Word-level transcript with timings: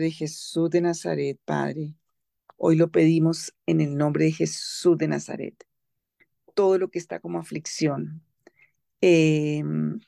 De 0.00 0.10
Jesús 0.10 0.70
de 0.70 0.80
Nazaret, 0.80 1.38
Padre. 1.44 1.94
Hoy 2.56 2.76
lo 2.76 2.90
pedimos 2.90 3.54
en 3.66 3.82
el 3.82 3.98
nombre 3.98 4.24
de 4.24 4.32
Jesús 4.32 4.96
de 4.96 5.08
Nazaret. 5.08 5.62
Todo 6.54 6.78
lo 6.78 6.90
que 6.90 6.98
está 6.98 7.20
como 7.20 7.38
aflicción, 7.38 8.22
em, 9.02 10.00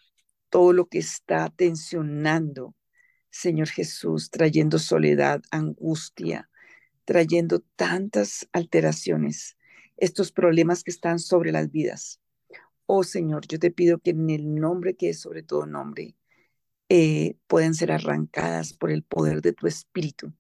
todo 0.49 0.73
lo 0.73 0.87
que 0.87 0.97
está 0.97 1.51
tensionando, 1.51 2.75
Señor 3.29 3.69
Jesús, 3.69 4.31
trayendo 4.31 4.79
soledad, 4.79 5.43
angustia, 5.51 6.49
trayendo 7.05 7.61
tantas 7.77 8.49
alteraciones, 8.53 9.59
estos 9.99 10.33
problemas 10.33 10.85
que 10.85 10.91
están 10.91 11.19
sobre 11.19 11.53
las 11.53 11.71
vidas. 11.71 12.19
Oh 12.87 13.05
Señor, 13.05 13.47
yo 13.47 13.59
te 13.59 13.71
pido 13.71 13.99
que 13.99 14.13
en 14.13 14.31
el 14.31 14.55
nombre 14.55 14.97
que 14.97 15.11
es 15.11 15.21
sobre 15.21 15.43
todo 15.43 15.67
nombre, 15.67 16.17
eh, 16.95 17.39
pueden 17.47 17.73
ser 17.73 17.91
arrancadas 17.91 18.75
por 18.75 18.91
el 18.91 19.03
poder 19.03 19.41
de 19.41 19.55
tu 19.55 19.67
Espíritu. 19.67 20.35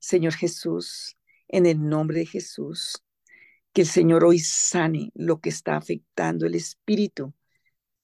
Señor 0.00 0.32
Jesús, 0.32 1.16
en 1.46 1.64
el 1.64 1.88
nombre 1.88 2.18
de 2.18 2.26
Jesús, 2.26 3.04
que 3.72 3.82
el 3.82 3.86
Señor 3.86 4.24
hoy 4.24 4.40
sane 4.40 5.12
lo 5.14 5.40
que 5.40 5.48
está 5.48 5.76
afectando 5.76 6.44
el 6.44 6.56
Espíritu, 6.56 7.34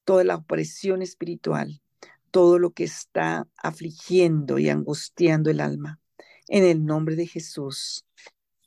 toda 0.05 0.23
la 0.23 0.37
opresión 0.37 1.03
espiritual, 1.03 1.83
todo 2.31 2.61
lo 2.61 2.71
que 2.71 2.85
está 2.85 3.49
afligiendo 3.57 4.61
y 4.61 4.69
angustiando 4.69 5.51
el 5.51 5.61
alma. 5.61 6.01
En 6.47 6.62
el 6.62 6.84
nombre 6.84 7.17
de 7.17 7.27
Jesús, 7.27 8.06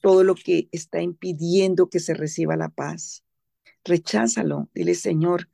todo 0.02 0.26
lo 0.26 0.36
que 0.36 0.67
está 0.73 1.02
impidiendo 1.02 1.89
que 1.89 2.02
se 2.02 2.16
reciba 2.16 2.58
la 2.58 2.67
paz, 2.67 3.23
recházalo. 3.86 4.70
Dile, 4.73 4.94
Señor, 4.94 5.50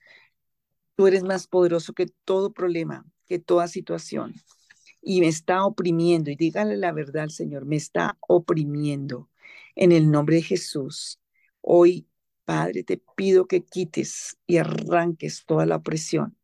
tú 0.96 1.06
eres 1.06 1.22
más 1.22 1.46
poderoso 1.46 1.94
que 1.94 2.08
todo 2.26 2.54
problema, 2.54 3.06
que 3.32 3.40
toda 3.40 3.70
situación. 3.70 4.36
Y 5.02 5.22
me 5.22 5.30
está 5.30 5.64
oprimiendo. 5.66 6.30
Y 6.32 6.36
dígale 6.36 6.76
la 6.76 6.92
verdad 6.92 7.30
Señor, 7.30 7.66
me 7.66 7.78
está 7.78 8.18
oprimiendo. 8.28 9.30
En 9.74 9.94
el 9.94 10.12
nombre 10.12 10.36
de 10.36 10.42
Jesús, 10.42 11.22
hoy, 11.62 12.10
Padre, 12.44 12.84
te 12.84 13.02
pido 13.16 13.48
que 13.48 13.64
quites 13.64 14.38
y 14.48 14.58
arranques 14.58 15.46
toda 15.46 15.66
la 15.66 15.78
opresión, 15.78 16.36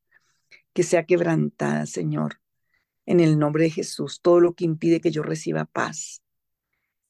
que 0.71 0.83
sea 0.83 1.05
quebrantada, 1.05 1.85
Señor. 1.85 2.39
En 3.05 3.19
el 3.19 3.37
nombre 3.37 3.65
de 3.65 3.71
Jesús, 3.71 4.21
todo 4.21 4.39
lo 4.39 4.53
que 4.53 4.63
impide 4.63 5.01
que 5.01 5.11
yo 5.11 5.23
reciba 5.23 5.65
paz, 5.65 6.21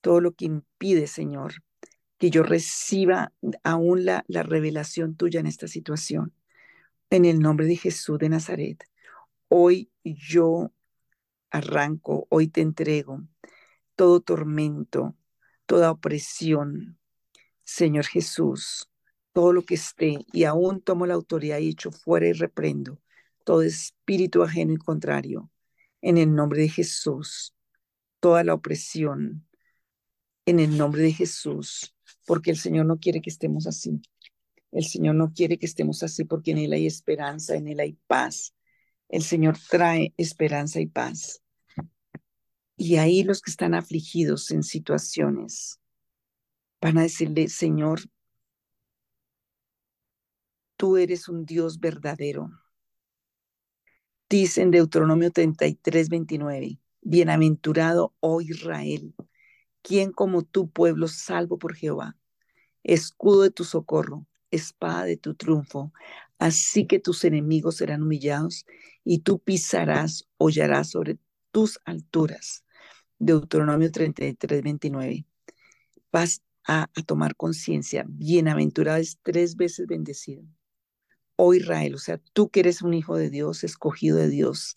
todo 0.01 0.21
lo 0.21 0.31
que 0.33 0.45
impide, 0.45 1.05
Señor, 1.05 1.63
que 2.17 2.31
yo 2.31 2.41
reciba 2.41 3.31
aún 3.63 4.05
la, 4.05 4.25
la 4.27 4.41
revelación 4.41 5.15
tuya 5.15 5.39
en 5.39 5.45
esta 5.45 5.67
situación. 5.67 6.33
En 7.11 7.25
el 7.25 7.39
nombre 7.39 7.67
de 7.67 7.75
Jesús 7.75 8.17
de 8.17 8.29
Nazaret, 8.29 8.83
Hoy 9.49 9.91
yo 10.03 10.71
arranco, 11.49 12.27
hoy 12.29 12.47
te 12.47 12.61
entrego 12.61 13.21
todo 13.95 14.21
tormento, 14.21 15.15
toda 15.65 15.91
opresión, 15.91 16.99
Señor 17.63 18.05
Jesús, 18.05 18.89
todo 19.33 19.53
lo 19.53 19.63
que 19.63 19.75
esté, 19.75 20.19
y 20.33 20.43
aún 20.43 20.81
tomo 20.81 21.05
la 21.05 21.15
autoridad 21.15 21.59
y 21.59 21.69
echo 21.69 21.91
fuera 21.91 22.27
y 22.27 22.33
reprendo 22.33 22.99
todo 23.47 23.61
espíritu 23.61 24.43
ajeno 24.43 24.73
y 24.73 24.77
contrario, 24.77 25.49
en 26.01 26.17
el 26.17 26.35
nombre 26.35 26.61
de 26.61 26.67
Jesús, 26.67 27.55
toda 28.19 28.43
la 28.43 28.53
opresión, 28.53 29.47
en 30.45 30.59
el 30.59 30.77
nombre 30.77 31.01
de 31.01 31.13
Jesús, 31.13 31.95
porque 32.25 32.51
el 32.51 32.57
Señor 32.57 32.85
no 32.87 32.99
quiere 32.99 33.21
que 33.21 33.29
estemos 33.29 33.65
así. 33.65 34.01
El 34.73 34.83
Señor 34.83 35.15
no 35.15 35.31
quiere 35.31 35.57
que 35.57 35.65
estemos 35.65 36.03
así 36.03 36.25
porque 36.25 36.51
en 36.51 36.57
Él 36.57 36.73
hay 36.73 36.87
esperanza, 36.87 37.55
en 37.55 37.69
Él 37.69 37.79
hay 37.79 37.97
paz, 38.07 38.53
el 39.09 39.23
Señor 39.23 39.57
trae 39.69 40.13
esperanza 40.17 40.79
y 40.79 40.87
paz. 40.87 41.41
Y 42.75 42.97
ahí 42.97 43.23
los 43.23 43.41
que 43.41 43.51
están 43.51 43.73
afligidos 43.73 44.51
en 44.51 44.63
situaciones 44.63 45.79
van 46.79 46.97
a 46.97 47.03
decirle, 47.03 47.49
Señor, 47.49 48.01
tú 50.75 50.97
eres 50.97 51.27
un 51.27 51.45
Dios 51.45 51.79
verdadero. 51.79 52.51
Dice 54.29 54.61
en 54.61 54.71
Deuteronomio 54.71 55.31
33, 55.31 56.09
29, 56.09 56.79
Bienaventurado, 57.01 58.13
oh 58.19 58.41
Israel, 58.41 59.15
quien 59.81 60.11
como 60.11 60.43
tu 60.43 60.69
pueblo 60.69 61.07
salvo 61.07 61.57
por 61.57 61.75
Jehová, 61.75 62.17
escudo 62.83 63.43
de 63.43 63.51
tu 63.51 63.63
socorro, 63.63 64.27
espada 64.51 65.05
de 65.05 65.17
tu 65.17 65.33
triunfo. 65.33 65.93
Así 66.39 66.85
que 66.85 66.99
tus 66.99 67.23
enemigos 67.23 67.77
serán 67.77 68.03
humillados 68.03 68.65
y 69.03 69.19
tú 69.19 69.39
pisarás, 69.39 70.27
hollarás 70.37 70.91
sobre 70.91 71.17
tus 71.51 71.79
alturas. 71.85 72.63
Deuteronomio 73.17 73.91
33, 73.91 74.61
29. 74.61 75.25
Vas 76.11 76.43
a, 76.67 76.89
tomar 77.05 77.35
conciencia. 77.35 78.05
Bienaventurado 78.07 78.99
es 78.99 79.17
tres 79.23 79.55
veces 79.55 79.87
bendecido. 79.87 80.43
Oh 81.35 81.53
Israel, 81.53 81.95
o 81.95 81.99
sea, 81.99 82.19
tú 82.33 82.49
que 82.49 82.61
eres 82.61 82.81
un 82.81 82.93
hijo 82.93 83.15
de 83.15 83.29
Dios, 83.29 83.63
escogido 83.63 84.17
de 84.17 84.27
Dios, 84.27 84.75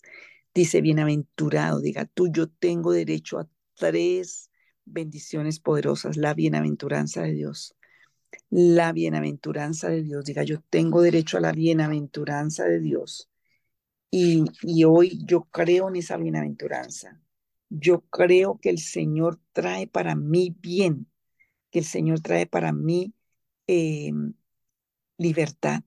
dice 0.53 0.81
bienaventurado, 0.81 1.81
diga 1.81 2.05
tú, 2.05 2.29
yo 2.31 2.47
tengo 2.47 2.91
derecho 2.91 3.39
a 3.39 3.49
tres 3.75 4.51
bendiciones 4.85 5.59
poderosas, 5.59 6.17
la 6.17 6.33
bienaventuranza 6.35 7.23
de 7.23 7.33
Dios 7.33 7.75
la 8.49 8.93
bienaventuranza 8.93 9.89
de 9.89 10.03
Dios. 10.03 10.25
Diga, 10.25 10.43
yo 10.43 10.61
tengo 10.69 11.01
derecho 11.01 11.37
a 11.37 11.41
la 11.41 11.51
bienaventuranza 11.51 12.65
de 12.65 12.79
Dios. 12.79 13.29
Y, 14.11 14.45
y 14.63 14.83
hoy 14.85 15.21
yo 15.25 15.43
creo 15.45 15.89
en 15.89 15.95
esa 15.97 16.17
bienaventuranza. 16.17 17.21
Yo 17.69 18.01
creo 18.09 18.59
que 18.59 18.69
el 18.69 18.79
Señor 18.79 19.39
trae 19.53 19.87
para 19.87 20.15
mí 20.15 20.55
bien, 20.59 21.07
que 21.71 21.79
el 21.79 21.85
Señor 21.85 22.21
trae 22.21 22.45
para 22.47 22.73
mí 22.73 23.13
em, 23.67 24.33
libertad. 25.17 25.83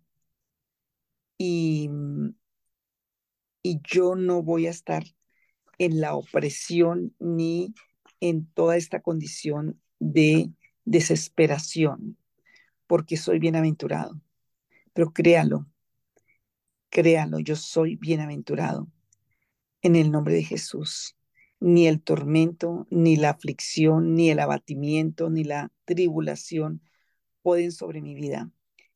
Y, 1.38 1.90
y 3.62 3.80
yo 3.82 4.14
no 4.14 4.42
voy 4.42 4.66
a 4.66 4.70
estar 4.70 5.04
en 5.78 6.00
la 6.00 6.14
opresión 6.14 7.14
ni 7.18 7.74
en 8.20 8.46
toda 8.46 8.76
esta 8.76 9.00
condición 9.00 9.80
de 9.98 10.50
desesperación 10.84 12.16
porque 12.86 13.16
soy 13.16 13.38
bienaventurado. 13.38 14.20
Pero 14.92 15.12
créalo, 15.12 15.66
créalo, 16.90 17.40
yo 17.40 17.56
soy 17.56 17.96
bienaventurado. 17.96 18.88
En 19.82 19.96
el 19.96 20.10
nombre 20.10 20.34
de 20.34 20.44
Jesús, 20.44 21.16
ni 21.60 21.86
el 21.86 22.02
tormento, 22.02 22.86
ni 22.90 23.16
la 23.16 23.30
aflicción, 23.30 24.14
ni 24.14 24.30
el 24.30 24.38
abatimiento, 24.38 25.30
ni 25.30 25.44
la 25.44 25.72
tribulación 25.84 26.82
pueden 27.42 27.72
sobre 27.72 28.00
mi 28.00 28.14
vida. 28.14 28.50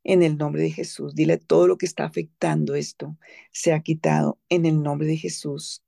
En 0.04 0.22
el 0.22 0.38
nombre 0.38 0.62
de 0.62 0.70
Jesús, 0.70 1.14
dile 1.14 1.38
todo 1.38 1.66
lo 1.66 1.76
que 1.76 1.86
está 1.86 2.04
afectando 2.04 2.74
esto, 2.74 3.16
se 3.52 3.72
ha 3.72 3.80
quitado 3.82 4.38
en 4.48 4.64
el 4.64 4.82
nombre 4.82 5.06
de 5.06 5.16
Jesús. 5.16 5.82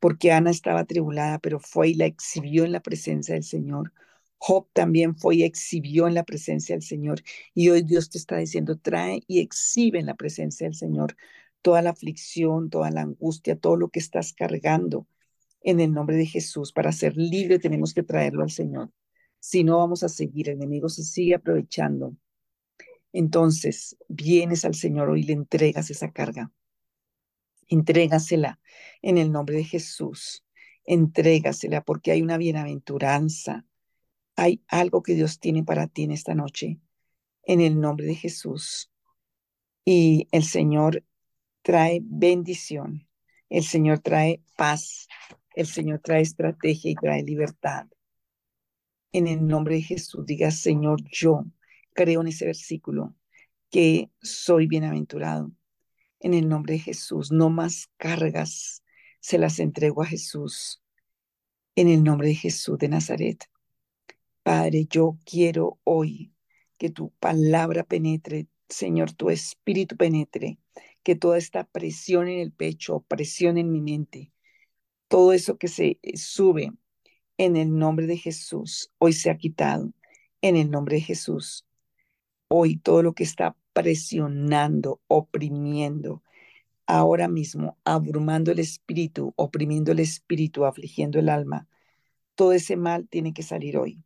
Porque 0.00 0.32
Ana 0.32 0.50
estaba 0.50 0.84
tribulada, 0.84 1.38
pero 1.38 1.60
fue 1.60 1.90
y 1.90 1.94
la 1.94 2.06
exhibió 2.06 2.64
en 2.64 2.72
la 2.72 2.80
presencia 2.80 3.34
del 3.34 3.44
Señor 3.44 3.92
Job 4.38 4.68
también 4.72 5.16
fue 5.16 5.36
y 5.36 5.42
exhibió 5.44 6.06
en 6.08 6.14
la 6.14 6.24
presencia 6.24 6.74
del 6.74 6.82
Señor. 6.82 7.22
Y 7.54 7.70
hoy 7.70 7.82
Dios 7.82 8.08
te 8.10 8.18
está 8.18 8.36
diciendo, 8.36 8.76
trae 8.78 9.22
y 9.26 9.40
exhibe 9.40 9.98
en 9.98 10.06
la 10.06 10.14
presencia 10.14 10.66
del 10.66 10.74
Señor 10.74 11.16
toda 11.62 11.82
la 11.82 11.90
aflicción, 11.90 12.70
toda 12.70 12.90
la 12.90 13.02
angustia, 13.02 13.58
todo 13.58 13.76
lo 13.76 13.90
que 13.90 13.98
estás 13.98 14.32
cargando 14.32 15.06
en 15.62 15.80
el 15.80 15.92
nombre 15.92 16.16
de 16.16 16.26
Jesús. 16.26 16.72
Para 16.72 16.92
ser 16.92 17.16
libre 17.16 17.58
tenemos 17.58 17.94
que 17.94 18.02
traerlo 18.02 18.42
al 18.42 18.50
Señor. 18.50 18.90
Si 19.40 19.64
no, 19.64 19.78
vamos 19.78 20.02
a 20.02 20.08
seguir. 20.08 20.48
El 20.48 20.56
enemigo 20.56 20.88
se 20.88 21.04
sigue 21.04 21.34
aprovechando. 21.34 22.16
Entonces, 23.12 23.96
vienes 24.08 24.64
al 24.64 24.74
Señor 24.74 25.10
hoy 25.10 25.20
y 25.20 25.24
le 25.24 25.32
entregas 25.32 25.90
esa 25.90 26.12
carga. 26.12 26.52
Entrégasela 27.68 28.60
en 29.02 29.18
el 29.18 29.32
nombre 29.32 29.56
de 29.56 29.64
Jesús. 29.64 30.44
Entrégasela 30.84 31.82
porque 31.84 32.12
hay 32.12 32.22
una 32.22 32.38
bienaventuranza 32.38 33.66
hay 34.38 34.62
algo 34.68 35.02
que 35.02 35.16
Dios 35.16 35.40
tiene 35.40 35.64
para 35.64 35.88
ti 35.88 36.04
en 36.04 36.12
esta 36.12 36.32
noche, 36.32 36.78
en 37.42 37.60
el 37.60 37.80
nombre 37.80 38.06
de 38.06 38.14
Jesús. 38.14 38.88
Y 39.84 40.28
el 40.30 40.44
Señor 40.44 41.04
trae 41.62 42.00
bendición, 42.04 43.08
el 43.50 43.64
Señor 43.64 43.98
trae 43.98 44.40
paz, 44.56 45.08
el 45.56 45.66
Señor 45.66 45.98
trae 46.04 46.22
estrategia 46.22 46.92
y 46.92 46.94
trae 46.94 47.24
libertad. 47.24 47.88
En 49.10 49.26
el 49.26 49.44
nombre 49.44 49.74
de 49.74 49.82
Jesús, 49.82 50.24
diga, 50.24 50.52
Señor, 50.52 51.00
yo 51.10 51.44
creo 51.92 52.20
en 52.20 52.28
ese 52.28 52.46
versículo 52.46 53.16
que 53.70 54.08
soy 54.22 54.68
bienaventurado. 54.68 55.50
En 56.20 56.32
el 56.32 56.48
nombre 56.48 56.74
de 56.74 56.80
Jesús, 56.80 57.32
no 57.32 57.50
más 57.50 57.88
cargas, 57.96 58.84
se 59.18 59.36
las 59.36 59.58
entrego 59.58 60.02
a 60.02 60.06
Jesús. 60.06 60.80
En 61.74 61.88
el 61.88 62.04
nombre 62.04 62.28
de 62.28 62.34
Jesús 62.36 62.78
de 62.78 62.88
Nazaret. 62.88 63.48
Padre, 64.48 64.86
yo 64.88 65.18
quiero 65.26 65.78
hoy 65.84 66.32
que 66.78 66.88
tu 66.88 67.10
palabra 67.20 67.84
penetre, 67.84 68.46
Señor, 68.70 69.12
tu 69.12 69.28
espíritu 69.28 69.94
penetre, 69.94 70.58
que 71.02 71.14
toda 71.16 71.36
esta 71.36 71.64
presión 71.64 72.28
en 72.28 72.38
el 72.38 72.50
pecho, 72.50 73.00
presión 73.08 73.58
en 73.58 73.70
mi 73.70 73.82
mente, 73.82 74.32
todo 75.08 75.34
eso 75.34 75.58
que 75.58 75.68
se 75.68 75.98
eh, 76.02 76.16
sube 76.16 76.72
en 77.36 77.56
el 77.56 77.76
nombre 77.76 78.06
de 78.06 78.16
Jesús, 78.16 78.90
hoy 78.96 79.12
se 79.12 79.28
ha 79.28 79.36
quitado 79.36 79.92
en 80.40 80.56
el 80.56 80.70
nombre 80.70 80.96
de 80.96 81.02
Jesús. 81.02 81.66
Hoy 82.48 82.78
todo 82.78 83.02
lo 83.02 83.12
que 83.12 83.24
está 83.24 83.54
presionando, 83.74 85.02
oprimiendo, 85.08 86.22
ahora 86.86 87.28
mismo, 87.28 87.76
abrumando 87.84 88.50
el 88.52 88.60
espíritu, 88.60 89.34
oprimiendo 89.36 89.92
el 89.92 90.00
espíritu, 90.00 90.64
afligiendo 90.64 91.18
el 91.18 91.28
alma, 91.28 91.68
todo 92.34 92.52
ese 92.52 92.76
mal 92.76 93.08
tiene 93.10 93.34
que 93.34 93.42
salir 93.42 93.76
hoy. 93.76 94.02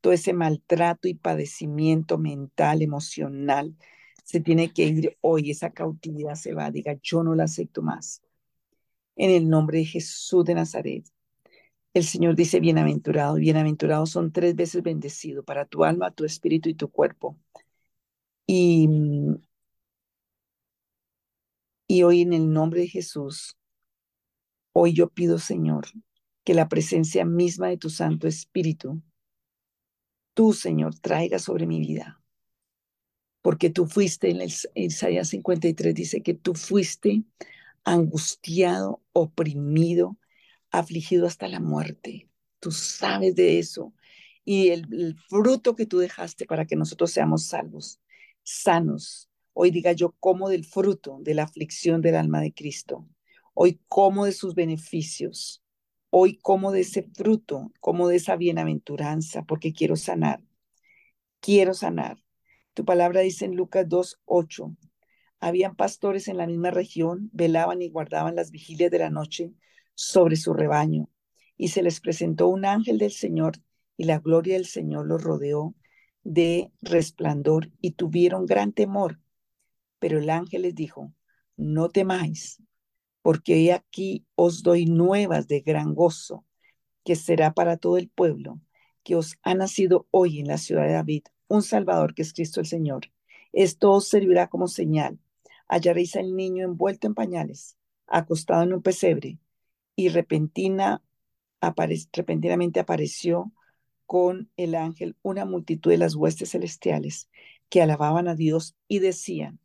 Todo 0.00 0.12
ese 0.12 0.32
maltrato 0.32 1.08
y 1.08 1.14
padecimiento 1.14 2.18
mental, 2.18 2.82
emocional, 2.82 3.76
se 4.24 4.40
tiene 4.40 4.72
que 4.72 4.84
ir 4.84 5.18
hoy. 5.20 5.50
Esa 5.50 5.70
cautividad 5.70 6.34
se 6.34 6.54
va. 6.54 6.70
Diga, 6.70 6.96
yo 7.02 7.22
no 7.22 7.34
la 7.34 7.44
acepto 7.44 7.82
más. 7.82 8.22
En 9.16 9.30
el 9.30 9.48
nombre 9.48 9.78
de 9.78 9.84
Jesús 9.84 10.44
de 10.44 10.54
Nazaret. 10.54 11.04
El 11.94 12.04
Señor 12.04 12.36
dice, 12.36 12.60
bienaventurado, 12.60 13.34
bienaventurado 13.36 14.06
son 14.06 14.32
tres 14.32 14.54
veces 14.54 14.82
bendecido 14.82 15.44
para 15.44 15.66
tu 15.66 15.84
alma, 15.84 16.12
tu 16.12 16.24
espíritu 16.24 16.68
y 16.68 16.74
tu 16.74 16.88
cuerpo. 16.90 17.36
Y, 18.46 18.88
y 21.86 22.02
hoy 22.02 22.22
en 22.22 22.32
el 22.32 22.52
nombre 22.52 22.80
de 22.80 22.88
Jesús, 22.88 23.56
hoy 24.72 24.92
yo 24.92 25.08
pido, 25.08 25.38
Señor, 25.38 25.86
que 26.44 26.54
la 26.54 26.68
presencia 26.68 27.24
misma 27.24 27.68
de 27.68 27.76
tu 27.76 27.90
Santo 27.90 28.26
Espíritu, 28.28 29.02
tú, 30.34 30.52
Señor, 30.52 30.98
traiga 30.98 31.38
sobre 31.38 31.66
mi 31.66 31.80
vida. 31.80 32.20
Porque 33.42 33.70
tú 33.70 33.86
fuiste, 33.86 34.30
en 34.30 34.40
el 34.42 34.52
Isaías 34.74 35.28
53 35.28 35.94
dice 35.94 36.22
que 36.22 36.34
tú 36.34 36.54
fuiste 36.54 37.24
angustiado, 37.84 39.02
oprimido, 39.12 40.18
afligido 40.70 41.26
hasta 41.26 41.48
la 41.48 41.60
muerte. 41.60 42.28
Tú 42.60 42.70
sabes 42.70 43.34
de 43.34 43.58
eso. 43.58 43.94
Y 44.44 44.68
el, 44.68 44.86
el, 44.92 45.16
fruto 45.28 45.74
que 45.74 45.86
tú 45.86 45.98
dejaste 45.98 46.46
para 46.46 46.66
que 46.66 46.76
nosotros 46.76 47.10
seamos 47.10 47.46
salvos, 47.46 48.00
sanos. 48.42 49.30
Hoy 49.52 49.70
diga 49.70 49.92
yo, 49.92 50.12
como 50.20 50.48
del 50.48 50.64
fruto 50.64 51.18
de 51.22 51.34
la 51.34 51.44
aflicción 51.44 52.00
del 52.02 52.16
alma 52.16 52.40
de 52.40 52.52
Cristo. 52.52 53.08
Hoy 53.54 53.80
como 53.88 54.26
de 54.26 54.32
sus 54.32 54.54
beneficios. 54.54 55.62
Hoy 56.10 56.38
como 56.38 56.72
de 56.72 56.80
ese 56.80 57.08
fruto, 57.14 57.72
como 57.80 58.08
de 58.08 58.16
esa 58.16 58.36
bienaventuranza, 58.36 59.42
porque 59.42 59.72
quiero 59.72 59.96
sanar. 59.96 60.42
Quiero 61.40 61.72
sanar. 61.72 62.18
Tu 62.74 62.84
palabra 62.84 63.20
dice 63.20 63.44
en 63.44 63.54
Lucas 63.54 63.88
2, 63.88 64.20
8. 64.24 64.76
Habían 65.38 65.76
pastores 65.76 66.28
en 66.28 66.36
la 66.36 66.46
misma 66.46 66.70
región, 66.70 67.30
velaban 67.32 67.80
y 67.80 67.88
guardaban 67.88 68.34
las 68.36 68.50
vigilias 68.50 68.90
de 68.90 68.98
la 68.98 69.10
noche 69.10 69.52
sobre 69.94 70.36
su 70.36 70.52
rebaño. 70.52 71.08
Y 71.56 71.68
se 71.68 71.82
les 71.82 72.00
presentó 72.00 72.48
un 72.48 72.64
ángel 72.64 72.98
del 72.98 73.12
Señor 73.12 73.58
y 73.96 74.04
la 74.04 74.18
gloria 74.18 74.54
del 74.54 74.66
Señor 74.66 75.06
los 75.06 75.22
rodeó 75.22 75.74
de 76.22 76.72
resplandor 76.82 77.70
y 77.80 77.92
tuvieron 77.92 78.46
gran 78.46 78.72
temor. 78.72 79.20
Pero 79.98 80.18
el 80.18 80.30
ángel 80.30 80.62
les 80.62 80.74
dijo, 80.74 81.12
no 81.56 81.88
temáis, 81.90 82.62
porque 83.22 83.72
aquí 83.72 84.26
os 84.34 84.62
doy 84.62 84.86
nuevas 84.86 85.48
de 85.48 85.60
gran 85.60 85.94
gozo, 85.94 86.44
que 87.04 87.16
será 87.16 87.52
para 87.52 87.76
todo 87.76 87.98
el 87.98 88.08
pueblo, 88.08 88.60
que 89.02 89.16
os 89.16 89.36
ha 89.42 89.54
nacido 89.54 90.06
hoy 90.10 90.40
en 90.40 90.46
la 90.46 90.58
ciudad 90.58 90.86
de 90.86 90.92
David 90.92 91.24
un 91.48 91.62
Salvador, 91.62 92.14
que 92.14 92.22
es 92.22 92.32
Cristo 92.32 92.60
el 92.60 92.66
Señor. 92.66 93.10
Esto 93.52 93.90
os 93.90 94.08
servirá 94.08 94.48
como 94.48 94.68
señal. 94.68 95.18
Hallaréis 95.68 96.16
al 96.16 96.36
niño 96.36 96.64
envuelto 96.64 97.06
en 97.06 97.14
pañales, 97.14 97.76
acostado 98.06 98.62
en 98.62 98.72
un 98.72 98.82
pesebre, 98.82 99.38
y 99.96 100.08
repentina, 100.08 101.02
repentinamente 102.12 102.80
apareció 102.80 103.52
con 104.06 104.50
el 104.56 104.74
ángel 104.74 105.16
una 105.22 105.44
multitud 105.44 105.90
de 105.90 105.98
las 105.98 106.14
huestes 106.14 106.50
celestiales 106.50 107.28
que 107.68 107.82
alababan 107.82 108.28
a 108.28 108.34
Dios 108.34 108.76
y 108.88 109.00
decían, 109.00 109.60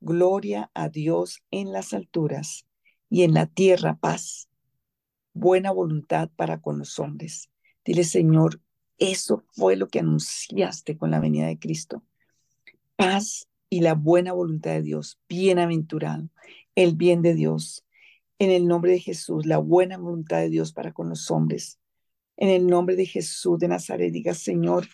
Gloria 0.00 0.70
a 0.74 0.88
Dios 0.88 1.42
en 1.50 1.72
las 1.72 1.94
alturas 1.94 2.65
y 3.08 3.22
en 3.22 3.34
la 3.34 3.46
tierra 3.46 3.96
paz, 3.96 4.48
buena 5.32 5.70
voluntad 5.70 6.30
para 6.34 6.60
con 6.60 6.78
los 6.78 6.98
hombres. 6.98 7.50
Dile, 7.84 8.04
Señor, 8.04 8.60
eso 8.98 9.44
fue 9.52 9.76
lo 9.76 9.88
que 9.88 10.00
anunciaste 10.00 10.96
con 10.96 11.10
la 11.10 11.20
venida 11.20 11.46
de 11.46 11.58
Cristo. 11.58 12.02
Paz 12.96 13.48
y 13.68 13.80
la 13.80 13.94
buena 13.94 14.32
voluntad 14.32 14.72
de 14.72 14.82
Dios, 14.82 15.18
bienaventurado, 15.28 16.28
el 16.74 16.94
bien 16.94 17.22
de 17.22 17.34
Dios. 17.34 17.84
En 18.38 18.50
el 18.50 18.66
nombre 18.66 18.92
de 18.92 19.00
Jesús, 19.00 19.46
la 19.46 19.58
buena 19.58 19.98
voluntad 19.98 20.38
de 20.38 20.50
Dios 20.50 20.72
para 20.72 20.92
con 20.92 21.08
los 21.08 21.30
hombres. 21.30 21.78
En 22.36 22.48
el 22.48 22.66
nombre 22.66 22.96
de 22.96 23.06
Jesús 23.06 23.58
de 23.58 23.68
Nazaret, 23.68 24.12
diga, 24.12 24.34
Señor, 24.34 24.88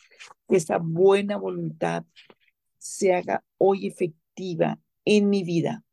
que 0.49 0.57
esa 0.57 0.79
buena 0.79 1.37
voluntad 1.37 2.05
se 2.79 3.15
haga 3.15 3.45
hoy 3.59 3.87
efectiva 3.87 4.79
en 5.05 5.29
mi 5.29 5.43
vida 5.43 5.85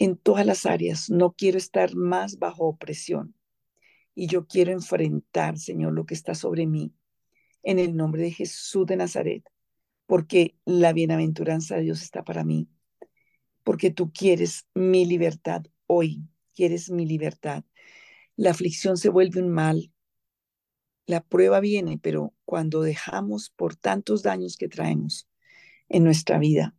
en 0.00 0.16
todas 0.16 0.46
las 0.46 0.66
áreas. 0.66 1.10
No 1.10 1.32
quiero 1.32 1.58
estar 1.58 1.94
más 1.94 2.38
bajo 2.38 2.66
opresión. 2.66 3.36
Y 4.14 4.26
yo 4.26 4.46
quiero 4.46 4.72
enfrentar, 4.72 5.58
Señor, 5.58 5.92
lo 5.92 6.06
que 6.06 6.14
está 6.14 6.34
sobre 6.34 6.66
mí. 6.66 6.92
En 7.62 7.78
el 7.78 7.94
nombre 7.94 8.22
de 8.22 8.32
Jesús 8.32 8.86
de 8.86 8.96
Nazaret. 8.96 9.44
Porque 10.06 10.56
la 10.64 10.92
bienaventuranza 10.92 11.76
de 11.76 11.82
Dios 11.82 12.02
está 12.02 12.24
para 12.24 12.44
mí. 12.44 12.68
Porque 13.62 13.90
tú 13.90 14.10
quieres 14.10 14.66
mi 14.74 15.04
libertad 15.04 15.62
hoy. 15.86 16.24
Quieres 16.54 16.90
mi 16.90 17.06
libertad. 17.06 17.62
La 18.36 18.50
aflicción 18.50 18.96
se 18.96 19.10
vuelve 19.10 19.40
un 19.40 19.50
mal. 19.50 19.92
La 21.04 21.20
prueba 21.20 21.60
viene, 21.60 21.98
pero 21.98 22.34
cuando 22.46 22.80
dejamos 22.80 23.50
por 23.50 23.76
tantos 23.76 24.22
daños 24.22 24.56
que 24.56 24.68
traemos 24.68 25.28
en 25.90 26.04
nuestra 26.04 26.38
vida, 26.38 26.74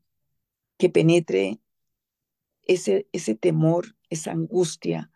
que 0.78 0.90
penetre 0.90 1.61
ese, 2.66 3.08
ese 3.12 3.36
temor, 3.36 3.96
esa 4.10 4.32
angustia, 4.32 5.12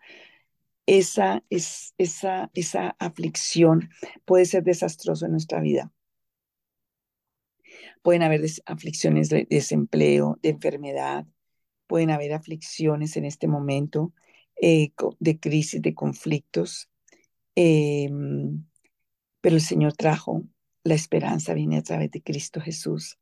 esa, 0.85 1.43
es, 1.49 1.93
esa, 1.97 2.51
esa 2.53 2.95
aflicción 2.99 3.89
puede 4.25 4.45
ser 4.45 4.63
desastroso 4.63 5.25
en 5.25 5.31
nuestra 5.31 5.59
vida. 5.61 5.91
Pueden 8.01 8.21
haber 8.21 8.41
aflicciones 8.65 9.29
de 9.29 9.47
desempleo, 9.49 10.37
de 10.41 10.49
enfermedad, 10.49 11.25
pueden 11.87 12.11
haber 12.11 12.33
aflicciones 12.33 13.17
en 13.17 13.25
este 13.25 13.47
momento 13.47 14.13
eh, 14.61 14.91
de 15.19 15.39
crisis, 15.39 15.81
de 15.81 15.93
conflictos, 15.93 16.89
eh, 17.55 18.09
pero 19.41 19.55
el 19.55 19.61
Señor 19.61 19.93
trajo 19.93 20.43
la 20.83 20.93
esperanza, 20.93 21.53
viene 21.53 21.77
a 21.77 21.83
través 21.83 22.11
de 22.11 22.21
Cristo 22.21 22.61
Jesús. 22.61 23.17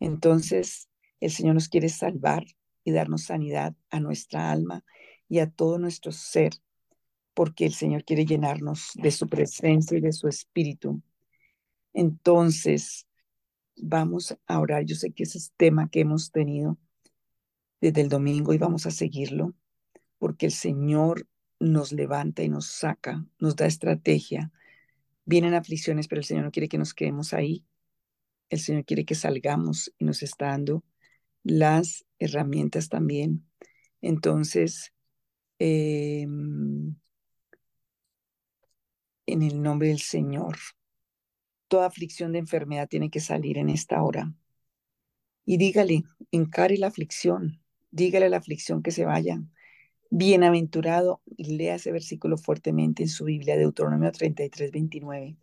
Entonces, 0.00 0.88
el 1.20 1.30
Señor 1.30 1.54
nos 1.54 1.68
quiere 1.68 1.88
salvar, 1.88 2.44
y 2.84 2.92
darnos 2.92 3.24
sanidad 3.24 3.74
a 3.90 4.00
nuestra 4.00 4.50
alma 4.50 4.84
y 5.28 5.38
a 5.38 5.50
todo 5.50 5.78
nuestro 5.78 6.12
ser, 6.12 6.52
porque 7.34 7.64
el 7.66 7.74
Señor 7.74 8.04
quiere 8.04 8.26
llenarnos 8.26 8.90
de 8.94 9.10
su 9.10 9.28
presencia 9.28 9.96
y 9.96 10.00
de 10.00 10.12
su 10.12 10.28
espíritu. 10.28 11.02
Entonces, 11.92 13.06
vamos 13.76 14.36
a 14.46 14.60
orar. 14.60 14.84
Yo 14.84 14.96
sé 14.96 15.12
que 15.12 15.24
ese 15.24 15.38
es 15.38 15.52
tema 15.56 15.88
que 15.88 16.00
hemos 16.00 16.30
tenido 16.30 16.78
desde 17.80 18.00
el 18.00 18.08
domingo 18.08 18.52
y 18.52 18.58
vamos 18.58 18.86
a 18.86 18.90
seguirlo, 18.90 19.54
porque 20.18 20.46
el 20.46 20.52
Señor 20.52 21.26
nos 21.58 21.92
levanta 21.92 22.42
y 22.42 22.48
nos 22.48 22.66
saca, 22.66 23.24
nos 23.38 23.56
da 23.56 23.66
estrategia. 23.66 24.52
Vienen 25.24 25.54
aflicciones, 25.54 26.08
pero 26.08 26.20
el 26.20 26.24
Señor 26.24 26.44
no 26.44 26.50
quiere 26.50 26.68
que 26.68 26.78
nos 26.78 26.94
quedemos 26.94 27.32
ahí. 27.32 27.64
El 28.50 28.60
Señor 28.60 28.84
quiere 28.84 29.04
que 29.04 29.14
salgamos 29.14 29.92
y 29.98 30.04
nos 30.04 30.22
está 30.22 30.46
dando 30.46 30.84
las 31.42 32.04
herramientas 32.24 32.88
también. 32.88 33.46
Entonces, 34.00 34.92
em, 35.58 36.94
en 39.26 39.42
el 39.42 39.62
nombre 39.62 39.88
del 39.88 40.00
Señor, 40.00 40.58
toda 41.68 41.86
aflicción 41.86 42.32
de 42.32 42.38
enfermedad 42.40 42.88
tiene 42.88 43.10
que 43.10 43.20
salir 43.20 43.58
en 43.58 43.68
esta 43.68 44.02
hora. 44.02 44.34
Y 45.44 45.56
dígale, 45.56 46.04
encare 46.30 46.76
la 46.78 46.88
aflicción, 46.88 47.60
dígale 47.90 48.26
a 48.26 48.28
la 48.28 48.36
aflicción 48.36 48.82
que 48.82 48.90
se 48.90 49.04
vaya. 49.04 49.42
Bienaventurado, 50.10 51.22
y 51.36 51.56
lea 51.56 51.76
ese 51.76 51.90
versículo 51.90 52.36
fuertemente 52.36 53.02
en 53.02 53.08
su 53.08 53.24
Biblia, 53.24 53.56
Deuteronomio 53.56 54.12
33, 54.12 54.70
29. 54.70 55.36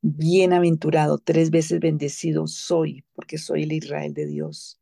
Bienaventurado, 0.00 1.18
tres 1.18 1.50
veces 1.50 1.80
bendecido 1.80 2.46
soy, 2.46 3.04
porque 3.14 3.38
soy 3.38 3.64
el 3.64 3.72
Israel 3.72 4.14
de 4.14 4.26
Dios. 4.26 4.80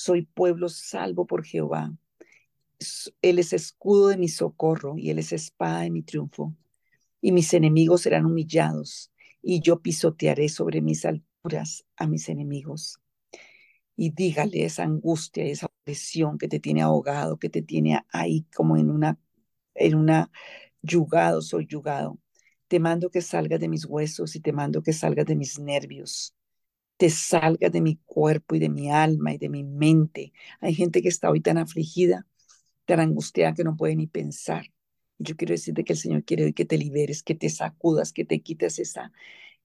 Soy 0.00 0.22
pueblo 0.22 0.68
salvo 0.68 1.26
por 1.26 1.44
Jehová. 1.44 1.92
Él 3.20 3.40
es 3.40 3.52
escudo 3.52 4.06
de 4.06 4.16
mi 4.16 4.28
socorro 4.28 4.96
y 4.96 5.10
Él 5.10 5.18
es 5.18 5.32
espada 5.32 5.80
de 5.80 5.90
mi 5.90 6.02
triunfo. 6.02 6.54
Y 7.20 7.32
mis 7.32 7.52
enemigos 7.52 8.02
serán 8.02 8.24
humillados 8.24 9.10
y 9.42 9.60
yo 9.60 9.82
pisotearé 9.82 10.48
sobre 10.50 10.82
mis 10.82 11.04
alturas 11.04 11.84
a 11.96 12.06
mis 12.06 12.28
enemigos. 12.28 13.00
Y 13.96 14.10
dígale 14.10 14.64
esa 14.64 14.84
angustia, 14.84 15.44
esa 15.46 15.68
presión 15.82 16.38
que 16.38 16.46
te 16.46 16.60
tiene 16.60 16.82
ahogado, 16.82 17.36
que 17.36 17.48
te 17.48 17.62
tiene 17.62 18.00
ahí 18.12 18.46
como 18.54 18.76
en 18.76 18.90
una, 18.90 19.18
en 19.74 19.96
una 19.96 20.30
Yugado 20.80 21.42
soy 21.42 21.66
yugado. 21.66 22.20
Te 22.68 22.78
mando 22.78 23.10
que 23.10 23.20
salgas 23.20 23.58
de 23.58 23.68
mis 23.68 23.84
huesos 23.84 24.36
y 24.36 24.40
te 24.40 24.52
mando 24.52 24.80
que 24.80 24.92
salgas 24.92 25.26
de 25.26 25.34
mis 25.34 25.58
nervios. 25.58 26.36
Te 26.98 27.10
salgas 27.10 27.72
de 27.72 27.80
mi 27.80 27.96
cuerpo 28.06 28.56
y 28.56 28.60
de 28.60 28.68
mi 28.68 28.90
alma 28.90 29.34
y 29.34 29.38
de 29.38 29.48
mi 29.48 29.64
mente. 29.64 30.32
Hay 30.60 30.74
gente 30.74 31.02
que 31.02 31.08
está 31.08 31.30
hoy 31.30 31.40
tan 31.40 31.58
afligida, 31.58 32.26
tan 32.86 33.00
angustiada 33.00 33.54
que 33.54 33.64
no 33.64 33.76
puede 33.76 33.96
ni 33.96 34.06
pensar. 34.08 34.66
Yo 35.18 35.36
quiero 35.36 35.52
decirte 35.54 35.84
que 35.84 35.94
el 35.94 36.00
Señor 36.00 36.24
quiere 36.24 36.44
hoy 36.44 36.54
que 36.54 36.66
te 36.66 36.78
liberes, 36.78 37.22
que 37.22 37.34
te 37.36 37.50
sacudas, 37.50 38.12
que 38.12 38.24
te 38.24 38.40
quites 38.40 38.78
esa, 38.80 39.12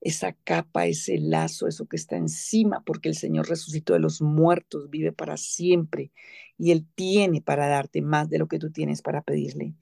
esa 0.01 0.33
capa, 0.33 0.87
ese 0.87 1.17
lazo, 1.19 1.67
eso 1.67 1.87
que 1.87 1.97
está 1.97 2.17
encima, 2.17 2.83
porque 2.85 3.09
el 3.09 3.15
Señor 3.15 3.49
resucitó 3.49 3.93
de 3.93 3.99
los 3.99 4.21
muertos, 4.21 4.89
vive 4.89 5.13
para 5.13 5.37
siempre 5.37 6.11
y 6.57 6.71
Él 6.71 6.87
tiene 6.95 7.41
para 7.41 7.67
darte 7.67 8.01
más 8.01 8.29
de 8.29 8.39
lo 8.39 8.47
que 8.47 8.59
tú 8.59 8.71
tienes 8.71 9.01
para 9.01 9.21
pedirle. 9.23 9.75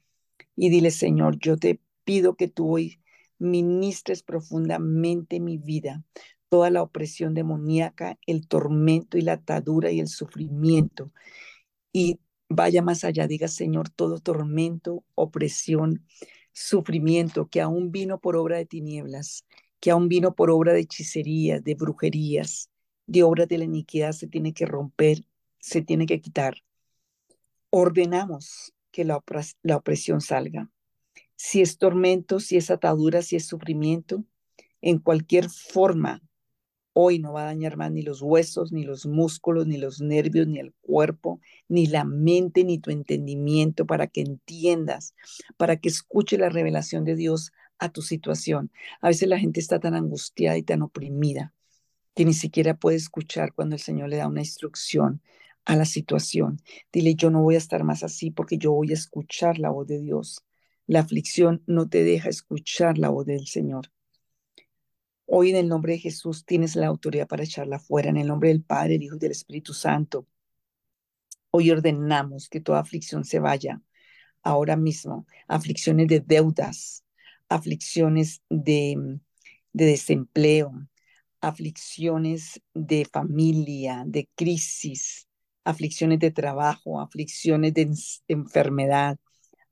Y 0.56 0.70
dile, 0.70 0.92
Señor, 0.92 1.40
yo 1.40 1.58
te 1.58 1.82
pido 2.04 2.36
que 2.36 2.48
tú 2.48 2.76
hoy 2.76 3.02
ministres 3.40 4.24
profundamente 4.24 5.40
mi 5.40 5.58
vida, 5.58 6.04
toda 6.52 6.70
la 6.70 6.84
opresión 6.84 7.34
demoníaca, 7.34 8.20
el 8.28 8.46
tormento 8.46 9.18
y 9.18 9.22
la 9.22 9.34
atadura 9.34 9.90
y 9.90 10.02
el 10.02 10.10
sufrimiento. 10.10 11.14
Y 11.94 12.20
vaya 12.50 12.82
más 12.82 13.06
allá, 13.06 13.26
diga, 13.26 13.48
Señor, 13.48 13.88
todo 13.90 14.20
tormento, 14.20 15.06
opresión, 15.16 16.06
sufrimiento 16.52 17.48
que 17.48 17.62
aún 17.62 17.94
vino 17.94 18.20
por 18.20 18.36
obra 18.36 18.58
de 18.58 18.66
tinieblas, 18.66 19.46
que 19.80 19.92
aún 19.92 20.10
vino 20.10 20.36
por 20.36 20.52
obra 20.52 20.74
de 20.74 20.82
hechicerías, 20.82 21.64
de 21.64 21.74
brujerías, 21.76 22.70
de 23.08 23.24
obras 23.24 23.48
de 23.48 23.58
la 23.58 23.64
iniquidad, 23.64 24.12
se 24.12 24.28
tiene 24.28 24.54
que 24.54 24.66
romper, 24.66 25.26
se 25.58 25.82
tiene 25.82 26.06
que 26.06 26.20
quitar. 26.20 26.58
Ordenamos 27.70 28.74
que 28.92 29.06
la, 29.06 29.24
la 29.64 29.78
opresión 29.78 30.20
salga. 30.20 30.70
Si 31.38 31.62
es 31.62 31.78
tormento, 31.78 32.42
si 32.42 32.58
es 32.58 32.70
atadura, 32.70 33.22
si 33.22 33.38
es 33.38 33.48
sufrimiento, 33.48 34.26
en 34.82 35.00
cualquier 35.00 35.50
forma, 35.50 36.22
hoy 36.94 37.20
no 37.20 37.34
va 37.34 37.44
a 37.44 37.46
dañar 37.46 37.78
más 37.78 37.92
ni 37.92 38.02
los 38.02 38.22
huesos, 38.22 38.72
ni 38.72 38.84
los 38.84 39.06
músculos, 39.06 39.68
ni 39.68 39.78
los 39.78 40.02
nervios, 40.02 40.48
ni 40.48 40.60
el 40.60 40.74
cuerpo, 40.82 41.40
ni 41.68 41.88
la 41.88 42.04
mente, 42.04 42.64
ni 42.64 42.80
tu 42.80 42.92
entendimiento, 42.92 43.86
para 43.86 44.08
que 44.08 44.22
entiendas, 44.22 45.16
para 45.58 45.78
que 45.78 45.90
escuche 45.90 46.38
la 46.38 46.50
revelación 46.50 47.06
de 47.06 47.16
Dios 47.16 47.52
a 47.80 47.90
tu 47.90 48.02
situación. 48.02 48.72
A 49.02 49.08
veces 49.08 49.28
la 49.28 49.40
gente 49.40 49.60
está 49.60 49.80
tan 49.80 49.96
angustiada 49.96 50.58
y 50.58 50.64
tan 50.64 50.82
oprimida 50.82 51.54
que 52.16 52.26
ni 52.26 52.34
siquiera 52.34 52.76
puede 52.76 52.98
escuchar 52.98 53.54
cuando 53.54 53.76
el 53.76 53.82
Señor 53.82 54.10
le 54.10 54.18
da 54.18 54.28
una 54.28 54.42
instrucción 54.42 55.22
a 55.66 55.76
la 55.76 55.86
situación. 55.86 56.62
Dile, 56.92 57.16
yo 57.16 57.30
no 57.30 57.42
voy 57.42 57.56
a 57.56 57.60
estar 57.60 57.84
más 57.84 58.04
así 58.04 58.32
porque 58.32 58.58
yo 58.58 58.72
voy 58.72 58.92
a 58.92 58.96
escuchar 58.96 59.60
la 59.60 59.70
voz 59.70 59.88
de 59.88 60.00
Dios. 60.00 60.44
La 60.88 61.00
aflicción 61.00 61.64
no 61.68 61.88
te 61.88 62.04
deja 62.04 62.30
escuchar 62.30 62.98
la 62.98 63.10
voz 63.10 63.26
del 63.26 63.48
Señor. 63.48 63.92
Hoy 65.34 65.52
en 65.52 65.56
el 65.56 65.70
nombre 65.70 65.94
de 65.94 66.00
Jesús 66.00 66.44
tienes 66.44 66.76
la 66.76 66.88
autoridad 66.88 67.26
para 67.26 67.46
echarla 67.46 67.80
fuera, 67.80 68.10
en 68.10 68.18
el 68.18 68.28
nombre 68.28 68.50
del 68.50 68.64
Padre, 68.64 68.96
el 68.96 69.04
Hijo 69.04 69.16
y 69.16 69.20
del 69.20 69.32
Espíritu 69.32 69.74
Santo. 69.74 70.28
Hoy 71.52 71.72
ordenamos 71.72 72.50
que 72.50 72.60
toda 72.60 72.80
aflicción 72.82 73.24
se 73.24 73.40
vaya 73.40 73.82
ahora 74.44 74.76
mismo, 74.76 75.26
aflicciones 75.48 76.10
de 76.10 76.20
deudas, 76.20 77.06
aflicciones 77.48 78.42
de, 78.50 79.20
de 79.72 79.86
desempleo, 79.86 80.74
aflicciones 81.40 82.62
de 82.74 83.06
familia, 83.06 84.04
de 84.06 84.28
crisis, 84.36 85.30
aflicciones 85.64 86.20
de 86.20 86.32
trabajo, 86.32 87.00
aflicciones 87.00 87.74
de 87.74 87.90
enfermedad, 88.28 89.18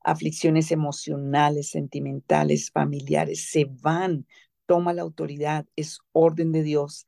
aflicciones 0.02 0.72
emocionales, 0.72 1.68
sentimentales, 1.68 2.70
familiares, 2.70 3.50
se 3.50 3.66
van. 3.68 4.26
Toma 4.70 4.92
la 4.92 5.02
autoridad, 5.02 5.66
es 5.74 5.98
orden 6.12 6.52
de 6.52 6.62
Dios. 6.62 7.04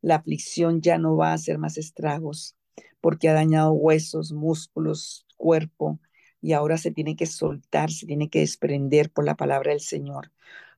La 0.00 0.14
aflicción 0.14 0.80
ya 0.80 0.96
no 0.96 1.14
va 1.14 1.32
a 1.32 1.34
hacer 1.34 1.58
más 1.58 1.76
estragos 1.76 2.56
porque 3.02 3.28
ha 3.28 3.34
dañado 3.34 3.72
huesos, 3.72 4.32
músculos, 4.32 5.26
cuerpo, 5.36 6.00
y 6.40 6.54
ahora 6.54 6.78
se 6.78 6.90
tiene 6.90 7.14
que 7.14 7.26
soltar, 7.26 7.90
se 7.90 8.06
tiene 8.06 8.30
que 8.30 8.38
desprender 8.38 9.10
por 9.10 9.26
la 9.26 9.36
palabra 9.36 9.72
del 9.72 9.82
Señor, 9.82 10.32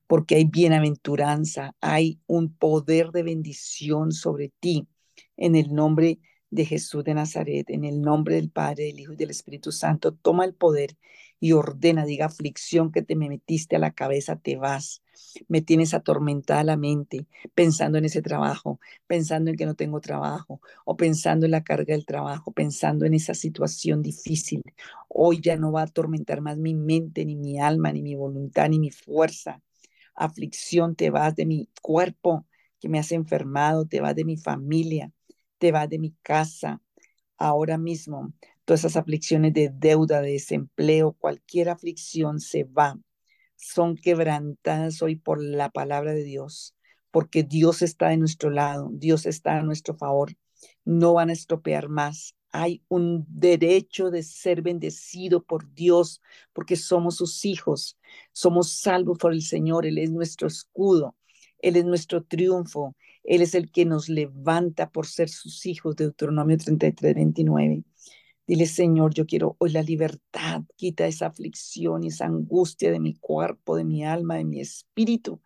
porque 0.07 0.35
hay 0.35 0.43
bienaventuranza, 0.43 1.73
hay 1.79 2.19
un 2.27 2.53
poder 2.53 3.11
de 3.11 3.23
bendición 3.23 4.11
sobre 4.11 4.49
ti 4.59 4.89
en 5.37 5.55
el 5.55 5.73
nombre 5.73 6.19
de 6.49 6.65
Jesús 6.65 7.05
de 7.05 7.13
Nazaret, 7.13 7.69
en 7.69 7.85
el 7.85 8.01
nombre 8.01 8.35
del 8.35 8.49
Padre, 8.49 8.87
del 8.87 8.99
Hijo 8.99 9.13
y 9.13 9.15
del 9.15 9.29
Espíritu 9.29 9.71
Santo. 9.71 10.13
Toma 10.13 10.43
el 10.43 10.53
poder 10.53 10.97
y 11.39 11.51
ordena, 11.51 12.05
diga 12.05 12.25
aflicción 12.25 12.91
que 12.91 13.01
te 13.01 13.15
me 13.15 13.29
metiste 13.29 13.75
a 13.75 13.79
la 13.79 13.91
cabeza, 13.91 14.37
te 14.37 14.57
vas. 14.57 15.01
Me 15.47 15.61
tienes 15.61 15.93
atormentada 15.93 16.63
la 16.63 16.77
mente 16.77 17.27
pensando 17.53 17.97
en 17.97 18.05
ese 18.05 18.21
trabajo, 18.21 18.79
pensando 19.07 19.49
en 19.49 19.57
que 19.57 19.65
no 19.65 19.75
tengo 19.75 20.01
trabajo 20.01 20.61
o 20.85 20.97
pensando 20.97 21.45
en 21.45 21.51
la 21.51 21.63
carga 21.63 21.93
del 21.93 22.05
trabajo, 22.05 22.51
pensando 22.51 23.05
en 23.05 23.13
esa 23.13 23.33
situación 23.33 24.01
difícil. 24.01 24.61
Hoy 25.07 25.39
ya 25.41 25.57
no 25.57 25.71
va 25.71 25.81
a 25.81 25.85
atormentar 25.85 26.41
más 26.41 26.57
mi 26.57 26.73
mente, 26.73 27.25
ni 27.25 27.35
mi 27.35 27.59
alma, 27.59 27.91
ni 27.91 28.01
mi 28.01 28.15
voluntad, 28.15 28.69
ni 28.69 28.79
mi 28.79 28.91
fuerza. 28.91 29.61
Aflicción, 30.15 30.95
te 30.95 31.09
vas 31.09 31.35
de 31.35 31.45
mi 31.45 31.69
cuerpo 31.81 32.45
que 32.79 32.89
me 32.89 32.99
has 32.99 33.11
enfermado, 33.11 33.85
te 33.85 34.01
vas 34.01 34.15
de 34.15 34.25
mi 34.25 34.37
familia, 34.37 35.11
te 35.57 35.71
vas 35.71 35.89
de 35.89 35.99
mi 35.99 36.11
casa. 36.23 36.81
Ahora 37.37 37.77
mismo 37.77 38.33
todas 38.65 38.81
esas 38.81 38.97
aflicciones 38.97 39.53
de 39.53 39.69
deuda, 39.73 40.21
de 40.21 40.33
desempleo, 40.33 41.13
cualquier 41.13 41.69
aflicción 41.69 42.39
se 42.39 42.63
va. 42.63 42.99
Son 43.55 43.95
quebrantadas 43.95 45.01
hoy 45.01 45.15
por 45.15 45.41
la 45.41 45.69
palabra 45.69 46.13
de 46.13 46.23
Dios, 46.23 46.75
porque 47.11 47.43
Dios 47.43 47.81
está 47.81 48.09
de 48.09 48.17
nuestro 48.17 48.49
lado, 48.49 48.89
Dios 48.91 49.25
está 49.25 49.57
a 49.57 49.63
nuestro 49.63 49.95
favor. 49.95 50.33
No 50.83 51.13
van 51.13 51.29
a 51.29 51.33
estropear 51.33 51.89
más. 51.89 52.35
Hay 52.51 52.83
un 52.87 53.25
derecho 53.29 54.09
de 54.09 54.23
ser 54.23 54.61
bendecido 54.61 55.43
por 55.43 55.71
Dios, 55.73 56.21
porque 56.53 56.75
somos 56.75 57.17
sus 57.17 57.45
hijos, 57.45 57.97
somos 58.31 58.71
salvos 58.79 59.17
por 59.19 59.33
el 59.33 59.41
Señor, 59.41 59.85
Él 59.85 59.97
es 59.97 60.09
nuestro 60.09 60.47
escudo, 60.47 61.15
Él 61.59 61.75
es 61.75 61.85
nuestro 61.85 62.23
triunfo, 62.23 62.95
Él 63.23 63.41
es 63.41 63.55
el 63.55 63.71
que 63.71 63.85
nos 63.85 64.09
levanta 64.09 64.89
por 64.89 65.05
ser 65.05 65.29
sus 65.29 65.65
hijos, 65.65 65.95
Deuteronomio 65.95 66.57
33, 66.57 67.13
29. 67.13 67.83
Dile, 68.47 68.67
Señor, 68.67 69.13
yo 69.13 69.25
quiero 69.25 69.55
hoy 69.59 69.71
la 69.71 69.81
libertad, 69.81 70.61
quita 70.75 71.07
esa 71.07 71.27
aflicción 71.27 72.03
y 72.03 72.07
esa 72.09 72.25
angustia 72.25 72.91
de 72.91 72.99
mi 72.99 73.15
cuerpo, 73.15 73.75
de 73.75 73.83
mi 73.85 74.05
alma, 74.05 74.35
de 74.35 74.45
mi 74.45 74.61
espíritu, 74.61 75.41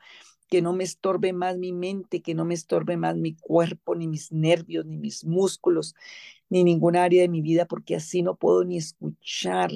que 0.49 0.61
no 0.61 0.73
me 0.73 0.83
estorbe 0.85 1.33
más 1.33 1.57
mi 1.57 1.73
mente, 1.73 2.21
que 2.21 2.35
no 2.35 2.45
me 2.45 2.55
estorbe 2.55 2.97
más 2.97 3.15
mi 3.17 3.35
cuerpo, 3.35 3.95
ni 3.95 4.07
mis 4.07 4.31
nervios, 4.33 4.85
ni 4.85 4.97
mis 4.97 5.25
músculos, 5.25 5.95
ni 6.49 6.63
ningún 6.65 6.95
área 6.97 7.21
de 7.21 7.29
mi 7.29 7.41
vida, 7.41 7.65
porque 7.65 7.95
así 7.95 8.21
no 8.23 8.35
puedo 8.37 8.65
ni 8.65 8.77
escuchar 8.77 9.71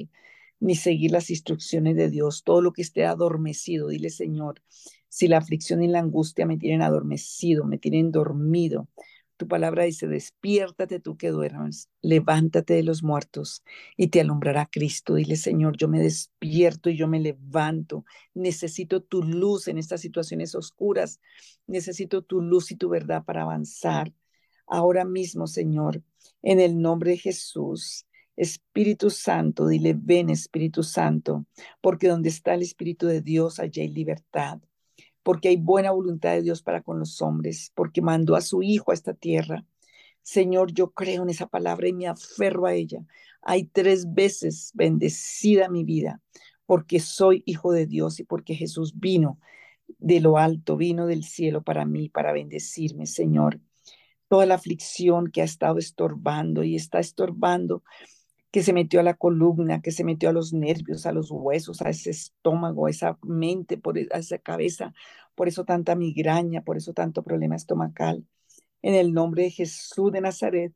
ni 0.59 0.75
seguir 0.75 1.11
las 1.11 1.29
instrucciones 1.29 1.95
de 1.95 2.09
Dios, 2.09 2.43
todo 2.43 2.61
lo 2.61 2.73
que 2.73 2.81
esté 2.81 3.05
adormecido. 3.05 3.89
Dile, 3.89 4.09
Señor, 4.09 4.61
si 5.09 5.27
la 5.27 5.37
aflicción 5.37 5.83
y 5.83 5.87
la 5.87 5.99
angustia 5.99 6.45
me 6.45 6.57
tienen 6.57 6.81
adormecido, 6.81 7.65
me 7.65 7.77
tienen 7.77 8.11
dormido, 8.11 8.87
tu 9.37 9.47
palabra 9.47 9.83
dice, 9.83 10.07
despiértate 10.07 10.99
tú 10.99 11.17
que 11.17 11.29
duermes, 11.29 11.89
levántate 12.01 12.75
de 12.75 12.83
los 12.83 13.03
muertos 13.03 13.63
y 13.97 14.07
te 14.07 14.21
alumbrará 14.21 14.67
Cristo. 14.71 15.15
Dile, 15.15 15.35
Señor, 15.35 15.75
yo 15.77 15.87
me 15.87 15.99
despierto 15.99 16.89
y 16.89 16.97
yo 16.97 17.07
me 17.07 17.19
levanto. 17.19 18.05
Necesito 18.33 19.01
tu 19.01 19.23
luz 19.23 19.67
en 19.67 19.77
estas 19.77 20.01
situaciones 20.01 20.55
oscuras. 20.55 21.19
Necesito 21.67 22.21
tu 22.21 22.41
luz 22.41 22.71
y 22.71 22.75
tu 22.75 22.89
verdad 22.89 23.23
para 23.23 23.43
avanzar. 23.43 24.13
Ahora 24.67 25.05
mismo, 25.05 25.47
Señor, 25.47 26.03
en 26.41 26.59
el 26.59 26.79
nombre 26.79 27.11
de 27.11 27.17
Jesús. 27.17 28.05
Espíritu 28.35 29.11
Santo, 29.11 29.67
dile, 29.67 29.93
ven 29.95 30.31
Espíritu 30.31 30.81
Santo, 30.81 31.45
porque 31.81 32.07
donde 32.07 32.29
está 32.29 32.55
el 32.55 32.63
Espíritu 32.63 33.05
de 33.05 33.21
Dios, 33.21 33.59
allá 33.59 33.83
hay 33.83 33.89
libertad 33.89 34.59
porque 35.23 35.49
hay 35.49 35.57
buena 35.57 35.91
voluntad 35.91 36.33
de 36.33 36.41
Dios 36.41 36.61
para 36.61 36.81
con 36.81 36.99
los 36.99 37.21
hombres, 37.21 37.71
porque 37.75 38.01
mandó 38.01 38.35
a 38.35 38.41
su 38.41 38.61
Hijo 38.61 38.91
a 38.91 38.93
esta 38.93 39.13
tierra. 39.13 39.65
Señor, 40.21 40.73
yo 40.73 40.91
creo 40.91 41.23
en 41.23 41.29
esa 41.29 41.47
palabra 41.47 41.87
y 41.87 41.93
me 41.93 42.07
aferro 42.07 42.65
a 42.65 42.73
ella. 42.73 43.03
Hay 43.41 43.65
tres 43.65 44.13
veces 44.13 44.71
bendecida 44.73 45.69
mi 45.69 45.83
vida, 45.83 46.21
porque 46.65 46.99
soy 46.99 47.43
hijo 47.45 47.73
de 47.73 47.87
Dios 47.87 48.19
y 48.19 48.23
porque 48.23 48.55
Jesús 48.55 48.99
vino 48.99 49.39
de 49.97 50.21
lo 50.21 50.37
alto, 50.37 50.77
vino 50.77 51.07
del 51.07 51.23
cielo 51.23 51.61
para 51.61 51.85
mí, 51.85 52.09
para 52.09 52.31
bendecirme, 52.31 53.05
Señor. 53.05 53.59
Toda 54.29 54.45
la 54.45 54.55
aflicción 54.55 55.29
que 55.29 55.41
ha 55.41 55.45
estado 55.45 55.77
estorbando 55.77 56.63
y 56.63 56.75
está 56.75 56.99
estorbando 56.99 57.83
que 58.53 58.63
se 58.63 58.73
metió 58.73 58.99
a 58.99 59.03
la 59.03 59.15
columna, 59.15 59.81
que 59.81 59.91
se 59.91 60.03
metió 60.03 60.29
a 60.29 60.33
los 60.33 60.53
nervios, 60.53 61.07
a 61.07 61.11
los 61.11 61.31
huesos, 61.31 61.81
a 61.81 61.89
ese 61.89 62.11
estómago, 62.11 62.85
a 62.85 62.91
esa 62.91 63.17
mente, 63.23 63.79
por, 63.79 63.97
e, 63.97 64.07
a 64.13 64.19
esa 64.19 64.37
cabeza. 64.37 64.93
Por 65.35 65.47
eso 65.47 65.65
tanta 65.65 65.95
migraña, 65.95 66.63
por 66.63 66.77
eso 66.77 66.93
tanto 66.93 67.23
problema 67.23 67.55
estomacal. 67.55 68.27
En 68.83 68.95
el 68.95 69.13
nombre 69.13 69.43
de 69.43 69.51
Jesús 69.51 70.11
de 70.11 70.21
Nazaret, 70.21 70.73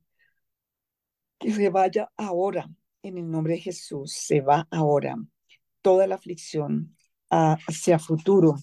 que 1.40 1.52
se 1.52 1.70
vaya 1.70 2.12
ahora. 2.18 2.70
En 3.04 3.18
el 3.18 3.30
nombre 3.30 3.54
de 3.54 3.60
Jesús, 3.62 4.12
se 4.14 4.42
va 4.42 4.68
ahora. 4.72 5.16
Toda 5.82 6.08
la 6.08 6.16
aflicción, 6.16 6.96
hacia 7.30 8.00
futuro. 8.00 8.56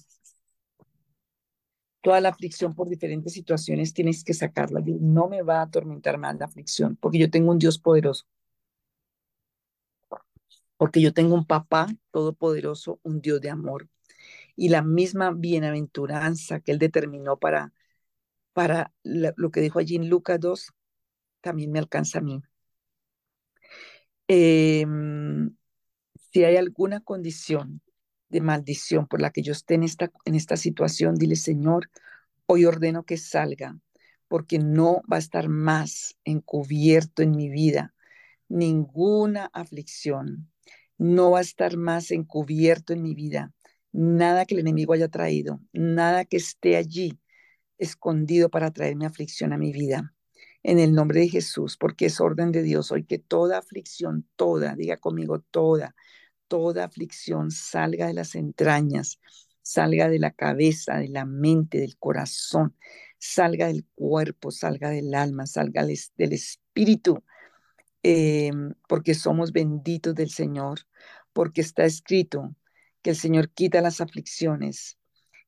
Toda 2.01 2.21
la 2.21 2.31
aflicción 2.31 2.75
por 2.75 2.89
diferentes 2.89 3.33
situaciones 3.33 3.95
tienes 3.95 4.25
que 4.25 4.35
sacarla. 4.35 4.83
No 5.01 5.29
me 5.29 5.43
va 5.43 5.61
a 5.61 5.63
atormentar 5.63 6.19
más 6.19 6.37
la 6.37 6.47
aflicción, 6.47 6.97
porque 7.01 7.19
yo 7.19 7.31
tengo 7.31 7.53
un 7.53 7.59
Dios 7.59 7.79
poderoso. 7.79 8.27
Porque 10.77 11.01
yo 11.01 11.13
tengo 11.15 11.35
un 11.35 11.47
papá 11.47 11.89
todopoderoso, 12.11 13.01
un 13.03 13.21
Dios 13.21 13.41
de 13.41 13.51
amor. 13.51 13.89
Y 14.57 14.69
la 14.69 14.83
misma 14.83 15.33
bienaventuranza 15.33 16.61
que 16.61 16.73
Él 16.73 16.79
determinó 16.79 17.39
para, 17.39 17.73
para 18.53 18.93
lo 19.03 19.51
que 19.51 19.61
dijo 19.61 19.79
allí 19.79 19.97
en 19.97 20.09
Lucas 20.09 20.41
2, 20.41 20.73
también 21.41 21.73
me 21.73 21.79
alcanza 21.79 22.19
a 22.19 22.23
mí. 22.23 22.43
Em, 24.29 25.55
si 26.33 26.45
hay 26.45 26.57
alguna 26.57 27.01
condición 27.01 27.83
de 28.29 28.41
maldición 28.41 29.07
por 29.07 29.21
la 29.21 29.31
que 29.31 29.43
yo 29.43 29.53
esté 29.53 29.75
en 29.75 29.85
esta, 29.85 30.11
en 30.25 30.35
esta 30.35 30.57
situación, 30.57 31.17
dile, 31.17 31.37
Señor, 31.37 31.91
hoy 32.47 32.65
ordeno 32.65 33.05
que 33.05 33.17
salga, 33.19 33.79
porque 34.29 34.59
no 34.59 35.03
va 35.11 35.17
a 35.17 35.21
estar 35.21 35.49
más 35.49 36.17
encubierto 36.25 37.23
en 37.23 37.33
mi 37.33 37.49
vida 37.49 37.95
ninguna 38.49 39.51
aflicción, 39.53 40.51
no 41.05 41.33
va 41.33 41.41
a 41.41 41.43
estar 41.43 41.77
más 41.77 42.11
encubierto 42.11 42.95
en 42.95 43.03
mi 43.03 43.15
vida, 43.15 43.53
nada 43.93 44.47
que 44.47 44.55
el 44.55 44.61
enemigo 44.61 44.95
haya 44.95 45.09
traído, 45.09 45.61
nada 45.73 46.25
que 46.25 46.39
esté 46.39 46.77
allí 46.77 47.21
escondido 47.77 48.49
para 48.49 48.71
traerme 48.71 49.05
aflicción 49.05 49.53
a 49.53 49.59
mi 49.59 49.71
vida. 49.71 50.15
En 50.63 50.79
el 50.79 50.95
nombre 50.95 51.21
de 51.21 51.29
Jesús, 51.29 51.77
porque 51.77 52.07
es 52.07 52.23
orden 52.23 52.53
de 52.53 52.63
Dios 52.63 52.91
hoy 52.91 53.05
que 53.05 53.19
toda 53.19 53.59
aflicción, 53.59 54.27
toda, 54.35 54.75
diga 54.77 54.97
conmigo, 54.97 55.41
toda, 55.41 55.95
toda 56.49 56.85
aflicción 56.85 57.51
salga 57.51 58.07
de 58.07 58.15
las 58.15 58.35
entrañas, 58.35 59.21
salga 59.61 60.09
de 60.09 60.19
la 60.19 60.31
cabeza, 60.31 60.97
de 60.97 61.09
la 61.09 61.27
mente, 61.27 61.81
del 61.81 61.99
corazón, 61.99 62.77
salga 63.19 63.67
del 63.67 63.85
cuerpo, 63.95 64.51
salga 64.51 64.89
del 64.89 65.15
alma, 65.15 65.47
salga 65.47 65.85
del 65.85 66.33
espíritu, 66.33 67.23
em, 68.05 68.75
porque 68.89 69.15
somos 69.15 69.53
benditos 69.53 70.15
del 70.15 70.31
Señor, 70.31 70.81
porque 71.33 71.63
está 71.63 71.85
escrito 71.85 72.55
que 73.03 73.11
el 73.11 73.17
Señor 73.17 73.51
quita 73.51 73.81
las 73.81 74.01
aflicciones, 74.01 74.99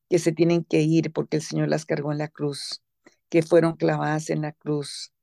que 0.09 0.19
se 0.19 0.31
tienen 0.33 0.63
que 0.65 0.81
ir 0.81 1.13
porque 1.13 1.37
el 1.37 1.43
Señor 1.43 1.69
las 1.69 1.85
cargó 1.85 2.11
en 2.11 2.17
la 2.19 2.27
cruz, 2.27 2.83
que 3.29 3.43
fueron 3.43 3.77
clavadas 3.77 4.29
en 4.29 4.41
la 4.41 4.53
cruz, 4.53 5.13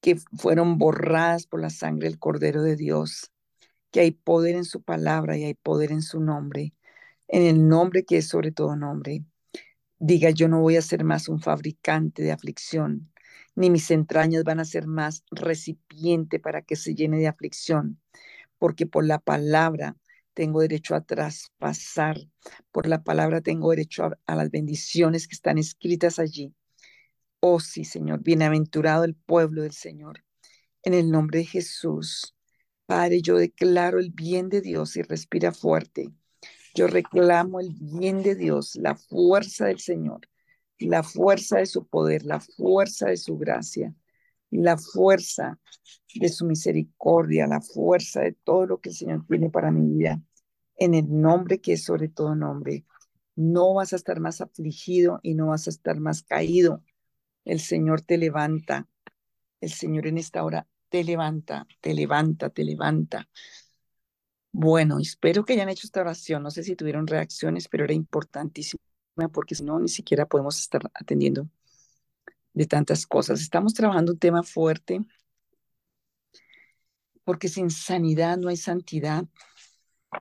que 0.00 0.16
fueron 0.38 0.78
borradas 0.78 1.46
por 1.46 1.60
la 1.60 1.70
sangre 1.70 2.08
del 2.08 2.18
Cordero 2.18 2.62
de 2.62 2.76
Dios, 2.76 3.32
que 3.90 4.00
hay 4.00 4.12
poder 4.12 4.56
en 4.56 4.64
su 4.64 4.82
palabra 4.82 5.36
y 5.36 5.44
hay 5.44 5.54
poder 5.54 5.92
en 5.92 6.02
su 6.02 6.20
nombre, 6.20 6.74
en 7.28 7.42
el 7.42 7.68
nombre 7.68 8.04
que 8.04 8.18
es 8.18 8.28
sobre 8.28 8.52
todo 8.52 8.76
nombre. 8.76 9.24
Diga, 9.98 10.30
yo 10.30 10.48
no 10.48 10.60
voy 10.60 10.76
a 10.76 10.82
ser 10.82 11.04
más 11.04 11.28
un 11.28 11.40
fabricante 11.40 12.22
de 12.22 12.32
aflicción, 12.32 13.10
ni 13.56 13.70
mis 13.70 13.90
entrañas 13.90 14.44
van 14.44 14.60
a 14.60 14.64
ser 14.64 14.86
más 14.86 15.24
recipiente 15.30 16.38
para 16.38 16.62
que 16.62 16.76
se 16.76 16.94
llene 16.94 17.18
de 17.18 17.26
aflicción, 17.26 18.00
porque 18.58 18.86
por 18.86 19.04
la 19.04 19.18
palabra 19.18 19.96
tengo 20.34 20.60
derecho 20.60 20.94
a 20.94 21.00
traspasar, 21.00 22.18
por 22.70 22.86
la 22.86 23.02
palabra 23.02 23.40
tengo 23.40 23.70
derecho 23.70 24.10
a, 24.26 24.34
las 24.36 24.50
bendiciones 24.50 25.26
que 25.26 25.34
están 25.34 25.56
escritas 25.56 26.18
allí. 26.18 26.54
Oh 27.40 27.58
sí, 27.58 27.84
Señor, 27.84 28.22
bienaventurado 28.22 29.04
el 29.04 29.14
pueblo 29.14 29.62
del 29.62 29.72
Señor. 29.72 30.24
En 30.82 30.92
el 30.94 31.10
nombre 31.10 31.40
de 31.40 31.46
Jesús, 31.46 32.36
Padre, 32.84 33.22
yo 33.22 33.36
declaro 33.36 33.98
el 33.98 34.10
bien 34.10 34.50
de 34.50 34.60
Dios 34.60 34.96
y 34.96 35.02
respira 35.02 35.52
fuerte. 35.52 36.12
Yo 36.74 36.86
reclamo 36.86 37.58
el 37.58 37.70
bien 37.72 38.22
de 38.22 38.34
Dios, 38.34 38.76
la 38.76 38.94
fuerza 38.94 39.66
del 39.66 39.80
Señor, 39.80 40.28
la 40.78 41.02
fuerza 41.02 41.58
de 41.58 41.66
su 41.66 41.86
poder, 41.86 42.24
la 42.24 42.40
fuerza 42.40 43.08
de 43.08 43.16
su 43.16 43.38
gracia, 43.38 43.94
la 44.50 44.76
fuerza 44.76 45.58
de 46.14 46.28
su 46.28 46.46
misericordia, 46.46 47.46
la 47.46 47.60
fuerza 47.60 48.20
de 48.20 48.32
todo 48.32 48.66
lo 48.66 48.80
que 48.80 48.90
el 48.90 48.94
Señor 48.94 49.26
tiene 49.26 49.50
para 49.50 49.70
mi 49.70 49.88
vida. 49.96 50.20
En 50.76 50.94
el 50.94 51.06
nombre 51.08 51.60
que 51.60 51.74
es 51.74 51.84
sobre 51.84 52.08
todo 52.08 52.34
nombre. 52.34 52.84
No 53.34 53.74
vas 53.74 53.92
a 53.92 53.96
estar 53.96 54.20
más 54.20 54.40
afligido 54.40 55.20
y 55.22 55.34
no 55.34 55.48
vas 55.48 55.66
a 55.66 55.70
estar 55.70 56.00
más 56.00 56.22
caído. 56.22 56.82
El 57.44 57.60
Señor 57.60 58.00
te 58.02 58.18
levanta. 58.18 58.88
El 59.60 59.70
Señor 59.72 60.06
en 60.06 60.18
esta 60.18 60.44
hora 60.44 60.66
te 60.88 61.04
levanta, 61.04 61.66
te 61.80 61.94
levanta, 61.94 62.50
te 62.50 62.64
levanta. 62.64 63.28
Bueno, 64.52 64.98
espero 64.98 65.44
que 65.44 65.52
hayan 65.52 65.68
hecho 65.68 65.86
esta 65.86 66.00
oración. 66.00 66.42
No 66.42 66.50
sé 66.50 66.62
si 66.62 66.76
tuvieron 66.76 67.06
reacciones, 67.06 67.68
pero 67.68 67.84
era 67.84 67.92
importantísima 67.92 68.80
porque 69.32 69.54
si 69.54 69.64
no, 69.64 69.78
ni 69.78 69.88
siquiera 69.88 70.26
podemos 70.26 70.60
estar 70.60 70.90
atendiendo 70.94 71.48
de 72.52 72.66
tantas 72.66 73.06
cosas. 73.06 73.40
Estamos 73.40 73.74
trabajando 73.74 74.12
un 74.12 74.18
tema 74.18 74.42
fuerte 74.42 75.00
porque 77.24 77.48
sin 77.48 77.70
sanidad 77.70 78.38
no 78.38 78.48
hay 78.48 78.56
santidad. 78.56 79.24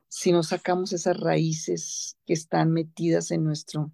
Si 0.07 0.31
no 0.31 0.43
sacamos 0.43 0.93
esas 0.93 1.17
raíces 1.19 2.17
que 2.25 2.33
están 2.33 2.71
metidas 2.71 3.31
en 3.31 3.43
nuestro 3.43 3.91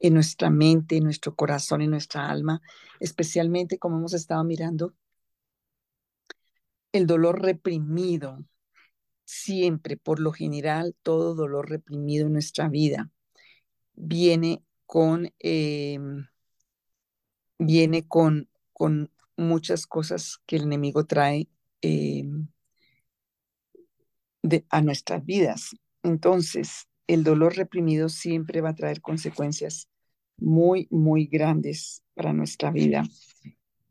en 0.00 0.14
nuestra 0.14 0.48
mente, 0.48 0.96
en 0.96 1.04
nuestro 1.04 1.34
corazón, 1.34 1.82
en 1.82 1.90
nuestra 1.90 2.30
alma, 2.30 2.62
especialmente 3.00 3.78
como 3.78 3.98
hemos 3.98 4.14
estado 4.14 4.44
mirando 4.44 4.94
el 6.92 7.06
dolor 7.06 7.42
reprimido, 7.42 8.44
siempre, 9.24 9.96
por 9.96 10.20
lo 10.20 10.32
general, 10.32 10.96
todo 11.02 11.34
dolor 11.34 11.68
reprimido 11.68 12.26
en 12.26 12.34
nuestra 12.34 12.68
vida 12.68 13.10
viene 13.98 14.62
con, 14.86 15.32
em, 15.38 16.26
viene 17.58 18.06
con, 18.06 18.48
con 18.72 19.10
muchas 19.36 19.86
cosas 19.86 20.38
que 20.46 20.56
el 20.56 20.62
enemigo 20.62 21.04
trae 21.04 21.48
em, 21.82 22.48
de, 24.42 24.64
a 24.70 24.80
nuestras 24.80 25.24
vidas. 25.24 25.76
Entonces, 26.02 26.88
el 27.06 27.24
dolor 27.24 27.56
reprimido 27.56 28.08
siempre 28.08 28.60
va 28.60 28.70
a 28.70 28.74
traer 28.76 29.00
consecuencias 29.00 29.88
muy, 30.36 30.86
muy 30.90 31.26
grandes 31.26 32.02
para 32.14 32.32
nuestra 32.32 32.70
vida. 32.70 33.04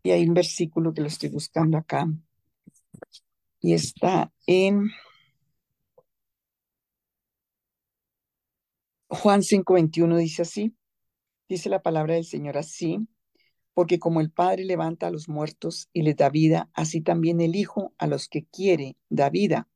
Y 0.04 0.12
hay 0.12 0.28
un 0.28 0.34
versículo 0.34 0.94
que 0.94 1.02
lo 1.02 1.08
estoy 1.08 1.30
buscando 1.30 1.78
acá, 1.78 2.08
y 3.60 3.74
está 3.74 4.32
en 4.46 4.90
Juan 9.10 9.42
5:21 9.42 10.18
dice 10.18 10.42
así, 10.42 10.76
dice 11.48 11.70
la 11.70 11.82
palabra 11.82 12.16
del 12.16 12.26
Señor 12.26 12.58
así, 12.58 13.08
porque 13.74 14.00
como 14.00 14.22
el 14.22 14.32
Padre 14.32 14.66
levanta 14.66 15.08
a 15.08 15.12
los 15.12 15.30
muertos 15.30 15.90
y 15.94 16.02
les 16.02 16.16
da 16.16 16.30
vida, 16.30 16.70
así 16.74 17.02
también 17.02 17.40
el 17.40 17.56
Hijo 17.56 17.94
a 17.98 18.08
los 18.08 18.28
que 18.28 18.46
quiere 18.46 18.98
da 19.10 19.30
vida. 19.30 19.70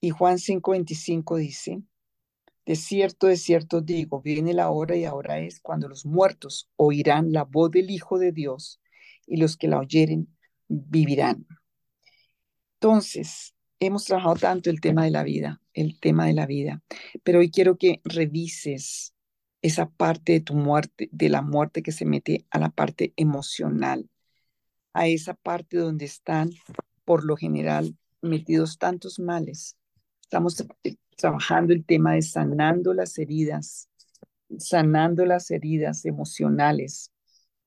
Y 0.00 0.10
Juan 0.10 0.38
5:25 0.38 1.36
dice, 1.36 1.82
de 2.64 2.76
cierto, 2.76 3.26
de 3.26 3.36
cierto 3.38 3.80
digo, 3.80 4.20
viene 4.20 4.52
la 4.52 4.70
hora 4.70 4.94
y 4.94 5.04
ahora 5.04 5.40
es 5.40 5.58
cuando 5.58 5.88
los 5.88 6.04
muertos 6.04 6.70
oirán 6.76 7.32
la 7.32 7.44
voz 7.44 7.70
del 7.70 7.90
Hijo 7.90 8.18
de 8.18 8.30
Dios 8.30 8.80
y 9.26 9.38
los 9.38 9.56
que 9.56 9.68
la 9.68 9.78
oyeren 9.78 10.28
vivirán. 10.68 11.46
Entonces, 12.74 13.54
hemos 13.80 14.04
trabajado 14.04 14.36
tanto 14.36 14.70
el 14.70 14.80
tema 14.80 15.04
de 15.04 15.10
la 15.10 15.22
vida, 15.24 15.60
el 15.80 15.98
tema 16.00 16.26
de 16.26 16.34
la 16.34 16.46
vida, 16.46 16.82
pero 17.22 17.40
hoy 17.40 17.50
quiero 17.50 17.76
que 17.76 18.00
revises 18.04 19.14
esa 19.62 19.90
parte 19.90 20.32
de 20.32 20.40
tu 20.40 20.54
muerte, 20.54 21.08
de 21.12 21.28
la 21.28 21.42
muerte 21.42 21.82
que 21.82 21.92
se 21.92 22.04
mete 22.04 22.46
a 22.50 22.58
la 22.58 22.70
parte 22.70 23.12
emocional, 23.16 24.08
a 24.92 25.06
esa 25.06 25.34
parte 25.34 25.76
donde 25.76 26.04
están, 26.04 26.50
por 27.04 27.24
lo 27.24 27.36
general, 27.36 27.96
metidos 28.22 28.78
tantos 28.78 29.18
males. 29.18 29.76
Estamos 30.22 30.64
trabajando 31.16 31.72
el 31.72 31.84
tema 31.84 32.14
de 32.14 32.22
sanando 32.22 32.94
las 32.94 33.18
heridas, 33.18 33.88
sanando 34.58 35.24
las 35.24 35.50
heridas 35.50 36.04
emocionales 36.04 37.12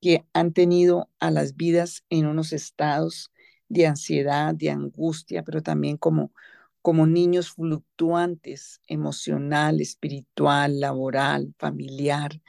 que 0.02 0.26
han 0.34 0.52
tenido 0.54 1.10
a 1.20 1.32
las 1.32 1.56
vidas 1.56 2.04
en 2.10 2.26
unos 2.26 2.54
estados 2.54 3.32
de 3.70 3.88
ansiedad, 3.88 4.54
de 4.54 4.70
angustia, 4.70 5.44
pero 5.44 5.62
también 5.62 5.98
como, 5.98 6.34
como 6.82 7.06
niños 7.08 7.52
fluctuantes, 7.52 8.82
emocional, 8.88 9.82
espiritual, 9.82 10.80
laboral, 10.80 11.54
familiar. 11.58 12.42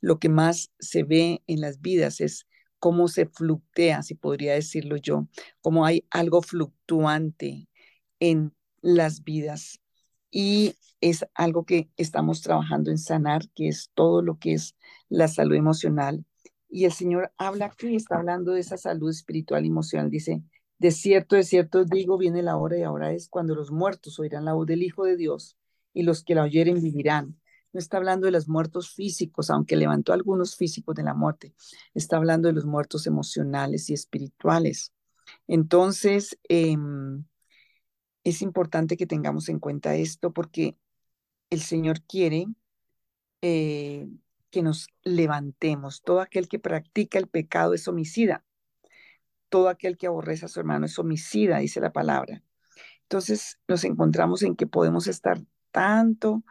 Lo 0.00 0.18
que 0.18 0.28
más 0.28 0.72
se 0.78 1.02
ve 1.02 1.42
en 1.46 1.60
las 1.60 1.80
vidas 1.80 2.20
es 2.20 2.46
cómo 2.78 3.08
se 3.08 3.26
fluctea, 3.26 4.02
si 4.02 4.14
podría 4.14 4.54
decirlo 4.54 4.96
yo, 4.96 5.28
cómo 5.60 5.84
hay 5.84 6.06
algo 6.10 6.42
fluctuante 6.42 7.68
en 8.18 8.54
las 8.82 9.22
vidas. 9.22 9.80
Y 10.30 10.74
es 11.00 11.26
algo 11.34 11.64
que 11.64 11.90
estamos 11.96 12.42
trabajando 12.42 12.90
en 12.90 12.98
sanar, 12.98 13.42
que 13.54 13.68
es 13.68 13.90
todo 13.94 14.22
lo 14.22 14.38
que 14.38 14.54
es 14.54 14.76
la 15.08 15.28
salud 15.28 15.56
emocional. 15.56 16.24
Y 16.68 16.84
el 16.84 16.92
Señor 16.92 17.32
habla 17.36 17.66
aquí, 17.66 17.96
está 17.96 18.16
hablando 18.16 18.52
de 18.52 18.60
esa 18.60 18.76
salud 18.76 19.10
espiritual 19.10 19.64
y 19.64 19.68
emocional. 19.68 20.10
Dice, 20.10 20.42
de 20.80 20.90
cierto, 20.92 21.36
de 21.36 21.44
cierto 21.44 21.84
digo, 21.84 22.16
viene 22.16 22.42
la 22.42 22.56
hora 22.56 22.78
y 22.78 22.82
ahora 22.82 23.12
es 23.12 23.28
cuando 23.28 23.54
los 23.54 23.70
muertos 23.70 24.18
oirán 24.18 24.46
la 24.46 24.54
voz 24.54 24.66
del 24.66 24.82
Hijo 24.82 25.04
de 25.04 25.16
Dios 25.16 25.58
y 25.92 26.04
los 26.04 26.24
que 26.24 26.34
la 26.34 26.42
oyeren 26.44 26.82
vivirán. 26.82 27.38
No 27.74 27.80
está 27.80 27.98
hablando 27.98 28.24
de 28.24 28.32
los 28.32 28.48
muertos 28.48 28.94
físicos, 28.94 29.50
aunque 29.50 29.76
levantó 29.76 30.14
algunos 30.14 30.56
físicos 30.56 30.94
de 30.94 31.02
la 31.02 31.12
muerte. 31.12 31.54
Está 31.94 32.16
hablando 32.16 32.48
de 32.48 32.54
los 32.54 32.64
muertos 32.64 33.06
emocionales 33.06 33.90
y 33.90 33.94
espirituales. 33.94 34.94
Entonces, 35.46 36.38
em, 36.48 37.24
es 38.24 38.40
importante 38.40 38.96
que 38.96 39.06
tengamos 39.06 39.50
en 39.50 39.58
cuenta 39.58 39.96
esto 39.96 40.32
porque 40.32 40.78
el 41.50 41.60
Señor 41.60 42.02
quiere 42.02 42.46
eh, 43.42 44.08
que 44.50 44.62
nos 44.62 44.88
levantemos. 45.02 46.02
Todo 46.02 46.20
aquel 46.20 46.48
que 46.48 46.58
practica 46.58 47.18
el 47.18 47.28
pecado 47.28 47.74
es 47.74 47.86
homicida. 47.86 48.44
Todo 49.50 49.68
aquel 49.68 49.98
que 49.98 50.06
aborrece 50.06 50.46
a 50.46 50.48
su 50.48 50.60
hermano 50.60 50.86
es 50.86 50.98
homicida, 50.98 51.58
dice 51.58 51.80
la 51.80 51.92
palabra. 51.92 52.42
Entonces 53.02 53.58
nos 53.68 53.84
encontramos 53.84 54.42
en 54.42 54.56
que 54.56 54.66
podemos 54.66 55.06
estar 55.08 55.38
tanto, 55.72 56.44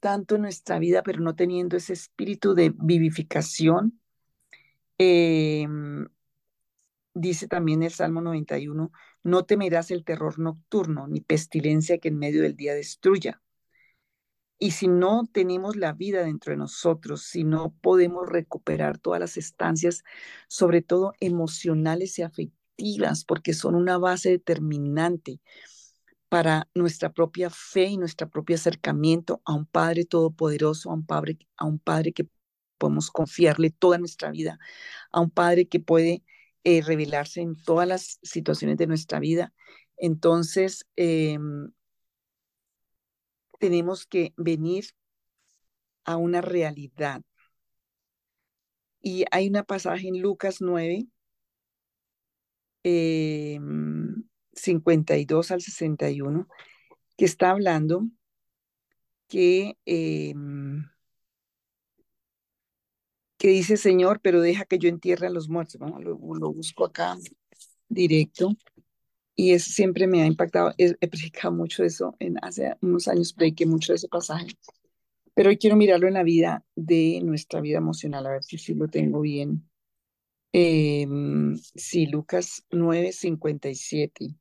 tanto 0.00 0.36
en 0.36 0.42
nuestra 0.42 0.78
vida, 0.78 1.02
pero 1.02 1.20
no 1.20 1.34
teniendo 1.34 1.76
ese 1.76 1.92
espíritu 1.92 2.54
de 2.54 2.72
vivificación. 2.74 4.00
Em, 4.96 6.06
dice 7.14 7.48
también 7.48 7.82
el 7.82 7.90
Salmo 7.92 8.20
91, 8.22 8.92
no 9.24 9.44
temerás 9.44 9.90
el 9.90 10.04
terror 10.04 10.38
nocturno, 10.38 11.08
ni 11.08 11.20
pestilencia 11.20 11.98
que 11.98 12.08
en 12.08 12.18
medio 12.18 12.42
del 12.42 12.56
día 12.56 12.74
destruya. 12.74 13.42
Y 14.58 14.72
si 14.72 14.86
no 14.88 15.24
tenemos 15.32 15.76
la 15.76 15.92
vida 15.92 16.22
dentro 16.22 16.52
de 16.52 16.56
nosotros, 16.56 17.22
si 17.22 17.44
no 17.44 17.74
podemos 17.80 18.28
recuperar 18.28 18.98
todas 18.98 19.20
las 19.20 19.36
estancias, 19.36 20.04
sobre 20.48 20.82
todo 20.82 21.14
emocionales 21.20 22.18
y 22.18 22.22
afectivas, 22.22 23.24
porque 23.24 23.54
son 23.54 23.74
una 23.74 23.98
base 23.98 24.30
determinante 24.30 25.40
para 26.28 26.66
nuestra 26.74 27.12
propia 27.12 27.50
fe 27.50 27.86
y 27.88 27.98
nuestro 27.98 28.28
propio 28.30 28.56
acercamiento 28.56 29.42
a 29.44 29.52
un 29.52 29.66
Padre 29.66 30.06
Todopoderoso, 30.06 30.90
a 30.90 30.94
un 30.94 31.04
Padre, 31.04 31.38
a 31.58 31.66
un 31.66 31.78
padre 31.78 32.12
que 32.12 32.26
podemos 32.78 33.10
confiarle 33.10 33.70
toda 33.70 33.98
nuestra 33.98 34.30
vida, 34.30 34.58
a 35.12 35.20
un 35.20 35.30
Padre 35.30 35.68
que 35.68 35.78
puede 35.78 36.22
eh, 36.64 36.80
revelarse 36.82 37.42
en 37.42 37.56
todas 37.56 37.86
las 37.86 38.18
situaciones 38.22 38.78
de 38.78 38.86
nuestra 38.86 39.20
vida. 39.20 39.52
Entonces, 39.98 40.86
em, 40.96 41.70
tenemos 43.62 44.06
que 44.06 44.34
venir 44.36 44.86
a 46.04 46.16
una 46.16 46.40
realidad. 46.40 47.22
Y 49.00 49.24
hay 49.30 49.46
una 49.46 49.62
pasaje 49.62 50.08
en 50.08 50.20
Lucas 50.20 50.56
9, 50.60 51.06
52 54.52 55.50
em, 55.50 55.54
al 55.54 55.60
61, 55.60 56.48
que 57.16 57.24
está 57.24 57.50
hablando 57.50 58.08
que, 59.28 59.78
em, 59.84 60.84
que 63.38 63.46
dice, 63.46 63.76
Señor, 63.76 64.18
pero 64.20 64.40
deja 64.40 64.64
que 64.64 64.80
yo 64.80 64.88
entierre 64.88 65.28
a 65.28 65.30
los 65.30 65.48
muertos. 65.48 65.80
Lo, 65.80 66.18
lo 66.18 66.52
busco 66.52 66.84
acá 66.84 67.16
directo 67.88 68.56
y 69.34 69.52
eso 69.52 69.70
siempre 69.70 70.06
me 70.06 70.22
ha 70.22 70.26
impactado. 70.26 70.74
He, 70.78 70.94
predicado 71.08 71.54
mucho 71.54 71.84
eso, 71.84 72.16
en, 72.18 72.36
hace 72.42 72.74
unos 72.82 73.08
años 73.08 73.32
prediqué 73.32 73.66
mucho 73.66 73.92
de 73.92 73.96
ese 73.96 74.08
pasaje, 74.08 74.48
pero 75.34 75.50
hoy 75.50 75.58
quiero 75.58 75.76
mirarlo 75.76 76.08
en 76.08 76.14
la 76.14 76.22
vida 76.22 76.64
de 76.76 77.20
nuestra 77.22 77.60
vida 77.60 77.78
emocional, 77.78 78.26
a 78.26 78.30
ver 78.32 78.44
si 78.44 78.74
lo 78.74 78.88
tengo 78.88 79.20
bien. 79.20 79.68
Eh, 80.52 81.06
sí, 81.74 82.06
Lucas 82.06 82.64
9:57 82.70 84.36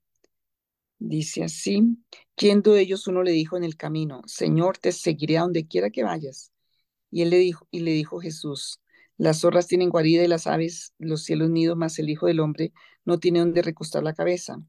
dice 0.99 1.43
así, 1.43 1.97
yendo 2.37 2.75
ellos 2.75 3.07
uno 3.07 3.23
le 3.23 3.31
dijo 3.31 3.57
en 3.57 3.63
el 3.63 3.77
camino, 3.77 4.21
Señor, 4.27 4.77
te 4.77 4.91
seguiré 4.91 5.37
a 5.37 5.41
donde 5.41 5.67
quiera 5.67 5.89
que 5.89 6.03
vayas. 6.03 6.51
Y 7.11 7.23
él 7.23 7.31
le 7.31 7.37
dijo, 7.39 7.67
y 7.71 7.81
le 7.81 7.91
dijo 7.91 8.19
Jesús, 8.19 8.81
las 9.17 9.41
zorras 9.41 9.67
tienen 9.67 9.89
guarida 9.89 10.23
y 10.23 10.27
las 10.27 10.47
aves, 10.47 10.93
los 10.99 11.23
cielos 11.23 11.49
nidos, 11.49 11.77
mas 11.77 11.99
el 11.99 12.09
Hijo 12.09 12.27
del 12.27 12.39
Hombre 12.39 12.73
no 13.05 13.19
tiene 13.19 13.39
donde 13.39 13.61
recostar 13.61 14.03
la 14.03 14.13
cabeza 14.13 14.61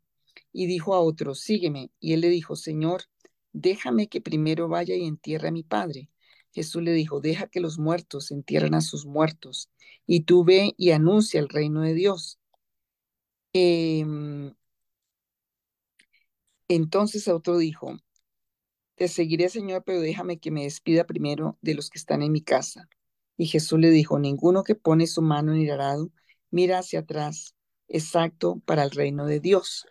y 0.52 0.66
dijo 0.66 0.94
a 0.94 1.00
otro, 1.00 1.34
sígueme. 1.34 1.90
Y 2.00 2.14
él 2.14 2.20
le 2.20 2.28
dijo, 2.28 2.56
Señor, 2.56 3.04
déjame 3.52 4.08
que 4.08 4.20
primero 4.20 4.68
vaya 4.68 4.94
y 4.96 5.04
entierre 5.04 5.48
a 5.48 5.52
mi 5.52 5.62
padre. 5.62 6.10
Jesús 6.52 6.82
le 6.82 6.92
dijo, 6.92 7.20
deja 7.20 7.48
que 7.48 7.60
los 7.60 7.78
muertos 7.78 8.30
entierren 8.30 8.74
a 8.74 8.82
sus 8.82 9.06
muertos, 9.06 9.70
y 10.06 10.22
tú 10.22 10.44
ve 10.44 10.74
y 10.76 10.90
anuncia 10.90 11.40
el 11.40 11.48
reino 11.48 11.80
de 11.82 11.94
Dios. 11.94 12.38
Em, 13.54 14.54
entonces 16.68 17.28
otro 17.28 17.58
dijo, 17.58 17.96
te 18.96 19.08
seguiré, 19.08 19.48
Señor, 19.48 19.82
pero 19.84 20.00
déjame 20.00 20.38
que 20.38 20.50
me 20.50 20.64
despida 20.64 21.04
primero 21.04 21.58
de 21.62 21.74
los 21.74 21.90
que 21.90 21.98
están 21.98 22.22
en 22.22 22.32
mi 22.32 22.42
casa. 22.42 22.88
Y 23.36 23.46
Jesús 23.46 23.78
le 23.80 23.90
dijo, 23.90 24.18
ninguno 24.18 24.62
que 24.64 24.74
pone 24.74 25.06
su 25.06 25.22
mano 25.22 25.54
en 25.54 25.62
el 25.62 25.70
arado 25.70 26.10
mira 26.52 26.78
hacia 26.78 27.00
atrás, 27.00 27.56
exacto 27.88 28.60
para 28.64 28.84
el 28.84 28.92
reino 28.92 29.26
de 29.26 29.40
Dios. 29.40 29.86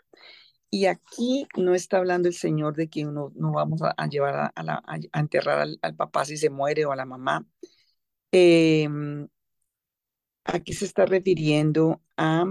Y 0.71 0.86
aquí 0.86 1.47
no 1.57 1.75
está 1.75 1.97
hablando 1.97 2.29
el 2.29 2.34
Señor 2.34 2.75
de 2.75 2.89
que 2.89 3.03
no 3.03 3.31
vamos 3.36 3.81
a, 3.84 4.07
llevar 4.07 4.53
a 4.55 5.19
enterrar 5.19 5.60
al, 5.81 5.95
papá 5.97 6.25
si 6.25 6.38
se 6.38 6.49
muere 6.49 6.86
o 6.86 6.93
a 6.93 6.95
la 6.95 7.05
mamá. 7.05 7.45
Em, 8.31 9.27
aquí 10.45 10.73
se 10.73 10.86
está 10.86 11.05
refiriendo 11.05 12.01
a 12.17 12.45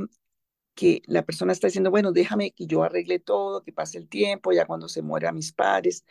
que 0.75 1.03
la 1.07 1.25
persona 1.25 1.53
está 1.53 1.69
diciendo, 1.69 1.91
bueno, 1.91 2.13
déjame 2.13 2.53
que 2.53 2.67
yo 2.67 2.83
arregle 2.83 3.19
todo, 3.21 3.63
que 3.63 3.73
pase 3.73 3.99
el 3.99 4.09
tiempo, 4.09 4.53
ya 4.53 4.67
cuando 4.67 4.89
se 4.89 5.03
muera 5.03 5.33
mis 5.33 5.53
padres, 5.53 6.05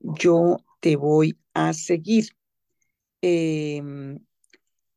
yo 0.00 0.58
te 0.80 0.96
voy 0.96 1.38
a 1.54 1.72
seguir. 1.74 2.28
Em, 3.20 4.20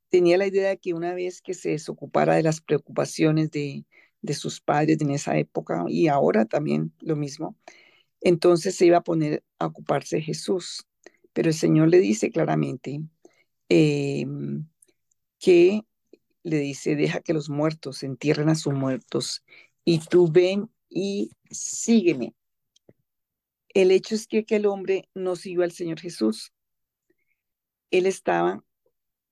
tenía 0.10 0.38
la 0.38 0.47
idea 0.47 0.69
de 0.69 0.80
que 0.80 0.93
una 0.93 1.13
vez 1.15 1.41
que 1.41 1.54
se 1.54 1.71
desocupara 1.71 2.36
de 2.36 2.43
las 2.43 2.62
preocupaciones 2.62 3.52
de, 3.52 3.86
de 4.21 4.34
sus 4.34 4.62
padres 4.62 5.01
en 5.01 5.12
esa 5.12 5.38
época 5.38 5.86
y 5.88 6.07
ahora 6.07 6.45
también 6.45 6.93
lo 6.99 7.15
mismo, 7.15 7.55
entonces 8.21 8.75
se 8.75 8.86
iba 8.86 8.97
a 8.97 9.03
poner 9.03 9.43
a 9.60 9.67
ocuparse 9.67 10.17
de 10.17 10.21
Jesús. 10.21 10.86
Pero 11.34 11.49
el 11.49 11.55
Señor 11.55 11.89
le 11.89 11.99
dice 11.99 12.31
claramente 12.31 13.01
em, 13.69 14.67
que 15.39 15.81
le 16.43 16.57
dice, 16.60 16.95
deja 16.95 17.21
que 17.21 17.34
los 17.34 17.49
muertos 17.49 18.03
entierren 18.03 18.49
a 18.49 18.55
sus 18.55 18.73
muertos 18.73 19.43
y 19.86 19.99
tú 19.99 20.31
ven 20.31 20.69
y 20.89 21.31
sígueme. 21.49 22.36
El 23.73 23.91
hecho 23.91 24.15
es 24.15 24.27
que 24.27 24.39
aquel 24.39 24.65
hombre 24.65 25.10
no 25.13 25.36
siguió 25.36 25.63
al 25.63 25.71
Señor 25.71 25.99
Jesús. 25.99 26.51
Él 27.89 28.05
estaba 28.05 28.63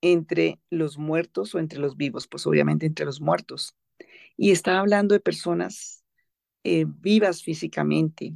entre 0.01 0.59
los 0.69 0.97
muertos 0.97 1.53
o 1.53 1.59
entre 1.59 1.79
los 1.79 1.97
vivos, 1.97 2.27
pues 2.27 2.47
obviamente 2.47 2.85
entre 2.85 3.05
los 3.05 3.19
muertos. 3.19 3.75
Y 4.37 4.51
estaba 4.51 4.79
hablando 4.79 5.13
de 5.13 5.19
personas 5.19 6.03
eh, 6.63 6.85
vivas 6.87 7.43
físicamente. 7.43 8.35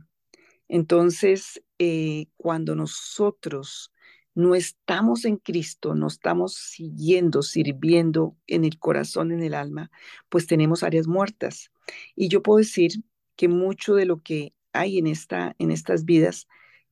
Entonces, 0.67 1.61
eh, 1.79 2.27
cuando 2.37 2.75
nosotros 2.75 3.91
no 4.35 4.55
estamos 4.55 5.25
en 5.25 5.37
Cristo, 5.37 5.95
no 5.95 6.07
estamos 6.07 6.55
siguiendo, 6.55 7.43
sirviendo 7.43 8.35
en 8.47 8.65
el 8.65 8.79
corazón, 8.79 9.31
en 9.31 9.43
el 9.43 9.53
alma, 9.53 9.91
pues 10.29 10.47
tenemos 10.47 10.83
áreas 10.83 11.07
muertas. 11.07 11.71
Y 12.15 12.29
yo 12.29 12.41
puedo 12.41 12.57
decir 12.57 13.03
que 13.35 13.47
mucho 13.47 13.95
de 13.95 14.05
lo 14.05 14.21
que 14.21 14.53
hay 14.73 14.97
en, 14.97 15.07
esta, 15.07 15.55
en 15.59 15.71
estas 15.71 16.05
vidas 16.05 16.47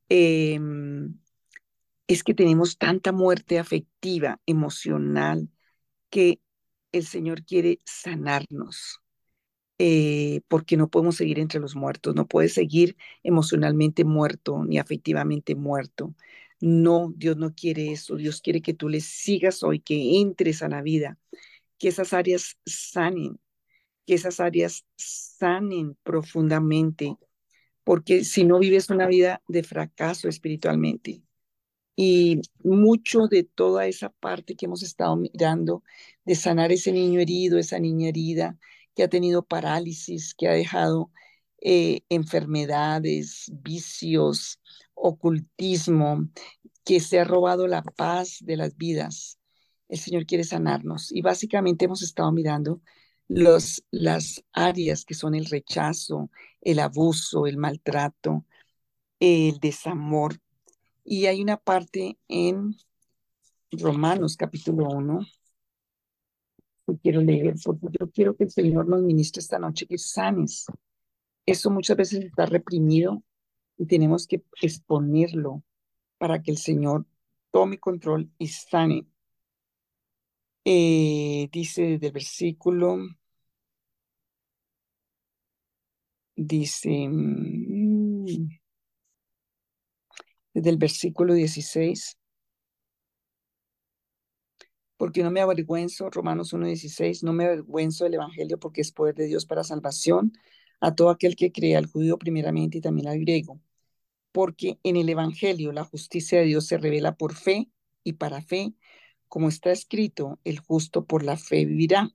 em, 0.10 1.18
es 2.08 2.24
que 2.24 2.34
tenemos 2.34 2.78
tanta 2.78 3.12
muerte 3.12 3.60
afectiva, 3.60 4.40
emocional, 4.46 5.50
que 6.10 6.42
el 6.92 7.06
Señor 7.06 7.44
quiere 7.44 7.80
sanarnos. 7.86 9.00
Eh, 9.84 10.42
porque 10.48 10.78
no 10.78 10.90
podemos 10.90 11.16
seguir 11.16 11.40
entre 11.40 11.60
los 11.60 11.76
muertos, 11.76 12.14
no 12.16 12.28
puedes 12.28 12.54
seguir 12.54 12.98
emocionalmente 13.24 14.06
muerto 14.06 14.64
ni 14.64 14.78
afectivamente 14.78 15.56
muerto. 15.56 16.14
No, 16.60 17.12
Dios 17.18 17.38
no 17.38 17.56
quiere 17.56 17.92
eso, 17.92 18.16
Dios 18.16 18.42
quiere 18.42 18.62
que 18.62 18.76
tú 18.76 18.90
le 18.90 19.02
sigas 19.02 19.64
hoy, 19.64 19.80
que 19.80 20.20
entres 20.22 20.62
a 20.62 20.70
la 20.70 20.84
vida, 20.84 21.18
que 21.80 21.88
esas 21.90 22.14
áreas 22.14 22.58
sanen, 22.66 23.40
que 24.06 24.16
esas 24.16 24.40
áreas 24.40 24.86
sanen 24.98 25.98
profundamente, 26.04 27.18
porque 27.84 28.24
si 28.24 28.44
no 28.46 28.60
vives 28.60 28.90
una 28.92 29.08
vida 29.08 29.42
de 29.48 29.64
fracaso 29.64 30.30
espiritualmente, 30.30 31.24
y 31.96 32.42
mucho 32.64 33.28
de 33.28 33.44
toda 33.44 33.88
esa 33.88 34.10
parte 34.10 34.56
que 34.56 34.66
hemos 34.66 34.84
estado 34.84 35.16
mirando, 35.16 35.84
de 36.26 36.36
sanar 36.36 36.72
ese 36.72 36.92
niño 36.92 37.20
herido, 37.20 37.60
esa 37.60 37.80
niña 37.80 38.10
herida, 38.10 38.58
que 38.96 39.04
ha 39.04 39.10
tenido 39.10 39.44
parálisis, 39.44 40.34
que 40.36 40.48
ha 40.48 40.54
dejado 40.54 41.12
eh, 41.62 42.02
enfermedades, 42.10 43.52
vicios, 43.64 44.60
ocultismo, 44.96 46.30
que 46.84 47.00
se 47.00 47.20
ha 47.20 47.24
robado 47.24 47.68
la 47.68 47.84
paz 47.84 48.38
de 48.42 48.58
las 48.58 48.78
vidas. 48.78 49.40
El 49.90 50.00
Señor 50.00 50.26
quiere 50.26 50.44
sanarnos. 50.44 51.12
Y 51.12 51.22
básicamente 51.22 51.86
hemos 51.86 52.02
estado 52.02 52.32
mirando 52.32 52.82
los, 53.28 53.84
las 53.92 54.44
áreas 54.54 55.06
que 55.06 55.14
son 55.14 55.36
el 55.36 55.46
rechazo, 55.46 56.30
el 56.62 56.80
abuso, 56.80 57.48
el 57.48 57.58
maltrato, 57.58 58.46
el 59.20 59.60
desamor. 59.60 60.40
Y 61.04 61.26
hay 61.26 61.42
una 61.42 61.58
parte 61.58 62.18
en 62.28 62.76
Romanos 63.72 64.38
capítulo 64.38 64.88
1 64.90 65.20
que 66.88 66.98
quiero 67.00 67.22
leer 67.22 67.56
porque 67.64 67.88
yo 68.00 68.10
quiero 68.12 68.36
que 68.36 68.46
el 68.46 68.52
Señor 68.52 68.88
nos 68.88 69.02
ministre 69.02 69.40
esta 69.40 69.60
noche 69.60 69.88
que 69.88 69.98
sanes. 69.98 70.66
Eso 71.46 71.72
muchas 71.72 71.98
veces 71.98 72.26
está 72.26 72.46
reprimido 72.46 73.24
y 73.78 73.86
tenemos 73.86 74.28
que 74.28 74.44
exponerlo 74.62 75.64
para 76.18 76.42
que 76.42 76.52
el 76.52 76.58
Señor 76.58 77.06
tome 77.52 77.80
control 77.80 78.30
y 78.38 78.48
sane. 78.48 79.08
Eh, 80.66 81.50
dice 81.52 81.82
desde 81.84 82.08
el 82.08 82.14
versículo, 82.14 82.98
dice, 86.36 87.08
mm, 87.10 88.61
desde 90.54 90.70
el 90.70 90.78
versículo 90.78 91.34
16, 91.34 92.18
porque 95.02 95.24
no 95.24 95.32
me 95.32 95.42
avergüenzo, 95.42 96.12
Romanos 96.12 96.54
1.16, 96.54 97.24
no 97.24 97.34
me 97.34 97.46
avergüenzo 97.46 98.04
del 98.04 98.14
Evangelio 98.14 98.60
porque 98.60 98.82
es 98.82 98.92
poder 98.92 99.16
de 99.16 99.26
Dios 99.26 99.48
para 99.48 99.64
salvación 99.64 100.32
a 100.80 100.94
todo 100.94 101.10
aquel 101.10 101.36
que 101.36 101.52
cree, 101.52 101.76
al 101.76 101.88
judío 101.88 102.20
primeramente 102.20 102.78
y 102.78 102.82
también 102.82 103.08
al 103.08 103.20
griego. 103.20 103.60
Porque 104.32 104.78
en 104.84 104.98
el 104.98 105.10
Evangelio 105.10 105.72
la 105.72 105.86
justicia 105.86 106.40
de 106.40 106.46
Dios 106.46 106.68
se 106.68 106.78
revela 106.78 107.16
por 107.16 107.34
fe 107.34 107.72
y 108.04 108.14
para 108.14 108.44
fe, 108.44 108.76
como 109.28 109.50
está 109.50 109.72
escrito, 109.72 110.40
el 110.44 110.60
justo 110.60 111.06
por 111.06 111.24
la 111.24 111.36
fe 111.36 111.66
vivirá. 111.66 112.12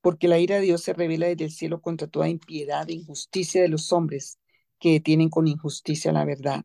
Porque 0.00 0.28
la 0.28 0.38
ira 0.38 0.54
de 0.56 0.62
Dios 0.62 0.82
se 0.82 0.92
revela 0.92 1.26
desde 1.26 1.46
el 1.46 1.50
cielo 1.50 1.80
contra 1.80 2.06
toda 2.06 2.28
impiedad 2.28 2.88
e 2.88 2.92
injusticia 2.92 3.60
de 3.60 3.68
los 3.68 3.92
hombres 3.92 4.38
que 4.78 4.92
detienen 4.92 5.30
con 5.30 5.48
injusticia 5.48 6.12
la 6.12 6.24
verdad. 6.24 6.64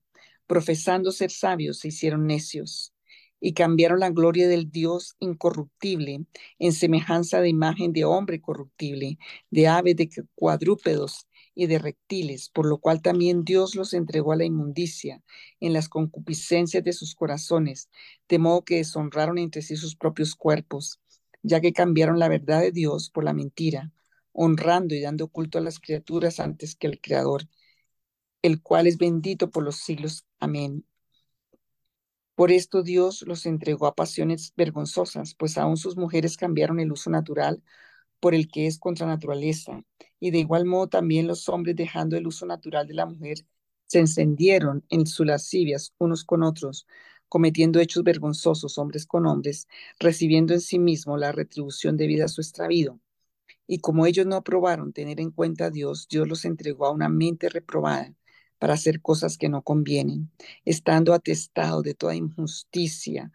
Profesando 0.51 1.13
ser 1.13 1.31
sabios, 1.31 1.79
se 1.79 1.87
hicieron 1.87 2.27
necios, 2.27 2.93
y 3.39 3.53
cambiaron 3.53 4.01
la 4.01 4.09
gloria 4.09 4.49
del 4.49 4.69
Dios 4.69 5.15
incorruptible 5.19 6.25
en 6.59 6.73
semejanza 6.73 7.39
de 7.39 7.47
imagen 7.47 7.93
de 7.93 8.03
hombre 8.03 8.41
corruptible, 8.41 9.17
de 9.49 9.69
aves, 9.69 9.95
de 9.95 10.09
cuadrúpedos 10.35 11.25
y 11.55 11.67
de 11.67 11.79
reptiles, 11.79 12.49
por 12.49 12.65
lo 12.65 12.79
cual 12.79 13.01
también 13.01 13.45
Dios 13.45 13.75
los 13.75 13.93
entregó 13.93 14.33
a 14.33 14.35
la 14.35 14.43
inmundicia 14.43 15.23
en 15.61 15.71
las 15.71 15.87
concupiscencias 15.87 16.83
de 16.83 16.91
sus 16.91 17.15
corazones, 17.15 17.89
de 18.27 18.37
modo 18.37 18.65
que 18.65 18.75
deshonraron 18.75 19.37
entre 19.37 19.61
sí 19.61 19.77
sus 19.77 19.95
propios 19.95 20.35
cuerpos, 20.35 20.99
ya 21.43 21.61
que 21.61 21.71
cambiaron 21.71 22.19
la 22.19 22.27
verdad 22.27 22.59
de 22.59 22.73
Dios 22.73 23.09
por 23.09 23.23
la 23.23 23.31
mentira, 23.31 23.93
honrando 24.33 24.95
y 24.95 24.99
dando 24.99 25.29
culto 25.29 25.59
a 25.59 25.61
las 25.61 25.79
criaturas 25.79 26.41
antes 26.41 26.75
que 26.75 26.87
al 26.87 26.99
Creador, 26.99 27.47
el 28.41 28.61
cual 28.61 28.87
es 28.87 28.97
bendito 28.97 29.49
por 29.49 29.63
los 29.63 29.77
siglos. 29.77 30.25
Amén. 30.39 30.85
Por 32.35 32.51
esto 32.51 32.81
Dios 32.81 33.23
los 33.27 33.45
entregó 33.45 33.85
a 33.87 33.95
pasiones 33.95 34.53
vergonzosas, 34.57 35.35
pues 35.35 35.57
aún 35.57 35.77
sus 35.77 35.95
mujeres 35.97 36.37
cambiaron 36.37 36.79
el 36.79 36.91
uso 36.91 37.09
natural 37.09 37.61
por 38.19 38.35
el 38.35 38.49
que 38.49 38.67
es 38.67 38.79
contra 38.79 39.07
naturaleza. 39.07 39.83
Y 40.19 40.31
de 40.31 40.39
igual 40.39 40.65
modo 40.65 40.87
también 40.89 41.27
los 41.27 41.49
hombres, 41.49 41.75
dejando 41.75 42.17
el 42.17 42.27
uso 42.27 42.45
natural 42.45 42.87
de 42.87 42.95
la 42.95 43.05
mujer, 43.05 43.45
se 43.87 43.99
encendieron 43.99 44.85
en 44.89 45.07
sus 45.07 45.25
lascivias 45.25 45.93
unos 45.99 46.23
con 46.23 46.43
otros, 46.43 46.87
cometiendo 47.29 47.79
hechos 47.79 48.03
vergonzosos 48.03 48.77
hombres 48.77 49.05
con 49.05 49.25
hombres, 49.27 49.67
recibiendo 49.99 50.53
en 50.53 50.61
sí 50.61 50.79
mismo 50.79 51.17
la 51.17 51.31
retribución 51.31 51.97
debida 51.97 52.25
a 52.25 52.27
su 52.29 52.41
extravío. 52.41 52.99
Y 53.67 53.79
como 53.79 54.05
ellos 54.05 54.25
no 54.25 54.35
aprobaron 54.37 54.93
tener 54.93 55.19
en 55.19 55.31
cuenta 55.31 55.65
a 55.65 55.69
Dios, 55.71 56.07
Dios 56.09 56.27
los 56.27 56.45
entregó 56.45 56.87
a 56.87 56.91
una 56.91 57.09
mente 57.09 57.49
reprobada 57.49 58.13
para 58.61 58.75
hacer 58.75 59.01
cosas 59.01 59.39
que 59.39 59.49
no 59.49 59.63
convienen, 59.63 60.29
estando 60.65 61.15
atestado 61.15 61.81
de 61.81 61.95
toda 61.95 62.15
injusticia, 62.15 63.31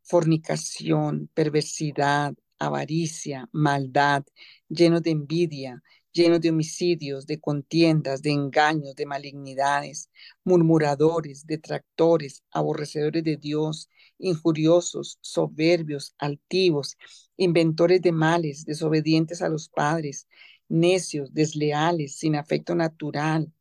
fornicación, 0.00 1.28
perversidad, 1.34 2.32
avaricia, 2.58 3.46
maldad, 3.52 4.24
llenos 4.70 5.02
de 5.02 5.10
envidia, 5.10 5.82
llenos 6.12 6.40
de 6.40 6.48
homicidios, 6.48 7.26
de 7.26 7.40
contiendas, 7.40 8.22
de 8.22 8.30
engaños, 8.30 8.94
de 8.96 9.04
malignidades, 9.04 10.08
murmuradores, 10.44 11.46
detractores, 11.46 12.42
aborrecedores 12.50 13.22
de 13.22 13.36
Dios, 13.36 13.90
injuriosos, 14.16 15.18
soberbios, 15.20 16.14
altivos, 16.16 16.96
inventores 17.36 18.00
de 18.00 18.12
males, 18.12 18.64
desobedientes 18.64 19.42
a 19.42 19.50
los 19.50 19.68
padres, 19.68 20.26
necios, 20.70 21.34
desleales, 21.34 22.16
sin 22.16 22.34
afecto 22.34 22.74
natural, 22.74 23.52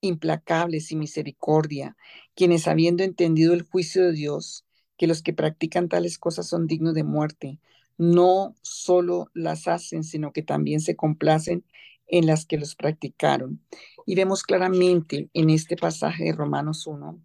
implacables, 0.00 0.86
sin 0.86 0.98
misericordia, 0.98 1.96
quienes 2.34 2.68
habiendo 2.68 3.02
entendido 3.02 3.54
el 3.54 3.62
juicio 3.62 4.04
de 4.04 4.12
Dios, 4.12 4.64
que 4.96 5.06
los 5.06 5.22
que 5.22 5.32
practican 5.32 5.88
tales 5.88 6.18
cosas 6.18 6.46
son 6.46 6.66
dignos 6.66 6.94
de 6.94 7.04
muerte, 7.04 7.58
no 7.96 8.54
solo 8.62 9.30
las 9.34 9.68
hacen, 9.68 10.04
sino 10.04 10.32
que 10.32 10.42
también 10.42 10.80
se 10.80 10.96
complacen 10.96 11.64
en 12.06 12.26
las 12.26 12.46
que 12.46 12.58
los 12.58 12.74
practicaron. 12.74 13.60
Y 14.06 14.14
vemos 14.14 14.42
claramente 14.42 15.28
en 15.34 15.50
este 15.50 15.76
pasaje 15.76 16.24
de 16.24 16.32
Romanos 16.32 16.86
1, 16.86 17.20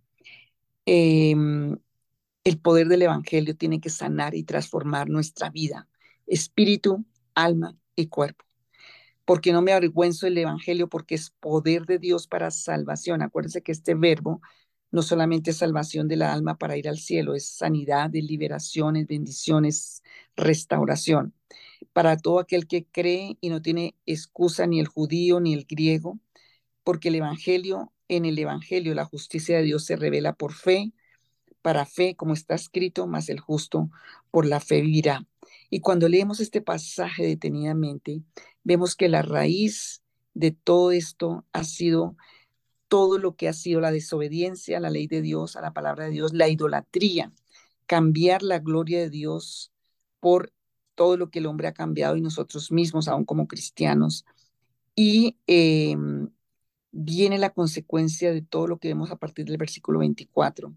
em, 0.85 1.77
el 2.43 2.59
poder 2.59 2.87
del 2.87 3.03
Evangelio 3.03 3.55
tiene 3.55 3.79
que 3.79 3.89
sanar 3.89 4.35
y 4.35 4.43
transformar 4.43 5.09
nuestra 5.09 5.49
vida, 5.49 5.87
espíritu, 6.27 7.05
alma 7.35 7.77
y 7.95 8.07
cuerpo. 8.07 8.45
Porque 9.25 9.53
no 9.53 9.61
me 9.61 9.73
avergüenzo 9.73 10.25
del 10.25 10.37
Evangelio, 10.37 10.89
porque 10.89 11.15
es 11.15 11.31
poder 11.39 11.85
de 11.85 11.99
Dios 11.99 12.27
para 12.27 12.51
salvación. 12.51 13.21
Acuérdense 13.21 13.61
que 13.61 13.71
este 13.71 13.95
verbo 13.95 14.41
no 14.93 15.01
solamente 15.01 15.53
salvación 15.53 16.07
de 16.07 16.17
la 16.17 16.33
alma 16.33 16.57
para 16.59 16.77
ir 16.77 16.87
al 16.87 16.99
cielo, 16.99 17.33
es 17.33 17.47
sanidad, 17.47 18.15
es 18.15 18.23
liberación, 18.23 18.95
es 18.95 19.07
bendiciones, 19.07 20.03
restauración. 20.35 21.33
Para 21.93 22.15
todo 22.15 22.39
aquel 22.39 22.67
que 22.67 22.85
cree 22.85 23.37
y 23.41 23.49
no 23.49 23.61
tiene 23.61 23.95
excusa 24.05 24.67
ni 24.67 24.79
el 24.79 24.87
judío 24.87 25.39
ni 25.39 25.55
el 25.55 25.65
griego, 25.65 26.19
porque 26.83 27.09
el 27.09 27.15
Evangelio, 27.15 27.91
en 28.07 28.25
el 28.25 28.37
Evangelio 28.37 28.93
la 28.93 29.05
justicia 29.05 29.57
de 29.57 29.63
Dios 29.63 29.83
se 29.83 29.95
revela 29.95 30.33
por 30.33 30.53
fe, 30.53 30.93
para 31.63 31.85
fe, 31.85 32.15
como 32.15 32.33
está 32.33 32.53
escrito, 32.55 33.07
más 33.07 33.29
el 33.29 33.39
justo 33.39 33.89
por 34.29 34.45
la 34.45 34.59
fe 34.59 34.81
vivirá. 34.81 35.25
Y 35.73 35.79
cuando 35.79 36.07
leemos 36.07 36.39
este 36.39 36.61
pasaje 36.61 37.25
detenidamente, 37.25 38.21
vemos 38.63 38.95
que 38.95 39.09
la 39.09 39.23
raíz 39.23 40.03
de 40.35 40.51
todo 40.51 40.91
esto 40.91 41.47
ha 41.51 41.63
sido 41.63 42.15
todo 42.87 43.17
lo 43.17 43.35
que 43.35 43.49
ha 43.49 43.53
sido 43.53 43.81
la 43.81 43.91
desobediencia 43.91 44.77
a 44.77 44.79
la 44.79 44.91
ley 44.91 45.07
de 45.07 45.23
Dios, 45.23 45.55
a 45.55 45.61
la 45.61 45.73
palabra 45.73 46.05
de 46.05 46.11
Dios, 46.11 46.31
la 46.31 46.47
idolatría, 46.47 47.33
cambiar 47.87 48.43
la 48.43 48.59
gloria 48.59 48.99
de 48.99 49.09
Dios 49.09 49.71
por 50.19 50.53
todo 50.93 51.17
lo 51.17 51.31
que 51.31 51.39
el 51.39 51.47
hombre 51.47 51.69
ha 51.69 51.73
cambiado 51.73 52.17
y 52.17 52.21
nosotros 52.21 52.71
mismos, 52.71 53.07
aún 53.07 53.25
como 53.25 53.47
cristianos. 53.47 54.25
Y 54.95 55.37
em, 55.47 56.29
viene 56.93 57.39
la 57.39 57.49
consecuencia 57.49 58.31
de 58.31 58.43
todo 58.43 58.67
lo 58.67 58.77
que 58.77 58.87
vemos 58.87 59.11
a 59.11 59.17
partir 59.17 59.45
del 59.45 59.57
versículo 59.57 59.99
24. 59.99 60.73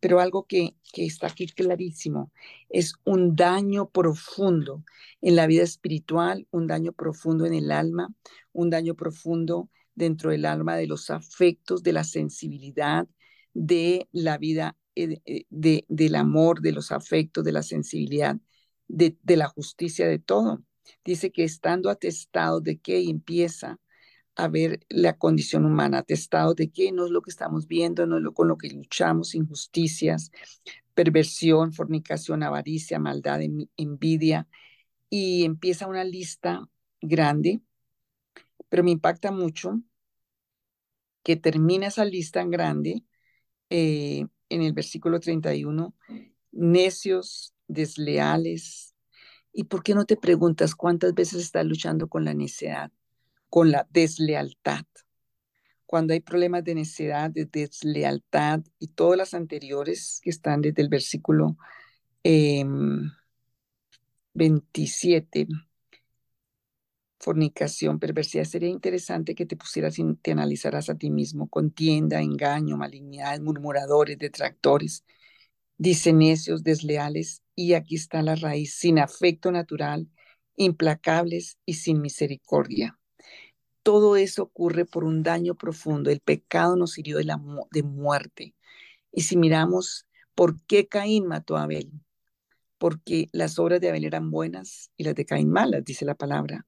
Pero 0.00 0.20
algo 0.20 0.44
que, 0.44 0.74
está 0.94 1.28
aquí 1.28 1.46
clarísimo 1.46 2.32
es 2.68 2.94
un 3.04 3.36
daño 3.36 3.88
profundo 3.88 4.84
en 5.22 5.36
la 5.36 5.46
vida 5.46 5.62
espiritual, 5.62 6.46
un 6.50 6.66
daño 6.66 6.92
profundo 6.92 7.46
en 7.46 7.54
el 7.54 7.70
alma, 7.70 8.12
un 8.52 8.68
daño 8.68 8.96
profundo 8.96 9.70
dentro 9.94 10.30
del 10.30 10.44
alma 10.44 10.76
de 10.76 10.88
los 10.88 11.08
afectos, 11.08 11.82
de 11.84 11.92
la 11.92 12.04
sensibilidad, 12.04 13.06
de 13.54 14.08
la 14.10 14.38
vida, 14.38 14.76
eh, 14.96 15.20
eh, 15.24 15.44
de, 15.50 15.84
del 15.88 16.16
amor, 16.16 16.60
de 16.62 16.72
los 16.72 16.90
afectos, 16.90 17.44
de 17.44 17.52
la 17.52 17.62
sensibilidad, 17.62 18.36
de, 18.88 19.16
de 19.22 19.36
la 19.36 19.46
justicia, 19.46 20.08
de 20.08 20.18
todo. 20.18 20.64
Dice 21.04 21.30
que 21.30 21.44
estando 21.44 21.90
atestado 21.90 22.60
de 22.60 22.78
que 22.78 23.02
empieza 23.08 23.78
a 24.44 24.48
ver 24.48 24.80
la 24.88 25.18
condición 25.18 25.66
humana, 25.66 25.98
atestado 25.98 26.54
de 26.54 26.70
que 26.70 26.92
no 26.92 27.04
es 27.06 27.10
lo 27.10 27.22
que 27.22 27.30
estamos 27.30 27.66
viendo, 27.66 28.06
no 28.06 28.16
es 28.16 28.22
lo 28.22 28.32
con 28.34 28.48
lo 28.48 28.56
que 28.56 28.70
luchamos, 28.70 29.34
injusticias, 29.34 30.30
perversión, 30.94 31.72
fornicación, 31.72 32.42
avaricia, 32.42 32.98
maldad, 32.98 33.40
envidia, 33.76 34.48
y 35.10 35.44
empieza 35.44 35.86
una 35.86 36.04
lista 36.04 36.68
grande, 37.00 37.60
pero 38.68 38.84
me 38.84 38.92
impacta 38.92 39.32
mucho 39.32 39.80
que 41.22 41.36
termina 41.36 41.88
esa 41.88 42.04
lista 42.04 42.44
grande 42.44 43.04
eh, 43.70 44.26
en 44.48 44.62
el 44.62 44.72
versículo 44.72 45.20
31, 45.20 45.94
necios, 46.52 47.54
desleales. 47.68 48.94
¿Y 49.52 49.64
por 49.64 49.82
qué 49.82 49.94
no 49.94 50.04
te 50.06 50.16
preguntas 50.16 50.74
cuántas 50.74 51.14
veces 51.14 51.42
estás 51.42 51.66
luchando 51.66 52.08
con 52.08 52.24
la 52.24 52.34
necedad, 52.34 52.90
con 53.50 53.70
la 53.70 53.86
deslealtad? 53.90 54.86
Cuando 55.86 56.12
hay 56.14 56.20
problemas 56.20 56.64
de 56.64 56.76
necedad, 56.76 57.30
de 57.30 57.46
deslealtad 57.46 58.60
y 58.78 58.88
todas 58.88 59.18
las 59.18 59.34
anteriores 59.34 60.20
que 60.22 60.30
están 60.30 60.60
desde 60.62 60.82
el 60.82 60.88
versículo 60.88 61.56
27, 64.34 65.40
em, 65.40 65.48
fornicación, 67.18 67.98
perversidad, 67.98 68.44
sería 68.44 68.68
interesante 68.68 69.34
que 69.34 69.46
te 69.46 69.56
pusieras 69.56 69.98
y 69.98 70.14
te 70.16 70.32
analizaras 70.32 70.88
a 70.90 70.96
ti 70.96 71.10
mismo, 71.10 71.48
contienda, 71.48 72.20
engaño, 72.22 72.76
malignidad, 72.76 73.40
murmuradores, 73.40 74.18
detractores, 74.18 75.04
dice 75.78 76.12
necios, 76.12 76.62
desleales, 76.62 77.42
y 77.56 77.74
aquí 77.74 77.96
está 77.96 78.22
la 78.22 78.36
raíz, 78.36 78.74
sin 78.74 78.98
afecto 79.00 79.52
natural, 79.52 80.08
implacables 80.56 81.58
y 81.66 81.74
sin 81.74 82.00
misericordia. 82.00 82.99
Todo 83.82 84.16
eso 84.16 84.42
ocurre 84.42 84.84
por 84.84 85.04
un 85.04 85.22
daño 85.22 85.54
profundo. 85.54 86.10
El 86.10 86.20
pecado 86.20 86.76
nos 86.76 86.98
hirió 86.98 87.18
de, 87.18 87.34
de 87.72 87.82
muerte. 87.82 88.54
Y 89.12 89.22
si 89.22 89.36
miramos 89.36 90.06
por 90.34 90.60
qué 90.66 90.88
Caín 90.88 91.26
mató 91.26 91.56
a 91.56 91.64
Abel, 91.64 91.90
porque 92.78 93.28
las 93.32 93.58
obras 93.58 93.80
de 93.80 93.90
Abel 93.90 94.04
eran 94.04 94.30
buenas 94.30 94.90
y 94.96 95.04
las 95.04 95.14
de 95.14 95.26
Caín 95.26 95.50
malas, 95.50 95.84
dice 95.84 96.04
la 96.04 96.14
palabra. 96.14 96.66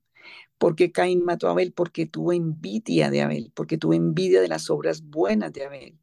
¿Por 0.59 0.77
qué 0.77 0.93
Caín 0.93 1.25
mató 1.25 1.49
a 1.49 1.53
Abel? 1.53 1.73
Porque 1.73 2.07
tuvo 2.07 2.33
envidia 2.33 3.11
de 3.11 3.23
Abel, 3.23 3.53
porque 3.55 3.79
tuvo 3.79 3.95
envidia 3.95 4.41
de 4.41 4.49
las 4.49 4.71
obras 4.71 5.03
buenas 5.03 5.53
de 5.53 5.65
Abel. 5.65 5.99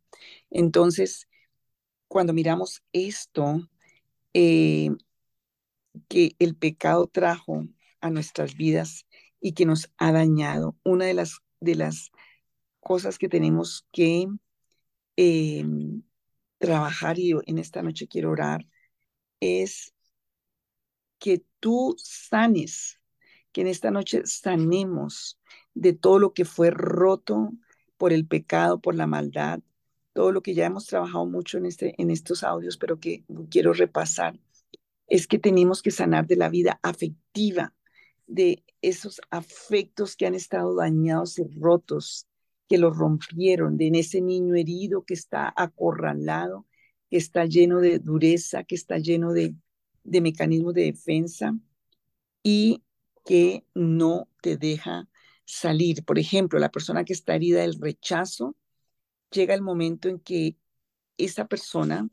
Entonces, 0.50 1.28
cuando 2.08 2.34
miramos 2.34 2.84
esto, 2.92 3.70
eh, 4.34 4.90
que 6.08 6.36
el 6.40 6.56
pecado 6.56 7.08
trajo 7.08 7.68
a 8.02 8.10
nuestras 8.10 8.56
vidas 8.56 9.06
y 9.42 9.54
que 9.54 9.66
nos 9.66 9.92
ha 9.98 10.12
dañado, 10.12 10.78
una 10.84 11.06
de 11.06 11.14
las, 11.14 11.40
de 11.60 11.76
las 11.76 12.12
cosas 12.80 13.18
que 13.18 13.30
tenemos 13.30 13.88
que 13.92 14.28
eh, 15.18 15.66
trabajar 16.58 17.20
y 17.20 17.34
en 17.46 17.58
esta 17.58 17.82
noche 17.82 18.08
quiero 18.08 18.32
orar 18.32 18.66
es 19.40 19.94
que 21.20 21.44
tú 21.60 21.96
sanes 21.98 23.00
que 23.52 23.62
en 23.62 23.68
esta 23.68 23.92
noche 23.92 24.22
sanemos 24.26 25.40
de 25.74 25.94
todo 25.94 26.20
lo 26.20 26.34
que 26.34 26.46
fue 26.46 26.72
roto 26.72 27.52
por 27.98 28.14
el 28.14 28.28
pecado, 28.28 28.80
por 28.80 28.96
la 28.96 29.08
maldad, 29.08 29.60
todo 30.14 30.32
lo 30.32 30.42
que 30.42 30.54
ya 30.54 30.66
hemos 30.66 30.86
trabajado 30.86 31.26
mucho 31.26 31.58
en, 31.58 31.66
este, 31.66 31.96
en 32.02 32.12
estos 32.12 32.44
audios, 32.44 32.78
pero 32.78 33.00
que 33.00 33.24
quiero 33.50 33.74
repasar, 33.74 34.40
es 35.08 35.28
que 35.28 35.40
tenemos 35.40 35.82
que 35.82 35.92
sanar 35.92 36.28
de 36.28 36.36
la 36.36 36.50
vida 36.50 36.80
afectiva, 36.84 37.74
de 38.28 38.64
esos 38.82 39.22
afectos 39.30 40.16
que 40.16 40.26
han 40.26 40.36
estado 40.36 40.76
dañados 40.76 41.40
y 41.40 41.44
rotos, 41.60 42.28
que 42.68 42.78
los 42.78 42.96
rompieron, 42.98 43.78
de 43.78 43.88
en 43.88 43.96
ese 43.96 44.22
niño 44.22 44.56
herido 44.56 45.04
que 45.04 45.14
está 45.16 45.54
acorralado, 45.56 46.68
que 47.10 47.18
está 47.18 47.46
lleno 47.46 47.80
de 47.80 48.00
dureza, 48.00 48.64
que 48.64 48.76
está 48.76 48.98
lleno 49.00 49.34
de, 49.34 49.56
de 50.04 50.22
mecanismos 50.22 50.74
de 50.74 50.84
defensa 50.84 51.54
y 52.44 52.84
que 53.26 53.66
no 53.74 54.30
te 54.42 54.58
deja 54.58 55.10
salir. 55.46 56.06
Por 56.06 56.20
ejemplo, 56.20 56.60
la 56.60 56.70
persona 56.72 57.04
que 57.04 57.14
está 57.14 57.36
herida 57.36 57.62
del 57.62 57.80
rechazo, 57.80 58.56
llega 59.32 59.54
el 59.54 59.62
momento 59.62 60.10
en 60.10 60.20
que 60.20 60.58
esa 61.18 61.48
persona 61.48 62.10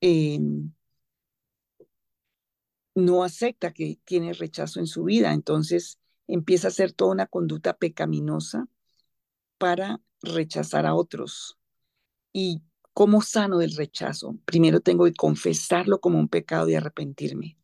em, 0.00 0.72
no 2.98 3.22
acepta 3.22 3.72
que 3.72 3.98
tiene 4.04 4.32
rechazo 4.32 4.80
en 4.80 4.88
su 4.88 5.04
vida, 5.04 5.32
entonces 5.32 5.98
empieza 6.26 6.66
a 6.66 6.70
hacer 6.70 6.92
toda 6.92 7.12
una 7.12 7.26
conducta 7.26 7.76
pecaminosa 7.76 8.66
para 9.56 10.00
rechazar 10.20 10.84
a 10.84 10.94
otros. 10.94 11.58
¿Y 12.32 12.60
cómo 12.92 13.22
sano 13.22 13.58
del 13.58 13.76
rechazo? 13.76 14.36
Primero 14.44 14.80
tengo 14.80 15.04
que 15.04 15.14
confesarlo 15.14 16.00
como 16.00 16.18
un 16.18 16.28
pecado 16.28 16.68
y 16.68 16.74
arrepentirme 16.74 17.56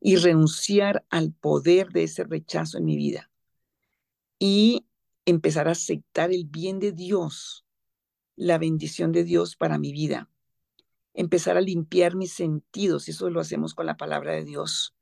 y 0.00 0.16
renunciar 0.16 1.04
al 1.10 1.32
poder 1.32 1.88
de 1.88 2.04
ese 2.04 2.24
rechazo 2.24 2.78
en 2.78 2.84
mi 2.84 2.96
vida 2.96 3.28
y 4.38 4.86
empezar 5.26 5.66
a 5.68 5.72
aceptar 5.72 6.32
el 6.32 6.44
bien 6.46 6.78
de 6.78 6.92
Dios, 6.92 7.66
la 8.36 8.56
bendición 8.56 9.10
de 9.10 9.24
Dios 9.24 9.56
para 9.56 9.78
mi 9.78 9.92
vida. 9.92 10.30
Empezar 11.14 11.56
a 11.56 11.60
limpiar 11.60 12.14
mis 12.14 12.32
sentidos, 12.32 13.08
eso 13.08 13.30
lo 13.30 13.40
hacemos 13.40 13.74
con 13.74 13.86
la 13.86 13.96
palabra 13.96 14.32
de 14.32 14.44
Dios. 14.44 14.94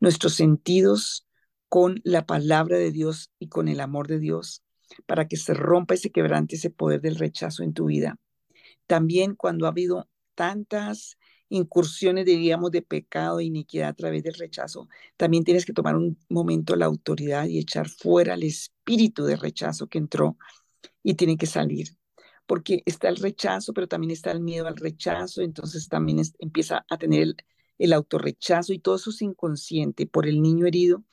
Nuestros 0.00 0.34
sentidos 0.34 1.26
con 1.68 2.00
la 2.04 2.26
palabra 2.26 2.76
de 2.78 2.92
Dios 2.92 3.30
y 3.38 3.48
con 3.48 3.68
el 3.68 3.80
amor 3.80 4.06
de 4.06 4.18
Dios, 4.18 4.62
para 5.06 5.26
que 5.26 5.36
se 5.36 5.54
rompa 5.54 5.94
ese 5.94 6.10
quebrante, 6.10 6.56
ese 6.56 6.70
poder 6.70 7.00
del 7.00 7.16
rechazo 7.16 7.62
en 7.62 7.72
tu 7.72 7.86
vida. 7.86 8.16
También 8.86 9.34
cuando 9.34 9.66
ha 9.66 9.70
habido 9.70 10.08
tantas 10.34 11.18
incursiones, 11.48 12.26
diríamos, 12.26 12.70
de 12.70 12.82
pecado 12.82 13.40
e 13.40 13.44
iniquidad 13.44 13.88
a 13.88 13.94
través 13.94 14.22
del 14.22 14.34
rechazo, 14.34 14.88
también 15.16 15.44
tienes 15.44 15.64
que 15.64 15.72
tomar 15.72 15.96
un 15.96 16.18
momento 16.28 16.76
la 16.76 16.86
autoridad 16.86 17.46
y 17.46 17.58
echar 17.58 17.88
fuera 17.88 18.34
el 18.34 18.44
espíritu 18.44 19.24
de 19.24 19.36
rechazo 19.36 19.88
que 19.88 19.98
entró 19.98 20.36
y 21.02 21.14
tiene 21.14 21.36
que 21.36 21.46
salir. 21.46 21.88
Porque 22.46 22.82
está 22.86 23.08
el 23.08 23.16
rechazo, 23.16 23.72
pero 23.72 23.88
también 23.88 24.10
está 24.10 24.30
el 24.30 24.40
miedo 24.40 24.66
al 24.66 24.76
rechazo, 24.76 25.42
entonces 25.42 25.88
también 25.88 26.20
empieza 26.38 26.84
a 26.88 26.98
tener 26.98 27.22
el, 27.22 27.36
el 27.78 27.92
autorrechazo 27.92 28.72
y 28.72 28.78
todo 28.78 28.96
eso 28.96 29.10
es 29.10 29.22
inconsciente 29.22 30.06
por 30.06 30.26
el 30.26 30.42
niño 30.42 30.66
herido, 30.66 31.04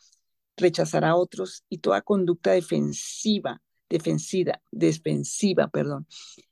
rechazar 0.57 1.05
a 1.05 1.15
otros 1.15 1.63
y 1.69 1.79
toda 1.79 2.01
conducta 2.01 2.51
defensiva, 2.51 3.61
defensiva, 3.89 4.61
defensiva, 4.71 5.67
perdón, 5.69 6.07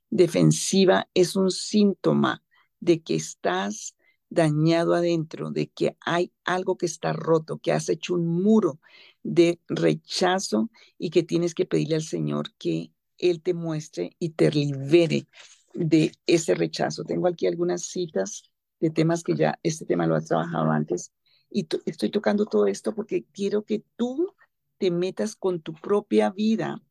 defensiva 0.09 1.09
es 1.13 1.35
un 1.35 1.51
síntoma 1.51 2.43
de 2.79 3.01
que 3.01 3.15
estás 3.15 3.95
dañado 4.29 4.93
adentro, 4.93 5.51
de 5.51 5.69
que 5.69 5.97
hay 6.01 6.31
algo 6.43 6.77
que 6.77 6.85
está 6.85 7.13
roto, 7.13 7.57
que 7.59 7.71
has 7.71 7.89
hecho 7.89 8.13
un 8.13 8.27
muro 8.27 8.79
de 9.23 9.59
rechazo 9.67 10.69
y 10.97 11.09
que 11.09 11.23
tienes 11.23 11.53
que 11.55 11.65
pedirle 11.65 11.95
al 11.95 12.03
Señor 12.03 12.53
que 12.57 12.91
Él 13.19 13.41
te 13.41 13.53
muestre 13.53 14.15
y 14.19 14.29
te 14.29 14.49
libere 14.51 15.27
de 15.73 16.11
ese 16.25 16.55
rechazo. 16.55 17.03
Tengo 17.03 17.27
aquí 17.27 17.47
algunas 17.47 17.85
citas 17.85 18.43
de 18.79 18.89
temas 18.89 19.23
que 19.23 19.35
ya 19.35 19.59
este 19.61 19.85
tema 19.85 20.07
lo 20.07 20.15
has 20.15 20.25
trabajado 20.25 20.71
antes 20.71 21.11
y 21.49 21.67
estoy 21.85 22.09
tocando 22.09 22.45
todo 22.45 22.67
esto 22.67 22.93
porque 22.93 23.25
quiero 23.33 23.63
que 23.63 23.83
tú 23.95 24.35
te 24.77 24.91
metas 24.91 25.35
con 25.35 25.61
tu 25.61 25.73
propia 25.73 26.29
vida, 26.29 26.81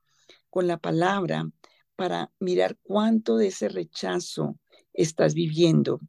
con 0.51 0.67
la 0.67 0.79
palabra, 0.79 1.49
para 1.97 2.33
mirar 2.39 2.79
cuánto 2.83 3.37
de 3.37 3.49
ese 3.49 3.69
rechazo 3.69 4.59
estás 4.93 5.35
viviendo. 5.35 6.01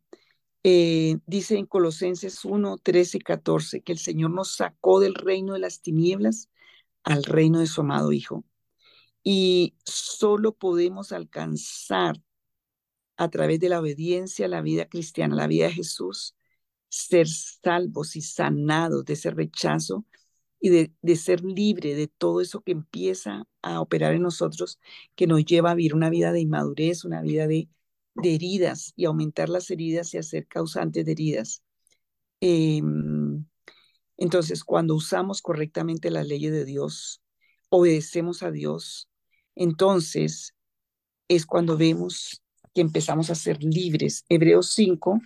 Eh, 0.64 1.18
dice 1.26 1.58
en 1.58 1.66
Colosenses 1.66 2.44
1, 2.44 2.78
13 2.80 3.18
y 3.18 3.22
14 3.22 3.82
que 3.82 3.94
el 3.94 3.98
Señor 3.98 4.32
nos 4.32 4.56
sacó 4.56 5.00
del 5.00 5.16
reino 5.16 5.54
de 5.54 5.60
las 5.60 5.82
tinieblas 5.82 6.50
al 7.04 7.24
reino 7.24 7.60
de 7.60 7.68
su 7.68 7.82
amado 7.82 8.12
Hijo. 8.12 8.44
Y 9.24 9.76
solo 9.86 10.54
podemos 10.56 11.12
alcanzar 11.12 12.22
a 13.18 13.30
través 13.30 13.60
de 13.60 13.70
la 13.70 13.80
obediencia 13.80 14.46
a 14.46 14.50
la 14.50 14.62
vida 14.62 14.88
cristiana, 14.88 15.36
la 15.36 15.48
vida 15.48 15.68
de 15.68 15.74
Jesús, 15.74 16.36
ser 16.90 17.28
salvos 17.28 18.16
y 18.16 18.22
sanados 18.22 19.06
de 19.06 19.14
ese 19.14 19.32
rechazo 19.32 20.06
y 20.60 20.70
de, 20.70 20.94
de, 21.02 21.16
ser 21.16 21.44
libre 21.44 21.96
de 21.96 22.08
todo 22.08 22.42
eso 22.42 22.62
que 22.62 22.72
empieza 22.74 23.48
a 23.62 23.82
operar 23.82 24.14
en 24.14 24.24
nosotros, 24.24 24.80
que 25.16 25.28
nos 25.28 25.46
lleva 25.46 25.72
a 25.72 25.76
vivir 25.76 25.96
una 25.96 26.10
vida 26.10 26.32
de 26.32 26.42
inmadurez, 26.42 27.06
una 27.06 27.22
vida 27.22 27.48
de, 27.48 27.70
de 28.16 28.36
heridas 28.36 28.94
y 28.96 29.06
aumentar 29.06 29.50
las 29.50 29.70
heridas 29.72 30.14
y 30.14 30.18
hacer 30.18 30.48
causantes 30.48 31.06
de 31.06 31.12
heridas. 31.12 31.64
Em, 32.42 33.46
entonces, 34.18 34.64
cuando 34.64 34.96
usamos 34.96 35.42
correctamente 35.42 36.12
las 36.12 36.28
leyes 36.28 36.52
de 36.52 36.66
Dios, 36.66 37.22
obedecemos 37.70 38.44
a 38.44 38.52
Dios, 38.52 39.10
entonces 39.56 40.56
es 41.28 41.46
cuando 41.46 41.78
vemos 41.78 42.44
que 42.74 42.82
empezamos 42.82 43.30
a 43.30 43.36
ser 43.36 43.64
libres. 43.64 44.26
Hebreos 44.30 44.72
5, 44.72 45.20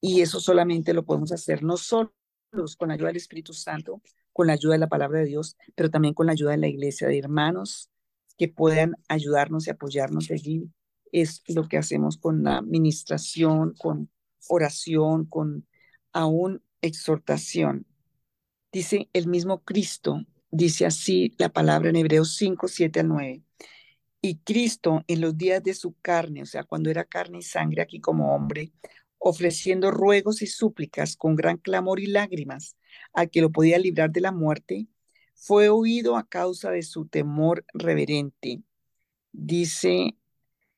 y 0.00 0.20
eso 0.20 0.40
solamente 0.40 0.92
lo 0.92 1.04
podemos 1.04 1.32
hacer 1.32 1.62
no 1.62 1.76
solo 1.76 2.12
con 2.78 2.88
la 2.88 2.94
ayuda 2.94 3.08
del 3.08 3.16
Espíritu 3.16 3.52
Santo, 3.52 4.00
con 4.32 4.46
la 4.46 4.52
ayuda 4.52 4.74
de 4.74 4.80
la 4.80 4.88
palabra 4.88 5.20
de 5.20 5.26
Dios, 5.26 5.56
pero 5.74 5.90
también 5.90 6.14
con 6.14 6.26
la 6.26 6.32
ayuda 6.32 6.52
de 6.52 6.58
la 6.58 6.68
iglesia, 6.68 7.08
de 7.08 7.18
hermanos 7.18 7.90
que 8.36 8.48
puedan 8.48 8.96
ayudarnos 9.08 9.66
y 9.66 9.70
apoyarnos 9.70 10.30
allí 10.30 10.70
es 11.14 11.42
lo 11.46 11.68
que 11.68 11.78
hacemos 11.78 12.16
con 12.16 12.42
la 12.42 12.58
administración, 12.58 13.74
con 13.78 14.10
oración, 14.48 15.26
con 15.26 15.66
aún 16.12 16.62
exhortación. 16.80 17.86
Dice 18.72 19.08
el 19.12 19.28
mismo 19.28 19.62
Cristo, 19.62 20.24
dice 20.54 20.86
así 20.86 21.34
la 21.38 21.48
palabra 21.48 21.90
en 21.90 21.96
Hebreos 21.96 22.36
5, 22.36 22.68
7 22.68 23.00
al 23.00 23.08
9. 23.08 23.42
Y 24.20 24.36
Cristo 24.38 25.02
en 25.08 25.20
los 25.20 25.36
días 25.36 25.62
de 25.62 25.74
su 25.74 25.94
carne, 26.00 26.42
o 26.42 26.46
sea, 26.46 26.64
cuando 26.64 26.90
era 26.90 27.04
carne 27.04 27.38
y 27.38 27.42
sangre 27.42 27.82
aquí 27.82 28.00
como 28.00 28.34
hombre, 28.34 28.72
ofreciendo 29.18 29.90
ruegos 29.90 30.42
y 30.42 30.46
súplicas 30.46 31.16
con 31.16 31.34
gran 31.34 31.58
clamor 31.58 32.00
y 32.00 32.06
lágrimas 32.06 32.76
a 33.12 33.26
que 33.26 33.40
lo 33.40 33.50
podía 33.50 33.78
librar 33.78 34.10
de 34.12 34.20
la 34.20 34.32
muerte, 34.32 34.86
fue 35.34 35.68
oído 35.68 36.16
a 36.16 36.28
causa 36.28 36.70
de 36.70 36.82
su 36.82 37.06
temor 37.06 37.64
reverente. 37.74 38.62
Dice, 39.32 40.16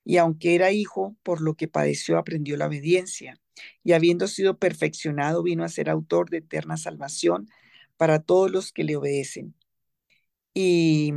y 0.04 0.16
aunque 0.16 0.54
era 0.54 0.72
hijo, 0.72 1.16
por 1.22 1.40
lo 1.42 1.54
que 1.54 1.68
padeció, 1.68 2.18
aprendió 2.18 2.56
la 2.56 2.66
obediencia, 2.66 3.38
y 3.84 3.92
habiendo 3.92 4.26
sido 4.28 4.58
perfeccionado, 4.58 5.42
vino 5.42 5.64
a 5.64 5.68
ser 5.68 5.90
autor 5.90 6.30
de 6.30 6.38
eterna 6.38 6.76
salvación 6.76 7.48
para 7.96 8.20
todos 8.22 8.50
los 8.50 8.72
que 8.72 8.84
le 8.84 8.96
obedecen. 8.96 9.54
Y, 10.58 11.12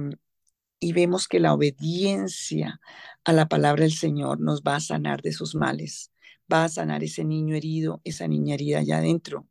vemos 0.94 1.30
que 1.30 1.40
la 1.40 1.54
obediencia 1.54 2.82
a 3.24 3.32
la 3.32 3.48
palabra 3.48 3.84
del 3.84 3.94
Señor 3.94 4.42
nos 4.42 4.64
va 4.64 4.76
a 4.76 4.82
sanar 4.82 5.22
de 5.22 5.32
sus 5.32 5.56
males, 5.56 6.12
va 6.52 6.66
a 6.66 6.70
sanar 6.70 7.06
ese 7.06 7.24
niño 7.24 7.56
herido, 7.56 8.02
esa 8.04 8.28
niña 8.28 8.56
herida 8.56 8.80
allá 8.80 8.98
adentro. 8.98 9.48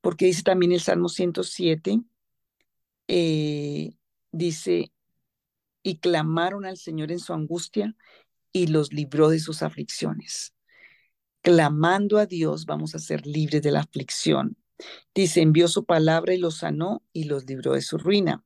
Porque 0.00 0.24
dice 0.26 0.42
también 0.42 0.72
el 0.72 0.80
Salmo 0.80 1.10
107, 1.10 2.00
eh, 3.08 3.92
dice, 4.30 4.92
y 5.82 5.98
clamaron 5.98 6.64
al 6.64 6.78
Señor 6.78 7.12
en 7.12 7.18
su 7.18 7.34
angustia 7.34 7.94
y 8.50 8.68
los 8.68 8.94
libró 8.94 9.28
de 9.28 9.40
sus 9.40 9.62
aflicciones. 9.62 10.54
Clamando 11.42 12.16
a 12.16 12.24
Dios 12.24 12.64
vamos 12.64 12.94
a 12.94 12.98
ser 12.98 13.26
libres 13.26 13.60
de 13.60 13.72
la 13.72 13.80
aflicción. 13.80 14.56
Dice, 15.14 15.42
envió 15.42 15.68
su 15.68 15.84
palabra 15.84 16.32
y 16.32 16.38
los 16.38 16.58
sanó 16.58 17.02
y 17.12 17.24
los 17.24 17.44
libró 17.44 17.74
de 17.74 17.82
su 17.82 17.98
ruina. 17.98 18.42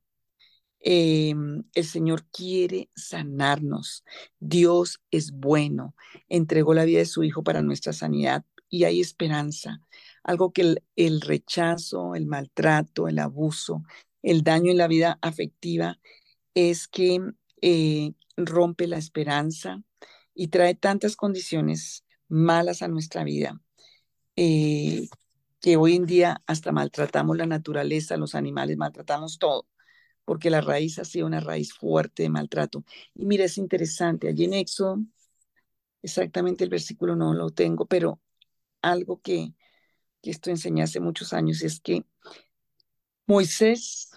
Em, 0.89 1.65
el 1.73 1.83
Señor 1.83 2.23
quiere 2.31 2.89
sanarnos. 2.95 4.05
Dios 4.39 5.01
es 5.11 5.31
bueno. 5.31 5.95
Entregó 6.29 6.73
la 6.73 6.85
vida 6.85 6.99
de 6.99 7.05
su 7.05 7.25
Hijo 7.25 7.43
para 7.43 7.61
nuestra 7.61 7.91
sanidad 7.91 8.45
y 8.69 8.85
hay 8.85 9.01
esperanza. 9.01 9.81
Algo 10.23 10.53
que 10.53 10.77
el, 10.95 11.21
rechazo, 11.21 12.15
el 12.15 12.25
maltrato, 12.25 13.09
el 13.09 13.19
abuso, 13.19 13.83
el 14.23 14.43
daño 14.43 14.71
en 14.71 14.77
la 14.77 14.87
vida 14.87 15.19
afectiva 15.21 15.99
es 16.53 16.87
que 16.87 17.19
eh, 17.61 18.13
rompe 18.37 18.87
la 18.87 18.97
esperanza 18.97 19.83
y 20.33 20.47
trae 20.47 20.73
tantas 20.73 21.17
condiciones 21.17 22.05
malas 22.29 22.81
a 22.81 22.87
nuestra 22.87 23.25
vida 23.25 23.61
eh, 24.37 25.09
que 25.59 25.75
hoy 25.75 25.97
en 25.97 26.05
día 26.05 26.41
hasta 26.47 26.71
maltratamos 26.71 27.35
la 27.35 27.45
naturaleza, 27.45 28.15
los 28.15 28.35
animales, 28.35 28.77
maltratamos 28.77 29.37
todo, 29.37 29.67
porque 30.27 30.49
la 30.49 30.59
raíz 30.59 30.99
ha 30.99 31.05
sido 31.05 31.25
una 31.25 31.39
raíz 31.39 31.73
fuerte 31.73 32.23
de 32.23 32.29
maltrato. 32.29 32.83
Y 33.15 33.25
mira, 33.25 33.45
es 33.45 33.57
interesante, 33.57 34.27
allí 34.27 34.43
en 34.43 34.55
Éxodo, 34.55 34.99
exactamente 36.01 36.65
el 36.65 36.69
versículo 36.69 37.15
no 37.15 37.33
lo 37.33 37.49
tengo, 37.51 37.85
pero 37.85 38.19
algo 38.81 39.21
que, 39.21 39.53
esto 40.23 40.49
enseñé 40.49 40.83
hace 40.83 40.99
muchos 40.99 41.31
años 41.31 41.63
es 41.63 41.79
que 41.79 42.03
Moisés, 43.25 44.09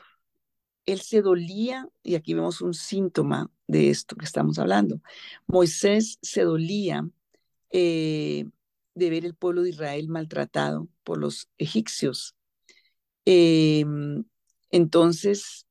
él 0.84 1.00
se 1.00 1.22
dolía, 1.22 1.88
y 2.02 2.16
aquí 2.16 2.34
vemos 2.34 2.60
un 2.60 2.74
síntoma 2.74 3.48
de 3.68 3.90
esto 3.90 4.16
que 4.16 4.24
estamos 4.24 4.58
hablando. 4.58 5.00
Moisés 5.46 6.18
se 6.22 6.42
dolía 6.42 7.08
eh, 7.70 8.46
de 8.96 9.10
ver 9.10 9.24
el 9.24 9.36
pueblo 9.36 9.62
de 9.62 9.70
Israel 9.70 10.08
maltratado 10.08 10.88
por 11.04 11.18
los 11.18 11.48
egipcios. 11.56 12.34
Em, 13.24 14.24
entonces, 14.72 15.68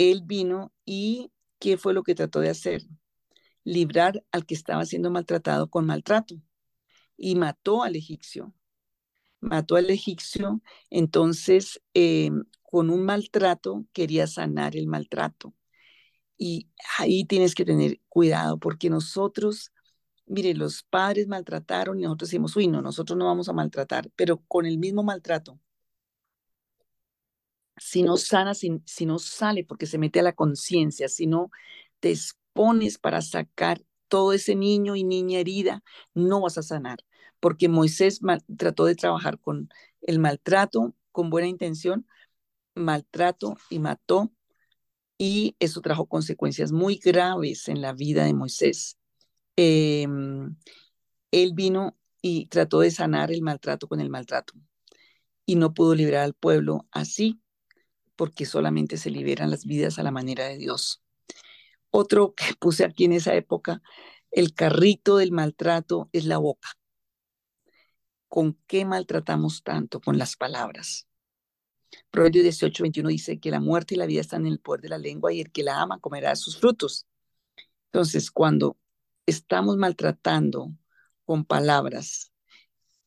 él 0.00 0.22
vino 0.24 0.72
y 0.84 1.32
¿qué 1.58 1.76
fue 1.78 1.94
lo 1.94 2.02
que 2.02 2.14
trató 2.14 2.40
de 2.40 2.50
hacer? 2.50 2.82
Librar 3.64 4.24
al 4.32 4.46
que 4.46 4.54
estaba 4.54 4.84
siendo 4.86 5.10
maltratado 5.10 5.68
con 5.70 5.86
maltrato 5.86 6.36
y 7.16 7.34
mató 7.36 7.82
al 7.82 7.96
egipcio 7.96 8.54
mató 9.40 9.76
al 9.76 9.90
egipcio, 9.90 10.62
entonces 10.90 11.82
em, 11.94 12.44
con 12.62 12.90
un 12.90 13.04
maltrato 13.04 13.86
quería 13.92 14.26
sanar 14.26 14.76
el 14.76 14.86
maltrato. 14.86 15.54
Y 16.38 16.68
ahí 16.98 17.24
tienes 17.24 17.54
que 17.54 17.64
tener 17.64 18.00
cuidado 18.08 18.58
porque 18.58 18.90
nosotros, 18.90 19.72
mire, 20.26 20.54
los 20.54 20.82
padres 20.84 21.28
maltrataron 21.28 21.98
y 22.00 22.04
nosotros 22.04 22.30
decimos, 22.30 22.56
uy, 22.56 22.68
no, 22.68 22.82
nosotros 22.82 23.18
no 23.18 23.26
vamos 23.26 23.48
a 23.48 23.52
maltratar, 23.52 24.10
pero 24.16 24.38
con 24.48 24.66
el 24.66 24.78
mismo 24.78 25.02
maltrato. 25.02 25.60
Si 27.82 28.02
no 28.02 28.16
sana, 28.18 28.52
si, 28.54 29.06
no 29.06 29.18
sale 29.18 29.64
porque 29.64 29.86
se 29.86 29.98
mete 29.98 30.20
a 30.20 30.22
la 30.22 30.34
conciencia, 30.34 31.08
si 31.08 31.26
no 31.26 31.50
te 31.98 32.10
expones 32.10 32.98
para 32.98 33.22
sacar 33.22 33.82
todo 34.08 34.32
ese 34.32 34.54
niño 34.54 34.96
y 34.96 35.04
niña 35.04 35.38
herida, 35.38 35.82
no 36.14 36.42
vas 36.42 36.58
a 36.58 36.62
sanar 36.62 36.98
porque 37.40 37.68
Moisés 37.68 38.20
trató 38.56 38.84
de 38.84 38.94
trabajar 38.94 39.40
con 39.40 39.70
el 40.02 40.18
maltrato 40.18 40.94
con 41.10 41.30
buena 41.30 41.48
intención, 41.48 42.06
maltrato 42.74 43.56
y 43.68 43.80
mató, 43.80 44.32
y 45.18 45.56
eso 45.58 45.80
trajo 45.80 46.06
consecuencias 46.06 46.72
muy 46.72 46.96
graves 46.96 47.68
en 47.68 47.82
la 47.82 47.92
vida 47.92 48.24
de 48.24 48.34
Moisés. 48.34 48.98
Em, 49.56 50.56
él 51.30 51.52
vino 51.54 51.98
y 52.22 52.46
trató 52.46 52.80
de 52.80 52.90
sanar 52.90 53.32
el 53.32 53.42
maltrato 53.42 53.88
con 53.88 54.00
el 54.00 54.10
maltrato 54.10 54.54
y 55.44 55.56
no 55.56 55.74
pudo 55.74 55.94
liberar 55.94 56.24
al 56.24 56.34
pueblo 56.34 56.86
así, 56.92 57.40
porque 58.20 58.44
solamente 58.44 58.98
se 58.98 59.08
liberan 59.08 59.50
las 59.50 59.64
vidas 59.64 59.98
a 59.98 60.02
la 60.02 60.10
manera 60.10 60.46
de 60.46 60.58
Dios. 60.58 61.02
Otro 61.88 62.34
que 62.34 62.44
puse 62.60 62.84
aquí 62.84 63.06
en 63.06 63.14
esa 63.14 63.34
época, 63.34 63.80
el 64.30 64.52
carrito 64.52 65.16
del 65.16 65.32
maltrato 65.32 66.10
es 66.12 66.26
la 66.26 66.36
boca. 66.36 66.68
¿Con 68.28 68.58
qué 68.66 68.84
maltratamos 68.84 69.62
tanto? 69.62 70.02
Con 70.02 70.18
las 70.18 70.36
palabras. 70.36 71.08
Proverbio 72.10 72.42
18, 72.42 72.82
21 72.82 73.08
dice 73.08 73.40
que 73.40 73.50
la 73.50 73.58
muerte 73.58 73.94
y 73.94 73.96
la 73.96 74.04
vida 74.04 74.20
están 74.20 74.44
en 74.44 74.52
el 74.52 74.60
poder 74.60 74.82
de 74.82 74.90
la 74.90 74.98
lengua 74.98 75.32
y 75.32 75.40
el 75.40 75.50
que 75.50 75.62
la 75.62 75.80
ama 75.80 75.98
comerá 75.98 76.36
sus 76.36 76.58
frutos. 76.58 77.06
Entonces, 77.86 78.30
cuando 78.30 78.76
estamos 79.24 79.78
maltratando 79.78 80.74
con 81.24 81.46
palabras 81.46 82.34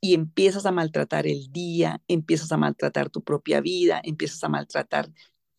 y 0.04 0.16
empiezas 0.16 0.66
a 0.66 0.74
maltratar 0.74 1.28
el 1.28 1.50
día, 1.54 2.02
empiezas 2.10 2.52
a 2.52 2.58
maltratar 2.58 3.10
tu 3.10 3.24
propia 3.24 3.62
vida, 3.62 4.02
empiezas 4.04 4.44
a 4.44 4.50
maltratar 4.50 5.10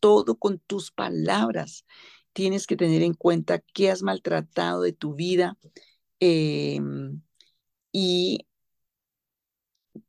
todo 0.01 0.37
con 0.37 0.59
tus 0.59 0.91
palabras, 0.91 1.87
tienes 2.35 2.67
que 2.67 2.77
tener 2.77 3.03
en 3.03 3.15
cuenta 3.15 3.61
qué 3.73 3.91
has 3.91 4.03
maltratado 4.03 4.83
de 4.83 4.93
tu 4.93 5.15
vida 5.15 5.57
em, 6.21 7.23
y 7.93 8.47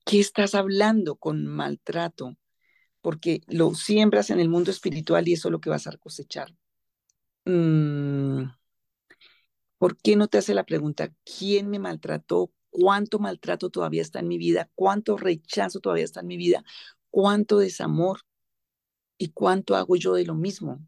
¿Qué 0.06 0.20
estás 0.20 0.54
hablando 0.54 1.16
con 1.16 1.46
maltrato? 1.48 2.36
Porque 3.02 3.42
lo 3.48 3.74
siembras 3.74 4.32
en 4.32 4.40
el 4.42 4.50
mundo 4.50 4.72
espiritual 4.72 5.28
y 5.28 5.34
eso 5.34 5.48
es 5.48 5.52
lo 5.54 5.62
que 5.62 5.70
vas 5.70 5.88
a 5.88 5.96
cosechar. 5.98 6.54
Mm, 7.46 8.44
¿Por 9.78 9.96
qué 9.98 10.16
no 10.18 10.28
te 10.28 10.40
hace 10.40 10.54
la 10.54 10.66
pregunta, 10.66 11.14
¿quién 11.24 11.70
me 11.70 11.80
maltrató? 11.80 12.52
¿Cuánto 12.78 13.20
maltrato 13.20 13.70
todavía 13.70 14.02
está 14.02 14.20
en 14.20 14.28
mi 14.28 14.38
vida? 14.38 14.70
¿Cuánto 14.76 15.16
rechazo 15.16 15.80
todavía 15.80 16.04
está 16.04 16.20
en 16.20 16.28
mi 16.28 16.36
vida? 16.36 16.66
¿Cuánto 17.10 17.60
desamor? 17.60 18.20
¿Y 19.18 19.30
cuánto 19.30 19.78
hago 19.78 19.96
yo 19.96 20.14
de 20.14 20.26
lo 20.26 20.36
mismo? 20.36 20.86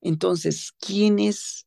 Entonces, 0.00 0.72
¿quién 0.80 1.18
es? 1.18 1.66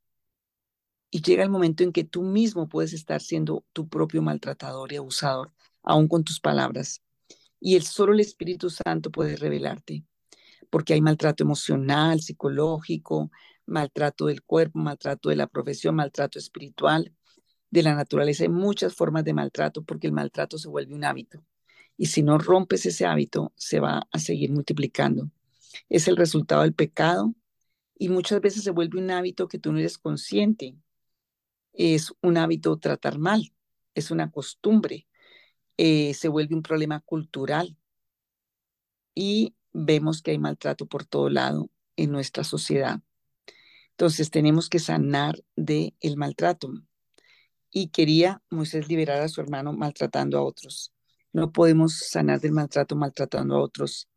Y 1.12 1.22
llega 1.22 1.44
el 1.44 1.52
momento 1.52 1.84
en 1.84 1.92
que 1.92 2.04
tú 2.04 2.24
mismo 2.24 2.68
puedes 2.68 2.92
estar 2.92 3.22
siendo 3.22 3.64
tu 3.72 3.88
propio 3.88 4.24
maltratador 4.24 4.92
y 4.92 4.96
abusador 4.96 5.54
aún 5.84 6.08
con 6.08 6.24
tus 6.24 6.40
palabras. 6.40 7.04
Y 7.60 7.76
el 7.76 7.84
solo 7.84 8.14
el 8.14 8.20
Espíritu 8.20 8.72
Santo 8.72 9.12
puede 9.12 9.36
revelarte, 9.36 10.06
porque 10.72 10.94
hay 10.94 11.02
maltrato 11.02 11.44
emocional, 11.44 12.20
psicológico, 12.20 13.30
maltrato 13.68 14.26
del 14.26 14.42
cuerpo, 14.42 14.80
maltrato 14.80 15.30
de 15.30 15.36
la 15.36 15.46
profesión, 15.46 15.94
maltrato 15.94 16.40
espiritual, 16.40 17.14
de 17.74 17.82
la 17.82 17.96
naturaleza. 17.96 18.44
Hay 18.44 18.50
muchas 18.50 18.94
formas 18.94 19.24
de 19.24 19.34
maltrato 19.34 19.84
porque 19.84 20.06
el 20.06 20.14
maltrato 20.14 20.60
se 20.60 20.70
vuelve 20.70 20.94
un 20.94 21.04
hábito. 21.04 21.44
Y 21.98 22.06
si 22.06 22.22
no 22.22 22.38
rompes 22.38 22.86
ese 22.86 23.08
hábito, 23.08 23.52
se 23.56 23.80
va 23.80 24.08
a 24.12 24.20
seguir 24.20 24.52
multiplicando. 24.52 25.32
Es 25.90 26.08
el 26.08 26.16
resultado 26.16 26.62
del 26.62 26.76
pecado 26.76 27.34
y 27.98 28.10
muchas 28.10 28.42
veces 28.42 28.64
se 28.64 28.70
vuelve 28.70 29.00
un 29.00 29.10
hábito 29.10 29.48
que 29.48 29.58
tú 29.58 29.72
no 29.72 29.80
eres 29.80 29.98
consciente. 29.98 30.76
Es 31.74 32.14
un 32.22 32.38
hábito 32.38 32.78
tratar 32.78 33.18
mal, 33.18 33.52
es 33.96 34.12
una 34.12 34.30
costumbre, 34.30 35.08
eh, 35.78 36.14
se 36.14 36.28
vuelve 36.28 36.54
un 36.54 36.62
problema 36.62 37.00
cultural 37.00 37.76
y 39.16 39.56
vemos 39.72 40.22
que 40.22 40.30
hay 40.30 40.38
maltrato 40.38 40.86
por 40.86 41.06
todo 41.06 41.28
lado 41.30 41.72
en 41.96 42.12
nuestra 42.12 42.44
sociedad. 42.44 43.00
Entonces 43.92 44.30
tenemos 44.30 44.70
que 44.70 44.78
sanar 44.78 45.44
del 45.56 45.96
el 46.02 46.18
maltrato. 46.18 46.72
Y 47.74 47.90
quería 47.90 48.42
Moisés 48.50 48.88
liberar 48.88 49.22
a 49.22 49.28
su 49.28 49.42
hermano 49.42 49.74
maltratando 49.74 50.38
a 50.38 50.44
otros. 50.44 50.94
No 51.34 51.52
podemos 51.52 51.98
sanar 51.98 52.40
del 52.40 52.52
maltrato 52.54 52.96
maltratando 52.96 53.56
a 53.56 53.62
otros. 53.62 54.08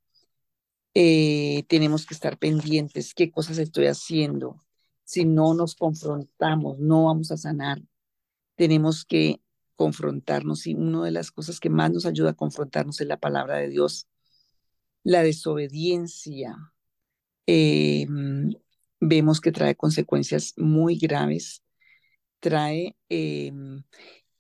Eh, 0.95 1.65
tenemos 1.69 2.07
que 2.07 2.15
estar 2.15 2.39
pendientes, 2.39 3.15
qué 3.15 3.31
cosas 3.31 3.59
estoy 3.59 3.87
haciendo, 3.87 4.63
Si 5.05 5.25
no 5.25 5.55
nos 5.55 5.75
confrontamos, 5.77 6.79
no 6.79 7.05
vamos 7.07 7.31
a 7.31 7.37
sanar. 7.37 7.81
Tenemos 8.57 9.05
que 9.05 9.43
confrontarnos 9.77 10.67
y 10.67 10.75
una 10.75 11.05
de 11.05 11.13
las 11.13 11.31
cosas 11.31 11.61
que 11.61 11.71
más 11.71 11.93
nos 11.93 12.07
ayuda 12.07 12.31
a 12.31 12.35
confrontarnos 12.35 13.01
es 13.01 13.07
la 13.07 13.19
palabra 13.19 13.57
de 13.57 13.69
Dios. 13.69 14.09
La 15.05 15.23
desobediencia 15.23 16.57
eh, 17.47 18.07
vemos 19.01 19.41
que 19.41 19.53
trae 19.53 19.77
consecuencias 19.77 20.55
muy 20.57 20.99
graves. 20.99 21.63
Trae, 22.41 22.97
eh, 23.09 23.53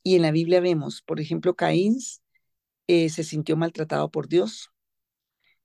y 0.02 0.16
en 0.16 0.22
la 0.22 0.30
Biblia 0.30 0.60
vemos, 0.60 1.02
por 1.02 1.20
ejemplo, 1.20 1.56
Caín 1.56 1.98
eh, 2.86 3.08
se 3.08 3.24
sintió 3.24 3.56
maltratado 3.56 4.10
por 4.10 4.28
Dios. 4.28 4.70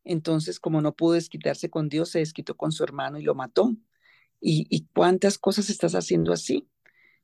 Entonces, 0.03 0.59
como 0.59 0.81
no 0.81 0.95
pudo 0.95 1.13
desquitarse 1.13 1.69
con 1.69 1.89
Dios, 1.89 2.09
se 2.09 2.19
desquitó 2.19 2.55
con 2.55 2.71
su 2.71 2.83
hermano 2.83 3.19
y 3.19 3.23
lo 3.23 3.35
mató. 3.35 3.75
¿Y, 4.39 4.65
y 4.69 4.87
cuántas 4.93 5.37
cosas 5.37 5.69
estás 5.69 5.93
haciendo 5.93 6.33
así? 6.33 6.67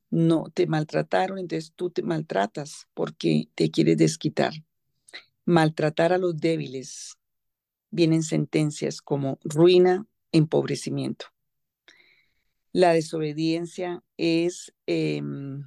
no 0.09 0.45
te 0.53 0.67
maltrataron, 0.67 1.37
entonces 1.37 1.73
tú 1.75 1.89
te 1.89 2.01
maltratas 2.01 2.87
porque 2.93 3.49
te 3.55 3.71
quieres 3.71 3.97
desquitar. 3.97 4.53
Maltratar 5.45 6.13
a 6.13 6.17
los 6.17 6.37
débiles 6.37 7.17
vienen 7.89 8.23
sentencias 8.23 9.01
como 9.01 9.39
ruina, 9.43 10.05
empobrecimiento. 10.31 11.27
La 12.73 12.93
desobediencia 12.93 14.03
es 14.17 14.73
em, 14.85 15.65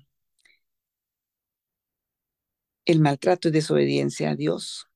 el 2.85 3.01
maltrato 3.01 3.49
y 3.49 3.51
desobediencia 3.51 4.31
a 4.31 4.37
Dios. 4.37 4.87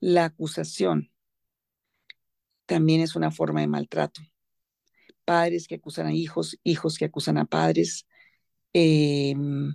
La 0.00 0.26
acusación 0.26 1.10
también 2.66 3.00
es 3.00 3.16
una 3.16 3.30
forma 3.30 3.60
de 3.60 3.68
maltrato. 3.68 4.20
Padres 5.24 5.66
que 5.66 5.76
acusan 5.76 6.06
a 6.06 6.12
hijos, 6.12 6.58
hijos 6.64 6.98
que 6.98 7.04
acusan 7.04 7.38
a 7.38 7.44
padres, 7.44 8.06
Em, 8.72 9.74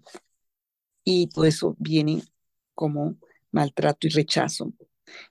y 1.03 1.28
todo 1.28 1.45
eso 1.45 1.76
viene 1.80 2.23
como 2.73 3.17
maltrato 3.51 4.07
y 4.07 4.09
rechazo. 4.09 4.73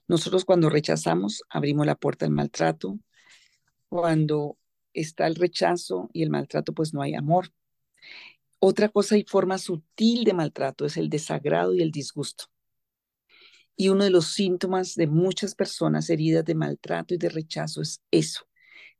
Nosotros 0.07 0.45
cuando 0.45 0.69
rechazamos, 0.69 1.43
abrimos 1.49 1.85
la 1.85 1.95
puerta 1.95 2.25
al 2.25 2.31
maltrato. 2.31 2.99
Cuando 3.89 4.57
está 4.95 5.27
el 5.27 5.35
rechazo 5.35 6.09
y 6.13 6.23
el 6.23 6.29
maltrato, 6.29 6.73
pues 6.73 6.93
no 6.93 7.01
hay 7.01 7.15
amor. 7.15 7.51
Otra 8.59 8.89
cosa 8.89 9.17
y 9.17 9.23
forma 9.23 9.57
sutil 9.57 10.23
de 10.23 10.33
maltrato 10.33 10.85
es 10.85 10.97
el 10.97 11.09
desagrado 11.09 11.73
y 11.73 11.81
el 11.81 11.91
disgusto. 11.91 12.45
Y 13.75 13.89
uno 13.89 14.05
de 14.05 14.09
los 14.09 14.33
síntomas 14.33 14.95
de 14.95 15.07
muchas 15.07 15.53
personas 15.53 16.09
heridas 16.09 16.45
de 16.45 16.55
maltrato 16.55 17.13
y 17.13 17.17
de 17.17 17.29
rechazo 17.29 17.81
es 17.81 18.01
eso. 18.09 18.47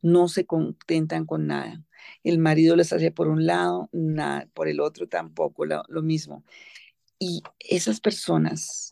No 0.02 0.28
se 0.28 0.46
contentan 0.46 1.26
con 1.26 1.48
nada 1.48 1.84
el 2.24 2.40
marido 2.40 2.76
les 2.76 2.92
hacía 2.94 3.14
por 3.14 3.28
un 3.28 3.46
lado, 3.46 3.90
nada, 3.92 4.48
por 4.54 4.68
el 4.68 4.80
otro 4.80 5.08
tampoco 5.08 5.66
lo 5.66 6.02
mismo. 6.02 6.44
Y 7.20 7.44
esas 7.60 8.00
personas, 8.00 8.90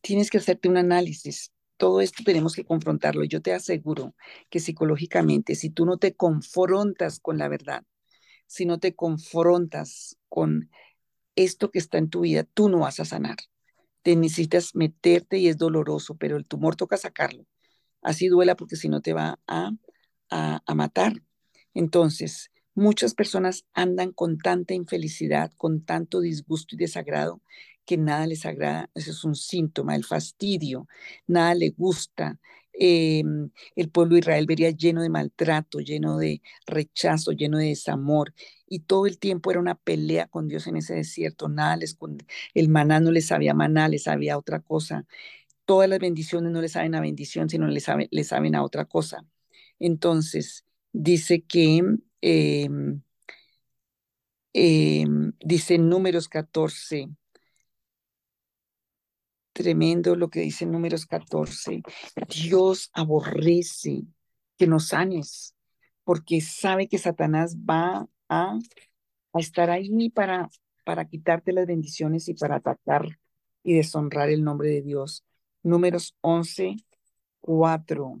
tienes 0.00 0.30
que 0.30 0.38
hacerte 0.38 0.68
un 0.68 0.76
análisis. 0.76 1.52
Todo 1.80 2.02
esto 2.02 2.22
tenemos 2.26 2.54
que 2.54 2.66
confrontarlo. 2.66 3.24
Yo 3.24 3.40
te 3.40 3.54
aseguro 3.54 4.14
que 4.50 4.60
psicológicamente, 4.60 5.54
si 5.54 5.70
tú 5.70 5.86
no 5.86 5.96
te 5.96 6.14
confrontas 6.14 7.20
con 7.20 7.38
la 7.38 7.48
verdad, 7.48 7.84
si 8.46 8.66
no 8.66 8.78
te 8.78 8.94
confrontas 8.94 10.18
con 10.28 10.68
esto 11.36 11.70
que 11.70 11.78
está 11.78 11.96
en 11.96 12.10
tu 12.10 12.20
vida, 12.20 12.44
tú 12.44 12.68
no 12.68 12.80
vas 12.80 13.00
a 13.00 13.06
sanar. 13.06 13.38
Te 14.02 14.14
necesitas 14.14 14.74
meterte 14.74 15.38
y 15.38 15.48
es 15.48 15.56
doloroso, 15.56 16.16
pero 16.16 16.36
el 16.36 16.44
tumor 16.44 16.76
toca 16.76 16.98
sacarlo. 16.98 17.46
Así 18.02 18.28
duela 18.28 18.56
porque 18.56 18.76
si 18.76 18.90
no 18.90 19.00
te 19.00 19.14
va 19.14 19.38
a, 19.46 19.70
a, 20.28 20.62
a 20.66 20.74
matar. 20.74 21.14
Entonces, 21.72 22.50
muchas 22.74 23.14
personas 23.14 23.64
andan 23.72 24.12
con 24.12 24.36
tanta 24.36 24.74
infelicidad, 24.74 25.50
con 25.56 25.82
tanto 25.82 26.20
disgusto 26.20 26.74
y 26.74 26.78
desagrado, 26.78 27.40
que 27.90 27.96
nada 27.98 28.26
les 28.26 28.46
agrada. 28.46 28.88
Eso 28.94 29.10
es 29.10 29.24
un 29.24 29.34
síntoma, 29.34 29.96
el 29.96 30.04
fastidio, 30.04 30.86
nada 31.26 31.54
le 31.56 31.70
gusta. 31.70 32.38
Em, 32.72 33.50
el 33.74 33.90
pueblo 33.90 34.14
de 34.14 34.20
Israel 34.20 34.46
vería 34.46 34.70
lleno 34.70 35.02
de 35.02 35.08
maltrato, 35.08 35.80
lleno 35.80 36.16
de 36.18 36.40
rechazo, 36.66 37.32
lleno 37.32 37.58
de 37.58 37.66
desamor. 37.66 38.32
Y 38.66 38.80
todo 38.80 39.06
el 39.06 39.18
tiempo 39.18 39.50
era 39.50 39.58
una 39.60 39.74
pelea 39.74 40.28
con 40.28 40.46
Dios 40.48 40.68
en 40.68 40.76
ese 40.76 40.94
desierto. 40.94 41.48
Nada 41.48 41.76
les, 41.76 41.98
el 42.54 42.68
maná 42.68 43.00
no 43.00 43.10
les 43.10 43.26
sabía 43.26 43.54
maná, 43.54 43.88
les 43.88 44.04
sabía 44.04 44.38
otra 44.38 44.60
cosa. 44.60 45.04
Todas 45.64 45.88
las 45.88 45.98
bendiciones 46.00 46.52
no 46.52 46.60
les 46.62 46.72
saben 46.72 46.94
a 46.94 47.00
bendición, 47.00 47.48
sino 47.50 47.66
les, 47.68 47.86
les 48.12 48.28
saben 48.28 48.54
a 48.56 48.62
otra 48.64 48.84
cosa. 48.86 49.26
Entonces, 49.80 50.64
dice 50.92 51.42
que, 51.42 51.82
em, 52.22 53.02
em, 54.52 55.32
dice 55.40 55.78
números 55.78 56.28
14, 56.28 57.08
tremendo 59.52 60.16
lo 60.16 60.28
que 60.30 60.40
dice 60.40 60.66
números 60.66 61.06
14, 61.06 61.82
Dios 62.28 62.90
aborrece 62.92 64.02
que 64.56 64.66
nos 64.66 64.88
sanes, 64.88 65.54
porque 66.04 66.40
sabe 66.40 66.88
que 66.88 66.98
Satanás 66.98 67.56
va 67.56 68.06
a, 68.28 68.58
estar 69.34 69.70
ahí 69.70 70.10
para, 70.10 70.48
para 70.84 71.06
quitarte 71.06 71.52
las 71.52 71.66
bendiciones 71.66 72.28
y 72.28 72.34
para 72.34 72.56
atacar 72.56 73.18
y 73.62 73.74
deshonrar 73.74 74.28
el 74.30 74.42
nombre 74.42 74.70
de 74.70 74.82
Dios. 74.82 75.24
Números 75.62 76.16
11, 76.20 76.76
4. 77.40 78.20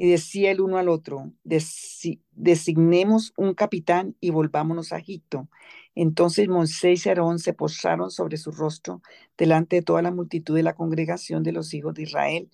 Y 0.00 0.08
decía 0.08 0.52
el 0.52 0.60
uno 0.60 0.78
al 0.78 0.88
otro, 0.88 1.32
designemos 1.42 3.32
un 3.36 3.52
capitán 3.54 4.16
y 4.20 4.30
volvámonos 4.30 4.92
a 4.92 4.98
Egipto. 4.98 5.48
Entonces 5.96 6.48
Moisés 6.48 7.04
y 7.04 7.08
Aarón 7.08 7.40
se 7.40 7.52
postraron 7.52 8.12
sobre 8.12 8.36
su 8.36 8.52
rostro 8.52 9.02
delante 9.36 9.76
de 9.76 9.82
toda 9.82 10.00
la 10.00 10.12
multitud 10.12 10.54
de 10.54 10.62
la 10.62 10.74
congregación 10.74 11.42
de 11.42 11.50
los 11.52 11.74
hijos 11.74 11.94
de 11.94 12.04
Israel, 12.04 12.48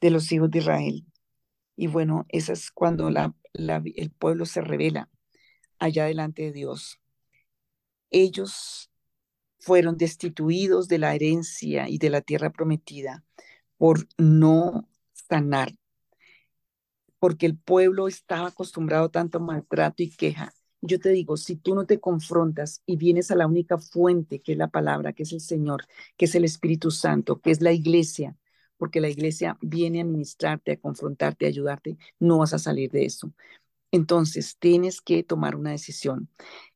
de 0.00 0.10
los 0.10 0.30
hijos 0.30 0.48
de 0.50 0.60
Israel. 0.60 1.04
Y 1.76 1.88
bueno, 1.88 2.24
esa 2.28 2.52
es 2.52 2.70
cuando 2.70 3.10
la, 3.10 3.34
el 3.52 4.10
pueblo 4.12 4.46
se 4.46 4.60
revela 4.60 5.10
allá 5.80 6.04
delante 6.04 6.42
de 6.42 6.52
Dios. 6.52 7.00
Ellos 8.10 8.90
fueron 9.58 9.96
destituidos 9.96 10.86
de 10.86 10.98
la 10.98 11.16
herencia 11.16 11.88
y 11.88 11.98
de 11.98 12.10
la 12.10 12.20
tierra 12.20 12.50
prometida 12.50 13.24
por 13.76 14.06
no 14.18 14.88
sanar 15.12 15.72
porque 17.24 17.46
el 17.46 17.56
pueblo 17.56 18.06
estaba 18.06 18.48
acostumbrado 18.48 19.08
tanto 19.08 19.38
a 19.38 19.40
maltrato 19.40 20.02
y 20.02 20.10
queja. 20.10 20.52
Yo 20.82 21.00
te 21.00 21.08
digo, 21.08 21.38
si 21.38 21.56
tú 21.56 21.74
no 21.74 21.86
te 21.86 21.98
confrontas 21.98 22.82
y 22.84 22.96
vienes 22.98 23.30
a 23.30 23.34
la 23.34 23.46
única 23.46 23.78
fuente, 23.78 24.42
que 24.42 24.52
es 24.52 24.58
la 24.58 24.68
palabra, 24.68 25.14
que 25.14 25.22
es 25.22 25.32
el 25.32 25.40
Señor, 25.40 25.86
que 26.18 26.26
es 26.26 26.34
el 26.34 26.44
Espíritu 26.44 26.90
Santo, 26.90 27.40
que 27.40 27.50
es 27.50 27.62
la 27.62 27.72
iglesia, 27.72 28.36
porque 28.76 29.00
la 29.00 29.08
iglesia 29.08 29.56
viene 29.62 30.02
a 30.02 30.04
ministrarte, 30.04 30.72
a 30.72 30.76
confrontarte, 30.76 31.46
a 31.46 31.48
ayudarte, 31.48 31.96
no 32.18 32.40
vas 32.40 32.52
a 32.52 32.58
salir 32.58 32.90
de 32.90 33.06
eso. 33.06 33.32
Entonces, 33.90 34.58
tienes 34.58 35.00
que 35.00 35.22
tomar 35.22 35.56
una 35.56 35.70
decisión. 35.70 36.28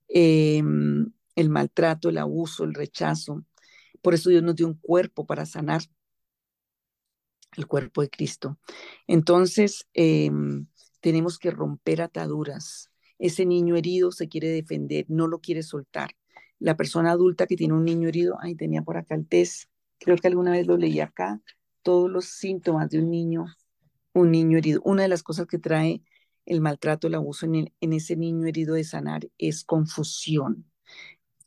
Em, 0.09 1.13
el 1.37 1.51
maltrato, 1.51 2.09
el 2.09 2.17
abuso, 2.17 2.65
el 2.65 2.73
rechazo. 2.73 3.45
Por 4.01 4.15
eso 4.15 4.31
Dios 4.31 4.43
nos 4.43 4.57
dio 4.57 4.67
un 4.67 4.79
cuerpo 4.81 5.27
para 5.27 5.45
sanar 5.45 5.83
el 7.57 7.67
cuerpo 7.67 8.03
de 8.03 8.11
Cristo. 8.11 8.59
Entonces, 9.07 9.87
em, 9.95 10.67
tenemos 11.01 11.39
que 11.39 11.51
romper 11.51 12.03
ataduras. 12.03 12.91
Ese 13.19 13.47
niño 13.47 13.77
herido 13.77 14.13
se 14.13 14.29
quiere 14.29 14.49
defender, 14.49 15.07
no 15.09 15.27
lo 15.27 15.41
quiere 15.41 15.63
soltar. 15.63 16.11
La 16.59 16.77
persona 16.77 17.13
adulta 17.13 17.47
que 17.47 17.57
tiene 17.57 17.75
un 17.75 17.85
niño 17.85 18.09
herido, 18.09 18.37
ay, 18.41 18.55
tenía 18.55 18.83
por 18.83 18.97
acá 18.97 19.15
el 19.15 19.27
test, 19.27 19.71
creo 19.99 20.17
que 20.17 20.29
alguna 20.29 20.53
vez 20.53 20.67
lo 20.67 20.77
leí 20.77 21.01
acá, 21.01 21.41
todos 21.83 22.11
los 22.11 22.27
síntomas 22.27 22.91
de 22.91 22.99
un 22.99 23.11
niño, 23.11 23.47
un 24.13 24.31
niño 24.31 24.59
herido. 24.59 24.81
Una 24.85 25.03
de 25.03 25.09
las 25.09 25.23
cosas 25.23 25.47
que 25.47 25.59
trae 25.59 26.03
el 26.47 26.61
maltrato, 26.61 27.07
el 27.07 27.15
abuso 27.15 27.47
en, 27.47 27.73
en 27.81 27.93
ese 27.93 28.17
niño 28.17 28.47
herido 28.47 28.75
de 28.75 28.85
sanar 28.85 29.29
es 29.39 29.65
confusión 29.65 30.67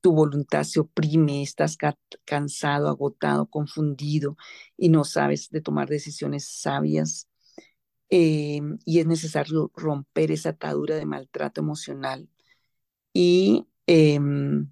tu 0.01 0.13
voluntad 0.13 0.63
se 0.63 0.79
oprime, 0.81 1.43
estás 1.43 1.77
cansado, 2.25 2.89
agotado, 2.89 3.47
confundido 3.47 4.37
y 4.77 4.89
no 4.89 5.03
sabes 5.05 5.49
de 5.49 5.61
tomar 5.61 5.89
decisiones 5.89 6.45
sabias. 6.47 7.27
Em, 8.09 8.77
y 8.85 8.99
es 8.99 9.07
necesario 9.07 9.71
romper 9.75 10.31
esa 10.31 10.49
atadura 10.49 10.95
de 10.95 11.05
maltrato 11.05 11.61
emocional. 11.61 12.29
Y, 13.13 13.67
em, 13.87 14.71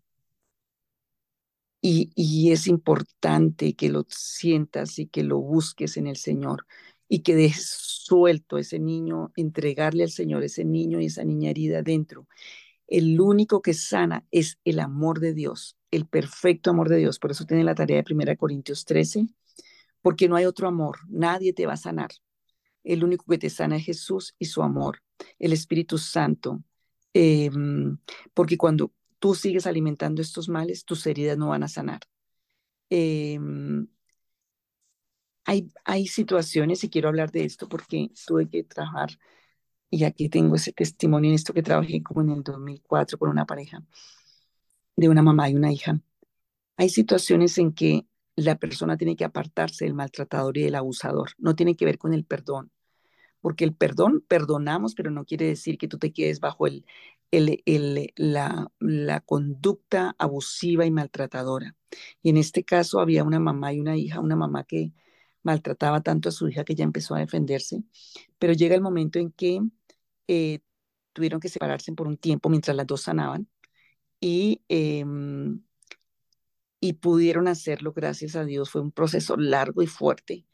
y, 1.82 2.12
y 2.16 2.52
es 2.52 2.68
importante 2.68 3.76
que 3.76 3.90
lo 3.90 4.06
sientas 4.10 5.00
y 5.00 5.08
que 5.08 5.24
lo 5.24 5.40
busques 5.40 5.98
en 5.98 6.08
el 6.08 6.18
Señor 6.18 6.66
y 7.08 7.20
que 7.22 7.36
dejes 7.36 7.68
suelto 7.70 8.58
ese 8.58 8.80
niño, 8.80 9.32
entregarle 9.36 10.04
al 10.04 10.12
Señor 10.12 10.44
ese 10.44 10.66
niño 10.66 11.00
y 11.02 11.06
esa 11.06 11.24
niña 11.24 11.52
herida 11.52 11.82
dentro 11.82 12.28
el 12.90 13.20
único 13.22 13.62
que 13.62 13.74
sana 13.74 14.26
es 14.32 14.60
el 14.66 14.80
amor 14.80 15.20
de 15.20 15.34
Dios, 15.34 15.78
el 15.92 16.08
perfecto 16.08 16.72
amor 16.72 16.90
de 16.90 16.98
Dios. 16.98 17.20
Por 17.20 17.32
eso 17.32 17.46
tiene 17.46 17.64
la 17.64 17.76
tarea 17.76 18.02
de 18.02 18.14
1 18.14 18.38
Corintios 18.38 18.86
13, 18.86 19.28
porque 20.02 20.28
no 20.28 20.36
hay 20.36 20.46
otro 20.46 20.68
amor, 20.68 21.00
nadie 21.08 21.54
te 21.54 21.66
va 21.66 21.74
a 21.74 21.78
sanar. 21.78 22.12
El 22.84 23.04
único 23.04 23.26
que 23.30 23.38
te 23.38 23.50
sana 23.50 23.78
es 23.78 23.86
Jesús 23.86 24.36
y 24.40 24.46
su 24.46 24.64
amor, 24.64 25.02
el 25.40 25.54
Espíritu 25.54 25.98
Santo 25.98 26.64
Em, 27.14 27.98
porque 28.34 28.58
cuando 28.58 28.94
tú 29.20 29.36
sigues 29.36 29.68
alimentando 29.68 30.22
estos 30.22 30.50
males, 30.50 30.86
tus 30.86 31.06
heridas 31.08 31.38
no 31.38 31.50
van 31.50 31.64
a 31.64 31.68
sanar. 31.68 32.02
Em, 32.90 33.88
hay, 35.46 35.72
hay 35.86 36.08
situaciones, 36.08 36.84
y 36.84 36.90
quiero 36.90 37.10
hablar 37.10 37.32
de 37.32 37.44
esto 37.46 37.68
porque 37.68 38.12
tuve 38.28 38.50
que 38.50 38.64
trabajar, 38.64 39.10
y 39.90 40.04
aquí 40.04 40.30
tengo 40.30 40.56
ese 40.56 40.72
testimonio 40.72 41.30
en 41.30 41.36
esto 41.36 41.54
que 41.54 41.64
trabajé 41.64 42.04
como 42.04 42.22
en 42.22 42.30
el 42.32 42.44
2004 42.44 43.18
con 43.18 43.30
una 43.30 43.46
pareja 43.46 43.84
de 44.96 45.10
una 45.10 45.22
mamá 45.22 45.50
y 45.50 45.56
una 45.56 45.72
hija. 45.72 46.00
Hay 46.78 46.90
situaciones 46.90 47.58
en 47.58 47.74
que 47.74 48.06
la 48.36 48.58
persona 48.58 48.98
tiene 48.98 49.16
que 49.16 49.26
apartarse 49.26 49.86
del 49.86 49.94
maltratador 49.94 50.58
y 50.58 50.64
del 50.64 50.76
abusador. 50.76 51.32
No 51.38 51.56
tiene 51.56 51.76
que 51.76 51.86
ver 51.86 51.98
con 51.98 52.14
el 52.14 52.26
perdón, 52.26 52.72
porque 53.42 53.66
el 53.66 53.74
perdón, 53.74 54.24
perdonamos, 54.28 54.96
pero 54.96 55.12
no 55.12 55.26
quiere 55.26 55.48
decir 55.48 55.78
que 55.78 55.88
tú 55.88 55.98
te 55.98 56.14
quedes 56.14 56.40
bajo 56.40 56.68
el, 56.68 56.86
el, 57.32 57.62
el, 57.66 58.14
la, 58.16 58.72
la 58.80 59.22
conducta 59.22 60.16
abusiva 60.18 60.86
y 60.86 60.92
maltratadora. 60.92 61.76
Y 62.22 62.30
en 62.30 62.38
este 62.38 62.64
caso 62.64 63.00
había 63.00 63.24
una 63.24 63.40
mamá 63.40 63.74
y 63.74 63.80
una 63.80 63.98
hija, 63.98 64.20
una 64.20 64.36
mamá 64.36 64.64
que 64.66 64.94
maltrataba 65.44 66.02
tanto 66.02 66.30
a 66.30 66.32
su 66.32 66.48
hija 66.50 66.64
que 66.64 66.76
ya 66.76 66.84
empezó 66.84 67.16
a 67.16 67.20
defenderse, 67.20 67.84
pero 68.38 68.54
llega 68.54 68.76
el 68.76 68.82
momento 68.82 69.20
en 69.20 69.32
que 69.32 69.62
eh, 70.30 70.60
tuvieron 71.14 71.40
que 71.40 71.50
separarse 71.50 71.92
por 71.94 72.08
un 72.08 72.18
tiempo 72.18 72.50
mientras 72.50 72.78
las 72.78 72.86
dos 72.86 73.02
sanaban 73.02 73.50
y, 74.22 74.62
eh, 74.70 75.04
y 76.80 76.94
pudieron 76.94 77.48
hacerlo, 77.48 77.94
gracias 77.94 78.36
a 78.36 78.46
Dios. 78.46 78.70
Fue 78.70 78.82
un 78.82 78.92
proceso 78.92 79.38
largo 79.38 79.82
y 79.82 79.88
fuerte. 79.88 80.46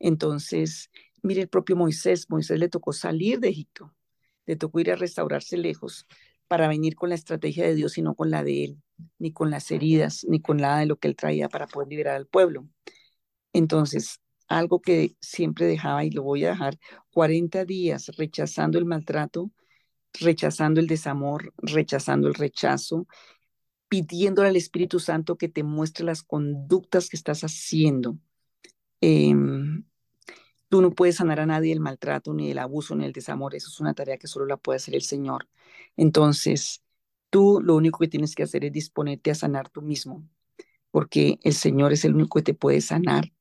Entonces, 0.00 0.90
mire 1.22 1.42
el 1.42 1.48
propio 1.48 1.76
Moisés, 1.76 2.28
Moisés 2.28 2.58
le 2.58 2.68
tocó 2.68 2.92
salir 2.92 3.38
de 3.38 3.50
Egipto, 3.50 3.94
le 4.46 4.56
tocó 4.56 4.80
ir 4.80 4.90
a 4.90 4.96
restaurarse 4.96 5.56
lejos 5.56 6.06
para 6.48 6.66
venir 6.68 6.96
con 6.96 7.10
la 7.10 7.14
estrategia 7.14 7.64
de 7.64 7.76
Dios 7.76 7.96
y 7.98 8.02
no 8.02 8.16
con 8.16 8.30
la 8.30 8.42
de 8.42 8.64
él, 8.64 8.82
ni 9.18 9.32
con 9.32 9.50
las 9.50 9.70
heridas, 9.70 10.26
ni 10.28 10.40
con 10.40 10.56
nada 10.56 10.80
de 10.80 10.86
lo 10.86 10.98
que 10.98 11.06
él 11.08 11.14
traía 11.16 11.48
para 11.48 11.68
poder 11.68 11.88
liberar 11.88 12.16
al 12.16 12.26
pueblo. 12.26 12.68
Entonces, 13.52 14.19
algo 14.50 14.82
que 14.82 15.16
siempre 15.20 15.66
dejaba 15.66 16.04
y 16.04 16.10
lo 16.10 16.22
voy 16.24 16.44
a 16.44 16.50
dejar, 16.50 16.78
40 17.12 17.64
días 17.64 18.08
rechazando 18.18 18.78
el 18.78 18.84
maltrato, 18.84 19.50
rechazando 20.20 20.80
el 20.80 20.88
desamor, 20.88 21.54
rechazando 21.58 22.28
el 22.28 22.34
rechazo, 22.34 23.06
pidiéndole 23.88 24.48
al 24.48 24.56
Espíritu 24.56 24.98
Santo 24.98 25.36
que 25.38 25.48
te 25.48 25.62
muestre 25.62 26.04
las 26.04 26.22
conductas 26.22 27.08
que 27.08 27.16
estás 27.16 27.42
haciendo. 27.42 28.18
Eh, 29.00 29.34
tú 30.68 30.82
no 30.82 30.90
puedes 30.92 31.16
sanar 31.16 31.40
a 31.40 31.46
nadie 31.46 31.72
el 31.72 31.80
maltrato, 31.80 32.34
ni 32.34 32.50
el 32.50 32.58
abuso, 32.58 32.96
ni 32.96 33.04
el 33.04 33.12
desamor. 33.12 33.54
Eso 33.54 33.68
es 33.68 33.80
una 33.80 33.94
tarea 33.94 34.18
que 34.18 34.26
solo 34.26 34.46
la 34.46 34.56
puede 34.56 34.78
hacer 34.78 34.96
el 34.96 35.02
Señor. 35.02 35.48
Entonces, 35.96 36.82
tú 37.30 37.60
lo 37.62 37.76
único 37.76 38.00
que 38.00 38.08
tienes 38.08 38.34
que 38.34 38.42
hacer 38.42 38.64
es 38.64 38.72
disponerte 38.72 39.30
a 39.30 39.36
sanar 39.36 39.70
tú 39.70 39.80
mismo, 39.80 40.28
porque 40.90 41.38
el 41.44 41.54
Señor 41.54 41.92
es 41.92 42.04
el 42.04 42.16
único 42.16 42.38
que 42.38 42.44
te 42.44 42.54
puede 42.54 42.80
sanar 42.80 43.32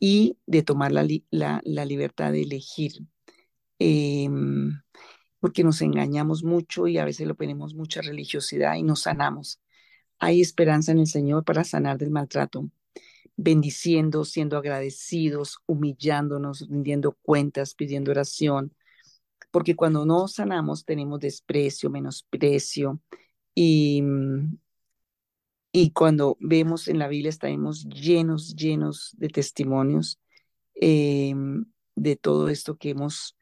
y 0.00 0.38
de 0.46 0.62
tomar 0.64 0.90
la, 0.90 1.06
la, 1.30 1.60
la 1.64 1.84
libertad 1.84 2.32
de 2.32 2.42
elegir. 2.42 2.94
Eh, 3.78 4.28
porque 5.40 5.64
nos 5.64 5.80
engañamos 5.82 6.44
mucho 6.44 6.86
y 6.86 6.98
a 6.98 7.04
veces 7.04 7.26
lo 7.26 7.34
ponemos 7.34 7.74
mucha 7.74 8.02
religiosidad 8.02 8.76
y 8.76 8.82
nos 8.82 9.02
sanamos. 9.02 9.60
Hay 10.18 10.40
esperanza 10.40 10.92
en 10.92 10.98
el 10.98 11.06
Señor 11.06 11.44
para 11.44 11.64
sanar 11.64 11.98
del 11.98 12.10
maltrato, 12.10 12.70
bendiciendo, 13.36 14.24
siendo 14.24 14.58
agradecidos, 14.58 15.58
humillándonos, 15.66 16.68
rindiendo 16.68 17.16
cuentas, 17.22 17.74
pidiendo 17.74 18.10
oración, 18.10 18.74
porque 19.50 19.74
cuando 19.74 20.04
no 20.04 20.28
sanamos 20.28 20.84
tenemos 20.84 21.20
desprecio, 21.20 21.90
menosprecio 21.90 23.00
y, 23.54 24.02
y 25.72 25.92
cuando 25.92 26.36
vemos 26.40 26.88
en 26.88 26.98
la 26.98 27.08
Biblia 27.08 27.30
estamos 27.30 27.84
llenos, 27.84 28.54
llenos 28.56 29.14
de 29.18 29.28
testimonios 29.28 30.20
eh, 30.74 31.34
de 31.94 32.16
todo 32.16 32.48
esto 32.48 32.76
que 32.76 32.90
hemos 32.90 33.36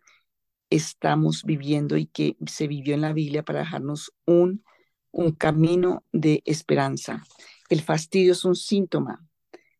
estamos 0.71 1.45
viviendo 1.45 1.97
y 1.97 2.07
que 2.07 2.37
se 2.47 2.69
vivió 2.69 2.95
en 2.95 3.01
la 3.01 3.13
Biblia 3.13 3.43
para 3.43 3.61
dejarnos 3.61 4.13
un, 4.27 4.65
un 5.11 5.33
camino 5.33 6.05
de 6.13 6.43
esperanza. 6.45 7.23
El 7.71 7.81
fastidio 7.81 8.33
es 8.33 8.45
un 8.45 8.55
síntoma 8.55 9.27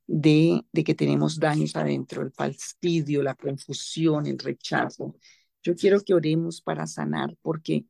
de, 0.07 0.65
de 0.73 0.85
que 0.85 0.95
tenemos 0.95 1.39
daños 1.39 1.77
adentro, 1.77 2.23
el 2.23 2.33
fastidio, 2.33 3.23
la 3.23 3.35
confusión, 3.35 4.27
el 4.27 4.39
rechazo. 4.39 5.17
Yo 5.63 5.75
quiero 5.77 6.01
que 6.01 6.15
oremos 6.15 6.63
para 6.63 6.87
sanar 6.87 7.37
porque 7.43 7.85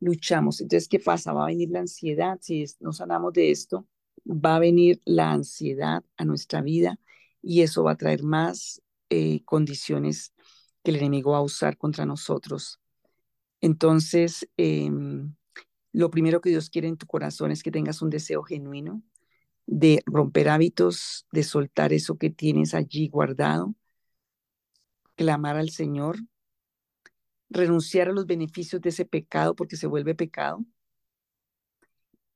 luchamos. 0.00 0.60
Entonces, 0.60 0.88
¿qué 0.88 1.00
pasa? 1.00 1.32
Va 1.32 1.44
a 1.44 1.48
venir 1.48 1.70
la 1.70 1.80
ansiedad. 1.80 2.38
Si 2.40 2.64
no 2.80 2.92
sanamos 2.92 3.32
de 3.34 3.50
esto, 3.50 3.86
va 4.28 4.56
a 4.56 4.60
venir 4.60 5.00
la 5.04 5.32
ansiedad 5.32 6.04
a 6.16 6.24
nuestra 6.24 6.60
vida 6.62 6.98
y 7.42 7.62
eso 7.62 7.84
va 7.84 7.92
a 7.92 7.96
traer 7.96 8.22
más 8.22 8.82
eh, 9.10 9.42
condiciones 9.44 10.32
que 10.82 10.90
el 10.92 10.96
enemigo 10.98 11.32
va 11.32 11.38
a 11.38 11.42
usar 11.42 11.76
contra 11.78 12.06
nosotros. 12.06 12.80
Entonces, 13.60 14.48
eh, 14.56 14.90
lo 15.92 16.10
primero 16.10 16.40
que 16.40 16.50
Dios 16.50 16.70
quiere 16.70 16.88
en 16.88 16.96
tu 16.96 17.06
corazón 17.06 17.50
es 17.50 17.62
que 17.62 17.70
tengas 17.70 18.02
un 18.02 18.10
deseo 18.10 18.42
genuino 18.42 19.02
de 19.66 20.02
romper 20.06 20.48
hábitos, 20.48 21.26
de 21.32 21.42
soltar 21.42 21.92
eso 21.92 22.18
que 22.18 22.30
tienes 22.30 22.74
allí 22.74 23.08
guardado, 23.08 23.74
clamar 25.16 25.56
al 25.56 25.70
Señor, 25.70 26.18
renunciar 27.50 28.08
a 28.08 28.12
los 28.12 28.26
beneficios 28.26 28.80
de 28.82 28.90
ese 28.90 29.04
pecado 29.04 29.54
porque 29.54 29.76
se 29.76 29.86
vuelve 29.86 30.14
pecado, 30.14 30.64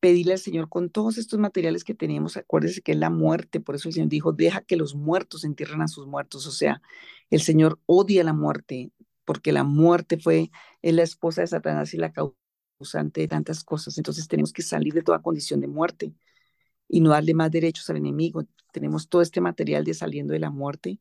pedirle 0.03 0.33
al 0.33 0.41
Señor 0.41 0.69
con 0.69 0.91
todos 0.91 1.17
estos 1.17 1.39
materiales 1.39 1.85
que 1.85 1.95
tenemos, 1.95 2.37
acuérdese 2.37 2.83
que 2.83 2.91
es 2.91 2.99
la 2.99 3.09
muerte, 3.09 3.61
por 3.61 3.77
eso 3.77 3.89
el 3.89 3.95
Señor 3.95 4.09
dijo, 4.09 4.33
deja 4.33 4.61
que 4.63 4.75
los 4.75 4.97
muertos 4.97 5.45
entierren 5.45 5.81
a 5.81 5.87
sus 5.87 6.09
muertos, 6.09 6.45
o 6.49 6.51
sea, 6.51 6.83
el 7.31 7.41
Señor 7.41 7.79
odia 7.87 8.25
la 8.25 8.33
muerte, 8.33 8.91
porque 9.25 9.53
la 9.53 9.63
muerte 9.63 10.19
fue, 10.19 10.51
es 10.83 10.93
la 10.93 11.05
esposa 11.05 11.43
de 11.43 11.47
Satanás 11.47 11.95
y 11.95 11.99
la 11.99 12.13
causante 12.13 13.21
de 13.21 13.29
tantas 13.29 13.63
cosas, 13.63 13.97
entonces 13.97 14.27
tenemos 14.27 14.53
que 14.53 14.63
salir 14.63 14.93
de 14.93 15.05
toda 15.05 15.23
condición 15.23 15.61
de 15.61 15.69
muerte 15.69 16.13
y 16.89 17.01
no 17.01 17.11
darle 17.11 17.35
más 17.35 17.53
derechos 17.53 17.89
al 17.89 17.99
enemigo, 17.99 18.45
tenemos 18.73 19.09
todo 19.09 19.23
este 19.23 19.41
material 19.41 19.85
de 19.85 19.95
saliendo 19.95 20.33
de 20.33 20.41
la 20.41 20.51
muerte, 20.51 20.99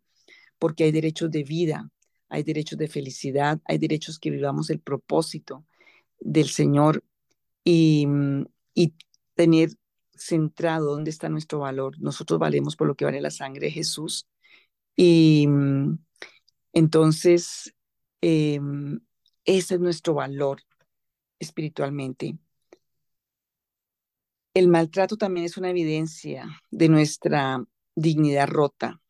porque 0.60 0.84
hay 0.84 0.92
derechos 0.92 1.32
de 1.32 1.44
vida, 1.44 1.90
hay 2.30 2.44
derechos 2.44 2.78
de 2.78 2.88
felicidad, 2.88 3.60
hay 3.66 3.80
derechos 3.80 4.20
que 4.20 4.30
vivamos 4.30 4.70
el 4.70 4.80
propósito 4.80 5.66
del 6.20 6.50
Señor 6.50 7.04
y, 7.64 8.06
mm, 8.06 8.46
y 8.74 8.96
tener 9.36 9.72
centrado 10.16 10.92
dónde 10.92 11.10
está 11.10 11.30
nuestro 11.30 11.60
valor. 11.60 12.00
Nosotros 12.00 12.40
valemos 12.40 12.76
por 12.76 12.88
lo 12.88 12.96
que 12.96 13.06
vale 13.06 13.22
la 13.22 13.32
sangre 13.32 13.68
de 13.68 13.72
Jesús. 13.72 14.28
Y 14.96 15.48
mm, 15.48 15.98
entonces, 16.74 17.74
eh, 18.22 18.60
ese 19.46 19.76
es 19.76 19.80
nuestro 19.80 20.14
valor 20.14 20.62
espiritualmente. 21.40 22.38
El 24.54 24.68
maltrato 24.68 25.18
también 25.18 25.46
es 25.46 25.58
una 25.58 25.70
evidencia 25.70 26.46
de 26.70 26.90
nuestra 26.90 27.64
dignidad 27.96 28.48
rota, 28.48 29.02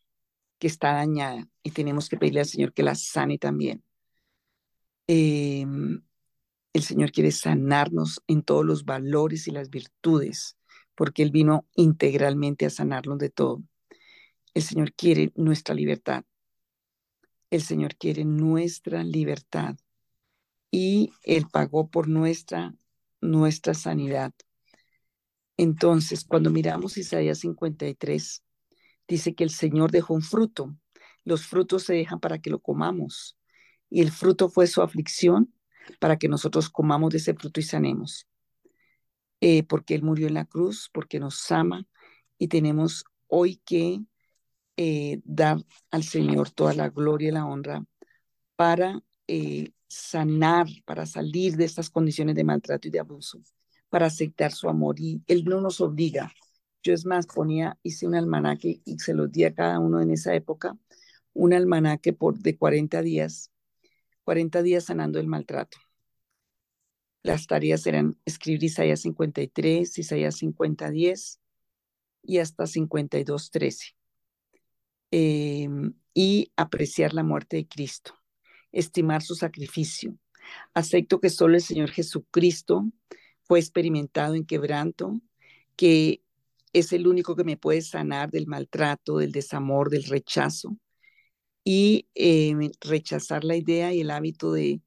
que 0.60 0.68
está 0.68 0.94
dañada, 0.94 1.48
y 1.64 1.72
tenemos 1.72 2.10
que 2.10 2.18
pedirle 2.18 2.42
al 2.42 2.46
Señor 2.46 2.74
que 2.74 2.84
la 2.84 2.96
sane 2.96 3.38
también. 3.40 3.84
Eh, 5.08 5.66
el 6.74 6.84
Señor 6.84 7.12
quiere 7.12 7.32
sanarnos 7.32 8.22
en 8.28 8.44
todos 8.44 8.66
los 8.66 8.86
valores 8.86 9.48
y 9.48 9.52
las 9.52 9.70
virtudes, 9.70 10.58
porque 10.96 11.24
Él 11.24 11.32
vino 11.32 11.68
integralmente 11.76 12.66
a 12.66 12.70
sanarnos 12.70 13.18
de 13.18 13.30
todo. 13.30 13.62
El 14.54 14.64
Señor 14.64 14.94
quiere 14.94 15.32
nuestra 15.36 15.76
libertad. 15.76 16.24
El 17.50 17.62
Señor 17.62 17.96
quiere 17.96 18.24
nuestra 18.24 19.04
libertad. 19.04 19.76
Y 20.72 21.12
Él 21.24 21.48
pagó 21.52 21.90
por 21.90 22.08
nuestra, 22.08 22.74
nuestra 23.20 23.74
sanidad. 23.74 24.34
Entonces, 25.58 26.24
cuando 26.24 26.50
miramos 26.50 26.98
Isaías 26.98 27.40
53, 27.40 28.44
dice 29.08 29.36
que 29.36 29.44
el 29.44 29.50
Señor 29.50 29.92
dejó 29.92 30.14
un 30.14 30.22
fruto. 30.22 30.74
Los 31.26 31.46
frutos 31.46 31.84
se 31.84 31.94
dejan 31.94 32.22
para 32.22 32.40
que 32.40 32.50
lo 32.50 32.60
comamos. 32.60 33.38
Y 33.90 34.02
el 34.02 34.12
fruto 34.12 34.50
fue 34.50 34.68
su 34.68 34.82
aflicción 34.82 35.54
para 36.00 36.18
que 36.18 36.28
nosotros 36.28 36.70
comamos 36.70 37.12
de 37.12 37.18
ese 37.18 37.34
fruto 37.34 37.60
y 37.60 37.64
sanemos. 37.64 38.28
Eh, 39.42 39.64
porque 39.64 39.96
Él 39.96 40.04
murió 40.04 40.28
en 40.28 40.36
la 40.36 40.46
cruz, 40.46 40.90
porque 40.94 41.20
nos 41.20 41.52
ama 41.52 41.88
y 42.38 42.48
tenemos 42.48 43.06
hoy 43.28 43.62
que 43.66 44.00
eh, 44.78 45.22
dar 45.26 45.58
al 45.90 46.04
Señor 46.04 46.52
toda 46.52 46.74
la 46.74 46.90
gloria 46.90 47.30
y 47.30 47.32
la 47.32 47.46
honra 47.46 47.86
para 48.56 49.02
eh, 49.28 49.72
sanar, 49.88 50.68
para 50.86 51.06
salir 51.06 51.56
de 51.58 51.66
estas 51.66 51.90
condiciones 51.90 52.36
de 52.36 52.44
maltrato 52.44 52.88
y 52.88 52.92
de 52.92 53.00
abuso, 53.00 53.42
para 53.90 54.08
aceptar 54.08 54.52
su 54.52 54.70
amor. 54.70 55.00
Y 55.00 55.22
Él 55.28 55.46
no 55.46 55.62
nos 55.62 55.82
obliga. 55.82 56.32
Yo 56.84 56.94
es 56.94 57.06
más, 57.06 57.28
ponía, 57.28 57.78
hice 57.84 58.08
un 58.08 58.16
almanaque 58.16 58.82
y 58.86 59.00
se 59.00 59.14
los 59.14 59.32
di 59.32 59.44
a 59.44 59.54
cada 59.54 59.80
uno 59.80 60.02
en 60.02 60.12
esa 60.12 60.34
época, 60.34 60.78
un 61.34 61.54
almanaque 61.54 62.14
por, 62.14 62.40
de 62.40 62.58
40 62.58 63.02
días 63.02 63.51
40 64.24 64.62
días 64.62 64.86
sanando 64.86 65.20
el 65.20 65.28
maltrato. 65.28 65.78
Las 67.24 67.48
tareas 67.48 67.86
eran 67.86 68.18
escribir 68.26 68.64
Isaías 68.64 69.02
53, 69.02 69.98
Isaías 69.98 70.38
50, 70.38 70.90
10 70.90 71.40
y 72.24 72.38
hasta 72.40 72.66
52, 72.66 73.52
13. 73.52 73.96
Em, 75.12 75.94
y 76.14 76.52
apreciar 76.56 77.14
la 77.14 77.24
muerte 77.24 77.58
de 77.58 77.68
Cristo, 77.68 78.16
estimar 78.72 79.22
su 79.22 79.36
sacrificio. 79.36 80.18
Acepto 80.74 81.20
que 81.20 81.30
solo 81.30 81.56
el 81.56 81.62
Señor 81.62 81.92
Jesucristo 81.92 82.92
fue 83.44 83.60
experimentado 83.60 84.36
en 84.36 84.46
quebranto, 84.46 85.22
que 85.76 86.24
es 86.74 86.94
el 86.94 87.08
único 87.08 87.36
que 87.36 87.44
me 87.44 87.58
puede 87.58 87.82
sanar 87.82 88.32
del 88.32 88.48
maltrato, 88.48 89.18
del 89.18 89.32
desamor, 89.32 89.90
del 89.90 90.06
rechazo 90.06 90.78
y 91.64 92.08
em, 92.16 92.72
rechazar 92.82 93.44
la 93.44 93.56
idea 93.56 93.94
y 93.94 94.02
el 94.02 94.12
hábito 94.12 94.52
de 94.52 94.82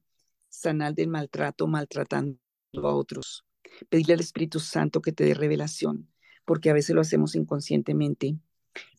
sanar 0.49 0.93
del 0.93 1.07
maltrato 1.07 1.67
maltratando 1.67 2.37
a 2.73 2.93
otros. 2.93 3.45
Pedirle 3.89 4.13
al 4.13 4.19
Espíritu 4.19 4.59
Santo 4.59 5.01
que 5.01 5.11
te 5.11 5.23
dé 5.23 5.33
revelación, 5.33 6.09
porque 6.45 6.69
a 6.69 6.73
veces 6.73 6.95
lo 6.95 7.01
hacemos 7.01 7.35
inconscientemente. 7.35 8.37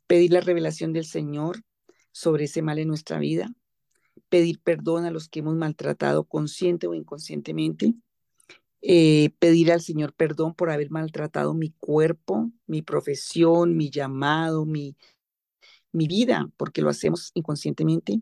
Pedir 0.06 0.32
la 0.32 0.40
revelación 0.40 0.92
del 0.92 1.04
Señor 1.04 1.62
sobre 2.12 2.44
ese 2.44 2.62
mal 2.62 2.78
en 2.78 2.88
nuestra 2.88 3.18
vida. 3.18 3.52
Pedir 4.28 4.60
perdón 4.60 5.04
a 5.04 5.10
los 5.10 5.28
que 5.28 5.40
hemos 5.40 5.54
maltratado 5.56 6.24
consciente 6.24 6.86
o 6.86 6.94
inconscientemente. 6.94 7.94
Eh, 8.82 9.30
pedir 9.38 9.72
al 9.72 9.80
Señor 9.80 10.12
perdón 10.12 10.54
por 10.54 10.70
haber 10.70 10.90
maltratado 10.90 11.54
mi 11.54 11.70
cuerpo, 11.70 12.52
mi 12.66 12.82
profesión, 12.82 13.76
mi 13.76 13.90
llamado, 13.90 14.64
mi, 14.64 14.96
mi 15.96 16.06
vida, 16.06 16.50
porque 16.56 16.82
lo 16.82 16.90
hacemos 16.90 17.30
inconscientemente. 17.34 18.20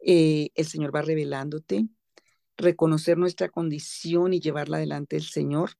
Eh, 0.00 0.50
el 0.54 0.66
Señor 0.66 0.94
va 0.94 1.02
revelándote 1.02 1.88
reconocer 2.56 3.18
nuestra 3.18 3.48
condición 3.48 4.32
y 4.32 4.40
llevarla 4.40 4.78
delante 4.78 5.16
del 5.16 5.24
Señor. 5.24 5.72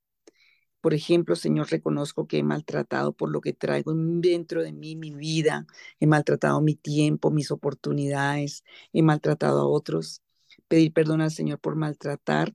Por 0.80 0.92
ejemplo, 0.94 1.34
Señor, 1.36 1.70
reconozco 1.70 2.26
que 2.26 2.38
he 2.38 2.42
maltratado 2.42 3.12
por 3.14 3.30
lo 3.30 3.40
que 3.40 3.54
traigo 3.54 3.94
dentro 3.94 4.62
de 4.62 4.72
mí, 4.72 4.96
mi 4.96 5.12
vida, 5.14 5.66
he 5.98 6.06
maltratado 6.06 6.60
mi 6.60 6.74
tiempo, 6.74 7.30
mis 7.30 7.50
oportunidades, 7.50 8.64
he 8.92 9.02
maltratado 9.02 9.60
a 9.62 9.66
otros. 9.66 10.22
Pedir 10.68 10.92
perdón 10.92 11.20
al 11.22 11.30
Señor 11.30 11.58
por 11.60 11.76
maltratar, 11.76 12.54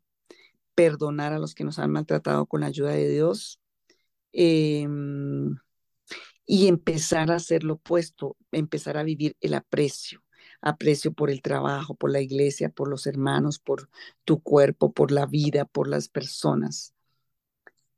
perdonar 0.75 1.33
a 1.33 1.39
los 1.39 1.55
que 1.55 1.63
nos 1.63 1.79
han 1.79 1.91
maltratado 1.91 2.45
con 2.45 2.61
la 2.61 2.67
ayuda 2.67 2.91
de 2.91 3.09
Dios. 3.09 3.59
Em, 4.31 5.55
y 6.51 6.67
empezar 6.67 7.29
a 7.29 7.35
hacer 7.35 7.63
lo 7.63 7.75
opuesto, 7.75 8.35
empezar 8.51 8.97
a 8.97 9.03
vivir 9.03 9.37
el 9.39 9.53
aprecio, 9.53 10.23
aprecio 10.61 11.13
por 11.13 11.29
el 11.29 11.43
trabajo, 11.43 11.93
por 11.93 12.11
la 12.11 12.21
iglesia, 12.21 12.69
por 12.69 12.89
los 12.89 13.05
hermanos, 13.05 13.59
por 13.59 13.87
tu 14.25 14.41
cuerpo, 14.41 14.91
por 14.91 15.11
la 15.11 15.27
vida, 15.27 15.65
por 15.65 15.87
las 15.87 16.09
personas. 16.09 16.95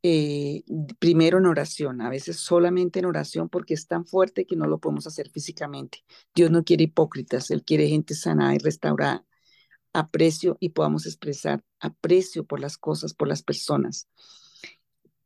Eh, 0.04 0.64
primero 1.00 1.38
en 1.38 1.46
oración, 1.46 2.02
a 2.02 2.10
veces 2.10 2.42
solamente 2.42 3.00
en 3.00 3.06
oración 3.06 3.48
porque 3.48 3.74
es 3.74 3.88
tan 3.88 4.06
fuerte 4.06 4.46
que 4.46 4.58
no 4.58 4.68
lo 4.68 4.80
podemos 4.80 5.08
hacer 5.08 5.30
físicamente. 5.30 6.04
Dios 6.36 6.52
no 6.52 6.66
quiere 6.66 6.84
hipócritas, 6.84 7.52
Él 7.52 7.64
quiere 7.64 7.88
gente 7.88 8.16
sana 8.16 8.54
y 8.54 8.58
restaurada, 8.58 9.26
aprecio 9.94 10.58
y 10.60 10.70
podamos 10.70 11.06
expresar 11.06 11.64
aprecio 11.80 12.46
por 12.46 12.60
las 12.60 12.78
cosas, 12.78 13.14
por 13.14 13.30
las 13.30 13.44
personas 13.44 14.10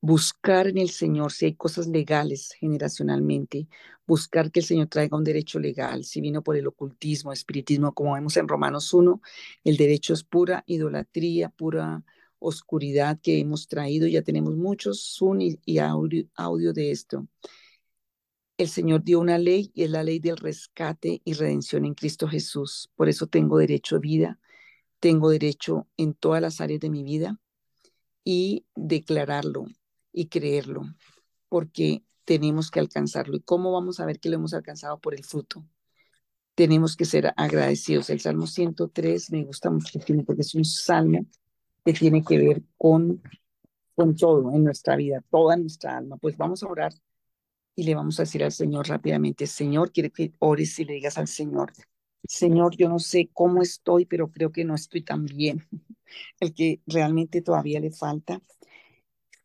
buscar 0.06 0.68
en 0.68 0.78
el 0.78 0.92
Señor 0.92 1.32
si 1.32 1.46
hay 1.46 1.56
cosas 1.56 1.88
legales 1.88 2.54
generacionalmente, 2.60 3.68
buscar 4.06 4.52
que 4.52 4.60
el 4.60 4.66
Señor 4.66 4.88
traiga 4.88 5.18
un 5.18 5.24
derecho 5.24 5.58
legal, 5.60 6.04
si 6.04 6.22
vino 6.22 6.44
por 6.44 6.56
el 6.56 6.68
ocultismo, 6.68 7.34
espiritismo, 7.34 7.92
como 7.92 8.14
vemos 8.14 8.38
en 8.38 8.48
Romanos 8.48 8.94
1, 8.94 9.20
el 9.64 9.78
derecho 9.78 10.14
es 10.14 10.24
pura 10.24 10.64
idolatría, 10.68 11.50
pura 11.50 12.04
oscuridad 12.38 13.20
que 13.20 13.40
hemos 13.40 13.68
traído, 13.68 14.08
ya 14.08 14.22
tenemos 14.22 14.56
muchos 14.56 15.16
Zoom 15.18 15.40
y, 15.42 15.78
audio, 15.80 16.26
audio 16.36 16.72
de 16.72 16.92
esto. 16.92 17.28
El 18.60 18.70
Señor 18.70 19.04
dio 19.04 19.20
una 19.20 19.40
ley 19.40 19.72
y 19.74 19.84
es 19.86 19.90
la 19.90 20.04
ley 20.04 20.20
del 20.20 20.38
rescate 20.38 21.20
y 21.26 21.34
redención 21.34 21.84
en 21.84 21.96
Cristo 21.96 22.28
Jesús. 22.28 22.92
Por 22.96 23.10
eso 23.10 23.26
tengo 23.26 23.58
derecho 23.58 23.96
a 23.96 24.00
vida, 24.00 24.40
tengo 25.00 25.32
derecho 25.32 25.88
en 25.98 26.14
todas 26.14 26.44
las 26.44 26.62
áreas 26.62 26.80
de 26.80 26.92
mi 26.92 27.04
vida 27.04 27.40
y 28.24 28.66
declararlo 28.76 29.66
y 30.16 30.28
creerlo, 30.28 30.84
porque 31.50 32.04
tenemos 32.24 32.72
que 32.72 32.80
alcanzarlo. 32.80 33.36
¿Y 33.36 33.42
cómo 33.42 33.74
vamos 33.74 34.00
a 34.00 34.06
ver 34.06 34.20
que 34.20 34.30
lo 34.30 34.36
hemos 34.36 34.54
alcanzado? 34.54 34.98
Por 35.00 35.14
el 35.14 35.26
fruto. 35.26 35.66
Tenemos 36.56 36.96
que 36.96 37.04
ser 37.04 37.34
agradecidos. 37.36 38.10
El 38.10 38.22
Salmo 38.22 38.48
103 38.48 39.32
me 39.32 39.44
gusta 39.44 39.70
mucho 39.70 40.00
porque 40.26 40.42
es 40.42 40.56
un 40.56 40.64
salmo 40.64 41.26
que 41.84 41.92
tiene 41.92 42.24
que 42.24 42.38
ver 42.38 42.64
con, 42.78 43.22
con 43.94 44.16
todo 44.16 44.54
en 44.54 44.64
nuestra 44.64 44.96
vida, 44.96 45.22
toda 45.30 45.58
nuestra 45.58 45.98
alma. 45.98 46.16
Pues 46.16 46.38
vamos 46.38 46.64
a 46.64 46.68
orar 46.68 46.94
y 47.76 47.84
le 47.84 47.94
vamos 47.94 48.18
a 48.18 48.24
decir 48.24 48.42
al 48.42 48.54
Señor 48.54 48.88
rápidamente, 48.88 49.48
Señor, 49.48 49.92
quiere 49.92 50.12
que 50.12 50.34
ores 50.40 50.80
y 50.80 50.86
le 50.86 50.94
digas 50.94 51.18
al 51.18 51.28
Señor, 51.28 51.74
Señor, 52.26 52.76
yo 52.78 52.88
no 52.88 53.00
sé 53.00 53.30
cómo 53.34 53.62
estoy, 53.62 54.06
pero 54.06 54.32
creo 54.32 54.52
que 54.52 54.64
no 54.64 54.76
estoy 54.76 55.04
tan 55.04 55.26
bien. 55.26 55.68
El 56.40 56.54
que 56.54 56.82
realmente 56.88 57.42
todavía 57.42 57.82
le 57.82 57.92
falta 57.92 58.42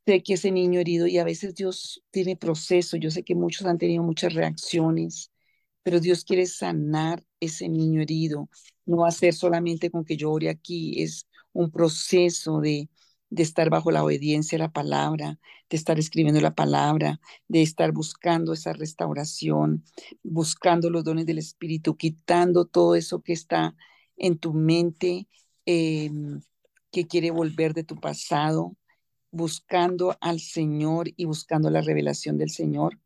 sé 0.06 0.22
que 0.22 0.34
ese 0.34 0.50
niño 0.50 0.80
herido 0.80 1.06
y 1.06 1.18
a 1.18 1.24
veces 1.24 1.54
Dios 1.54 2.02
tiene 2.10 2.36
proceso, 2.36 2.96
yo 2.96 3.10
sé 3.10 3.22
que 3.24 3.34
muchos 3.34 3.66
han 3.66 3.78
tenido 3.78 4.02
muchas 4.02 4.34
reacciones, 4.34 5.30
pero 5.82 6.00
Dios 6.00 6.24
quiere 6.24 6.46
sanar 6.46 7.24
ese 7.40 7.68
niño 7.68 8.00
herido, 8.02 8.48
no 8.86 8.98
va 8.98 9.08
a 9.08 9.12
ser 9.12 9.34
solamente 9.34 9.90
con 9.90 10.04
que 10.04 10.16
yo 10.16 10.30
ore 10.32 10.48
aquí, 10.50 11.02
es 11.02 11.26
un 11.52 11.70
proceso 11.70 12.60
de, 12.60 12.88
de 13.30 13.42
estar 13.42 13.70
bajo 13.70 13.90
la 13.90 14.04
obediencia 14.04 14.56
a 14.56 14.60
la 14.60 14.72
palabra, 14.72 15.38
de 15.68 15.76
estar 15.76 15.98
escribiendo 15.98 16.40
la 16.40 16.54
palabra, 16.54 17.20
de 17.48 17.62
estar 17.62 17.92
buscando 17.92 18.52
esa 18.52 18.72
restauración, 18.72 19.84
buscando 20.22 20.90
los 20.90 21.04
dones 21.04 21.26
del 21.26 21.38
Espíritu, 21.38 21.96
quitando 21.96 22.64
todo 22.66 22.94
eso 22.96 23.22
que 23.22 23.32
está 23.32 23.76
en 24.16 24.38
tu 24.38 24.52
mente, 24.52 25.28
em, 25.66 26.40
que 26.90 27.06
quiere 27.06 27.30
volver 27.30 27.72
de 27.74 27.84
tu 27.84 27.96
pasado, 27.96 28.76
buscando 29.30 30.16
al 30.20 30.40
Señor 30.40 31.10
y 31.16 31.24
buscando 31.24 31.70
la 31.70 31.82
revelación 31.82 32.38
del 32.38 32.50
Señor. 32.50 32.98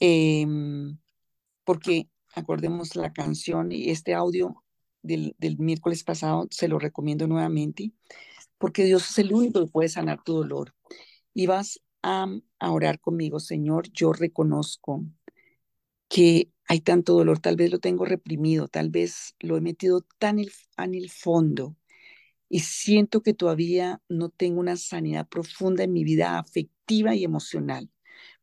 Em, 0.00 0.98
porque 1.64 2.08
acordemos 2.34 2.96
la 2.96 3.12
canción 3.12 3.72
y 3.72 3.90
este 3.90 4.14
audio 4.14 4.64
del, 5.02 5.34
del, 5.38 5.58
miércoles 5.58 6.04
pasado, 6.04 6.48
se 6.50 6.68
lo 6.68 6.78
recomiendo 6.78 7.26
nuevamente, 7.26 7.92
porque 8.58 8.84
Dios 8.84 9.10
es 9.10 9.18
el 9.18 9.32
único 9.32 9.60
que 9.60 9.70
puede 9.70 9.88
sanar 9.88 10.22
tu 10.24 10.34
dolor. 10.34 10.74
Y 11.34 11.46
vas 11.46 11.80
a, 12.02 12.26
a 12.58 12.72
orar 12.72 13.00
conmigo, 13.00 13.40
Señor, 13.40 13.90
yo 13.92 14.12
reconozco 14.12 15.04
que 16.08 16.50
hay 16.68 16.80
tanto 16.80 17.14
dolor, 17.14 17.38
tal 17.40 17.56
vez 17.56 17.70
lo 17.70 17.78
tengo 17.78 18.04
reprimido, 18.04 18.68
tal 18.68 18.90
vez 18.90 19.34
lo 19.40 19.56
he 19.56 19.60
metido 19.60 20.02
tan 20.18 20.38
en 20.38 20.94
el 20.94 21.10
fondo 21.10 21.76
y 22.52 22.60
siento 22.60 23.22
que 23.22 23.32
todavía 23.32 24.02
no 24.10 24.28
tengo 24.28 24.60
una 24.60 24.76
sanidad 24.76 25.26
profunda 25.26 25.84
en 25.84 25.92
mi 25.94 26.04
vida 26.04 26.38
afectiva 26.38 27.14
y 27.14 27.24
emocional. 27.24 27.90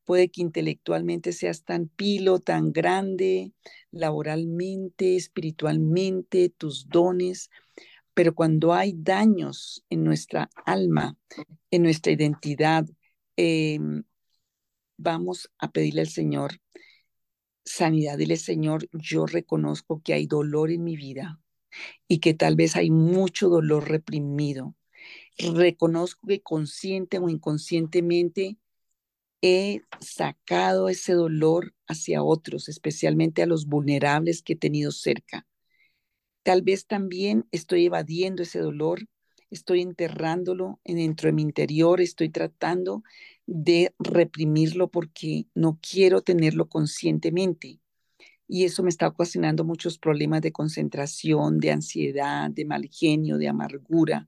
Puede 0.04 0.30
que 0.30 0.42
intelectualmente 0.42 1.32
seas 1.32 1.64
tan 1.64 1.90
pilo, 1.90 2.40
tan 2.40 2.74
grande, 2.74 3.54
laboralmente, 3.92 5.16
espiritualmente, 5.16 6.50
tus 6.50 6.90
dones, 6.90 7.52
pero 8.16 8.34
cuando 8.34 8.74
hay 8.74 8.96
daños 8.98 9.86
en 9.92 10.04
nuestra 10.06 10.50
alma, 10.66 11.16
en 11.70 11.84
nuestra 11.84 12.12
identidad, 12.12 12.88
em, 13.36 14.04
vamos 14.98 15.52
a 15.60 15.72
pedirle 15.72 16.02
al 16.02 16.10
Señor 16.10 16.54
sanidad. 17.64 18.18
Dile, 18.18 18.38
Señor, 18.38 18.90
yo 18.92 19.28
reconozco 19.28 20.02
que 20.04 20.14
hay 20.14 20.26
dolor 20.26 20.72
en 20.72 20.84
mi 20.84 20.96
vida 20.98 21.40
y 22.08 22.20
que 22.20 22.34
tal 22.34 22.56
vez 22.56 22.76
hay 22.76 22.92
mucho 22.92 23.50
dolor 23.50 23.90
reprimido. 23.90 24.76
Reconozco 25.38 26.28
que 26.28 26.42
consciente 26.42 27.20
o 27.20 27.30
inconscientemente 27.30 28.58
he 29.42 29.82
sacado 30.02 30.90
ese 30.90 31.14
dolor 31.14 31.74
hacia 31.88 32.24
otros, 32.24 32.68
especialmente 32.70 33.42
a 33.42 33.46
los 33.46 33.68
vulnerables 33.68 34.42
que 34.42 34.54
he 34.54 34.58
tenido 34.58 34.92
cerca. 34.92 35.48
Tal 36.44 36.62
vez 36.62 36.88
también 36.88 37.48
estoy 37.52 37.86
evadiendo 37.86 38.44
ese 38.44 38.60
dolor, 38.60 39.08
estoy 39.50 39.82
enterrándolo 39.82 40.80
dentro 40.84 41.28
de 41.28 41.34
mi 41.34 41.42
interior, 41.42 42.02
estoy 42.02 42.30
tratando 42.30 43.04
de 43.46 43.94
reprimirlo 44.00 44.90
porque 44.90 45.48
no 45.54 45.80
quiero 45.82 46.22
tenerlo 46.22 46.68
conscientemente 46.68 47.80
y 48.50 48.66
eso 48.66 48.82
me 48.84 48.90
está 48.90 49.08
ocasionando 49.08 49.64
muchos 49.64 50.00
problemas 50.00 50.42
de 50.42 50.52
concentración, 50.52 51.60
de 51.60 51.72
ansiedad, 51.72 52.50
de 52.50 52.66
mal 52.66 52.90
genio, 52.92 53.38
de 53.38 53.48
amargura, 53.48 54.28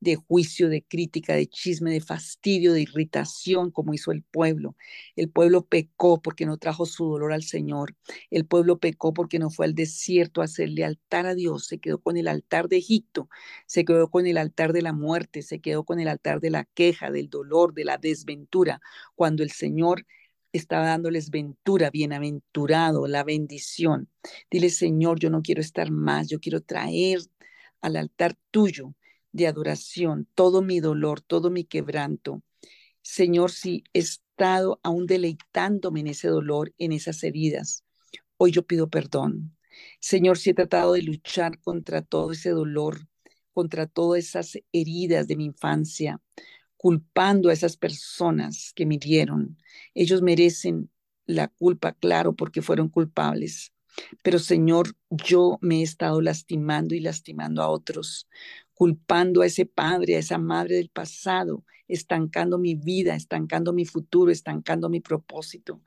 de 0.00 0.16
juicio, 0.16 0.68
de 0.68 0.84
crítica, 0.84 1.34
de 1.34 1.46
chisme, 1.46 1.90
de 1.90 2.02
fastidio, 2.02 2.74
de 2.74 2.82
irritación, 2.82 3.70
como 3.70 3.94
hizo 3.94 4.12
el 4.12 4.22
pueblo. 4.22 4.76
El 5.16 5.30
pueblo 5.30 5.64
pecó 5.64 6.20
porque 6.20 6.44
no 6.44 6.58
trajo 6.58 6.84
su 6.84 7.06
dolor 7.06 7.32
al 7.32 7.42
Señor. 7.42 7.96
El 8.30 8.44
pueblo 8.44 8.78
pecó 8.78 9.14
porque 9.14 9.38
no 9.38 9.48
fue 9.48 9.64
al 9.64 9.74
desierto 9.74 10.42
a 10.42 10.44
hacerle 10.44 10.84
altar 10.84 11.24
a 11.24 11.34
Dios. 11.34 11.66
Se 11.66 11.78
quedó 11.78 11.98
con 12.02 12.18
el 12.18 12.28
altar 12.28 12.68
de 12.68 12.76
Egipto, 12.76 13.30
se 13.66 13.86
quedó 13.86 14.10
con 14.10 14.26
el 14.26 14.36
altar 14.36 14.74
de 14.74 14.82
la 14.82 14.92
muerte, 14.92 15.40
se 15.40 15.60
quedó 15.60 15.84
con 15.84 16.00
el 16.00 16.08
altar 16.08 16.40
de 16.40 16.50
la 16.50 16.64
queja, 16.64 17.10
del 17.10 17.30
dolor, 17.30 17.72
de 17.72 17.84
la 17.86 17.96
desventura, 17.96 18.82
cuando 19.14 19.42
el 19.42 19.52
Señor 19.52 20.04
estaba 20.58 20.86
dándoles 20.86 21.30
ventura, 21.30 21.90
bienaventurado, 21.90 23.06
la 23.08 23.24
bendición. 23.24 24.08
Dile, 24.50 24.70
Señor, 24.70 25.18
yo 25.18 25.28
no 25.28 25.42
quiero 25.42 25.60
estar 25.60 25.90
más, 25.90 26.28
yo 26.28 26.38
quiero 26.38 26.60
traer 26.60 27.18
al 27.80 27.96
altar 27.96 28.36
tuyo 28.50 28.94
de 29.32 29.48
adoración 29.48 30.28
todo 30.34 30.62
mi 30.62 30.78
dolor, 30.78 31.20
todo 31.20 31.50
mi 31.50 31.64
quebranto. 31.64 32.42
Señor, 33.02 33.50
si 33.50 33.82
he 33.92 33.98
estado 33.98 34.80
aún 34.84 35.06
deleitándome 35.06 36.00
en 36.00 36.06
ese 36.06 36.28
dolor, 36.28 36.72
en 36.78 36.92
esas 36.92 37.22
heridas, 37.24 37.84
hoy 38.36 38.52
yo 38.52 38.64
pido 38.64 38.88
perdón. 38.88 39.56
Señor, 39.98 40.38
si 40.38 40.50
he 40.50 40.54
tratado 40.54 40.92
de 40.92 41.02
luchar 41.02 41.60
contra 41.60 42.02
todo 42.02 42.30
ese 42.30 42.50
dolor, 42.50 43.08
contra 43.52 43.86
todas 43.86 44.24
esas 44.24 44.58
heridas 44.72 45.26
de 45.26 45.36
mi 45.36 45.46
infancia, 45.46 46.20
culpando 46.84 47.48
a 47.48 47.54
esas 47.54 47.78
personas 47.78 48.74
que 48.74 48.84
me 48.84 48.98
dieron. 48.98 49.56
Ellos 49.94 50.20
merecen 50.20 50.90
la 51.24 51.48
culpa, 51.48 51.94
claro, 51.94 52.34
porque 52.34 52.60
fueron 52.60 52.90
culpables. 52.90 53.72
Pero 54.22 54.38
Señor, 54.38 54.94
yo 55.08 55.56
me 55.62 55.78
he 55.78 55.82
estado 55.82 56.20
lastimando 56.20 56.94
y 56.94 57.00
lastimando 57.00 57.62
a 57.62 57.70
otros, 57.70 58.28
culpando 58.74 59.40
a 59.40 59.46
ese 59.46 59.64
padre, 59.64 60.16
a 60.16 60.18
esa 60.18 60.36
madre 60.36 60.76
del 60.76 60.90
pasado, 60.90 61.64
estancando 61.88 62.58
mi 62.58 62.74
vida, 62.74 63.14
estancando 63.16 63.72
mi 63.72 63.86
futuro, 63.86 64.30
estancando 64.30 64.90
mi 64.90 65.00
propósito. 65.00 65.80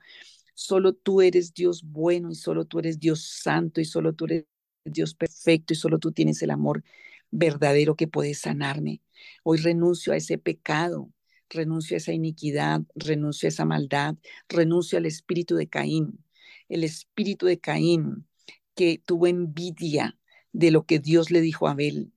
Solo 0.52 0.94
tú 0.94 1.20
eres 1.22 1.54
Dios 1.54 1.84
bueno 1.84 2.32
y 2.32 2.34
solo 2.34 2.64
tú 2.64 2.80
eres 2.80 2.98
Dios 2.98 3.22
santo 3.22 3.80
y 3.80 3.84
solo 3.84 4.14
tú 4.14 4.24
eres 4.24 4.46
Dios 4.84 5.14
perfecto 5.14 5.74
y 5.74 5.76
solo 5.76 6.00
tú 6.00 6.10
tienes 6.10 6.42
el 6.42 6.50
amor 6.50 6.82
verdadero 7.30 7.96
que 7.96 8.08
puede 8.08 8.34
sanarme. 8.34 9.02
Hoy 9.42 9.58
renuncio 9.58 10.12
a 10.12 10.16
ese 10.16 10.38
pecado, 10.38 11.10
renuncio 11.48 11.96
a 11.96 11.98
esa 11.98 12.12
iniquidad, 12.12 12.82
renuncio 12.94 13.46
a 13.46 13.50
esa 13.50 13.64
maldad, 13.64 14.16
renuncio 14.48 14.98
al 14.98 15.06
espíritu 15.06 15.56
de 15.56 15.68
Caín, 15.68 16.24
el 16.68 16.84
espíritu 16.84 17.46
de 17.46 17.58
Caín 17.58 18.26
que 18.74 19.02
tuvo 19.04 19.26
envidia 19.26 20.18
de 20.52 20.70
lo 20.70 20.84
que 20.86 20.98
Dios 20.98 21.30
le 21.30 21.40
dijo 21.40 21.68
a 21.68 21.72
Abel, 21.72 22.12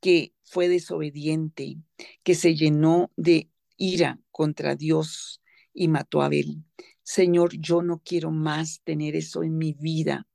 que 0.00 0.32
fue 0.44 0.68
desobediente, 0.68 1.76
que 2.22 2.34
se 2.34 2.54
llenó 2.54 3.10
de 3.16 3.50
ira 3.76 4.18
contra 4.30 4.76
Dios 4.76 5.42
y 5.74 5.88
mató 5.88 6.22
a 6.22 6.26
Abel. 6.26 6.64
Señor, 7.02 7.56
yo 7.58 7.82
no 7.82 8.00
quiero 8.04 8.30
más 8.30 8.80
tener 8.82 9.14
eso 9.14 9.42
en 9.42 9.58
mi 9.58 9.72
vida. 9.74 10.26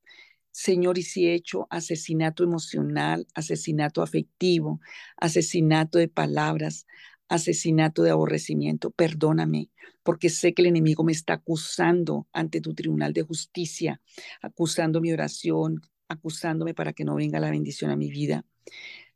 Señor, 0.52 0.98
y 0.98 1.04
si 1.04 1.28
he 1.28 1.34
hecho 1.34 1.68
asesinato 1.70 2.44
emocional, 2.44 3.26
asesinato 3.34 4.02
afectivo, 4.02 4.82
asesinato 5.18 5.98
de 5.98 6.08
palabras, 6.08 6.86
asesinato 7.30 8.04
de 8.04 8.12
aborrecimiento, 8.12 8.92
perdóname, 8.92 9.70
porque 10.04 10.30
sé 10.30 10.54
que 10.54 10.62
el 10.62 10.68
enemigo 10.68 11.04
me 11.04 11.14
está 11.14 11.34
acusando 11.34 12.28
ante 12.34 12.60
tu 12.60 12.74
tribunal 12.74 13.14
de 13.14 13.22
justicia, 13.24 14.02
acusando 14.42 15.00
mi 15.00 15.14
oración, 15.14 15.82
acusándome 16.10 16.74
para 16.74 16.92
que 16.92 17.06
no 17.06 17.16
venga 17.16 17.40
la 17.40 17.50
bendición 17.50 17.90
a 17.90 17.96
mi 17.96 18.10
vida. 18.12 18.46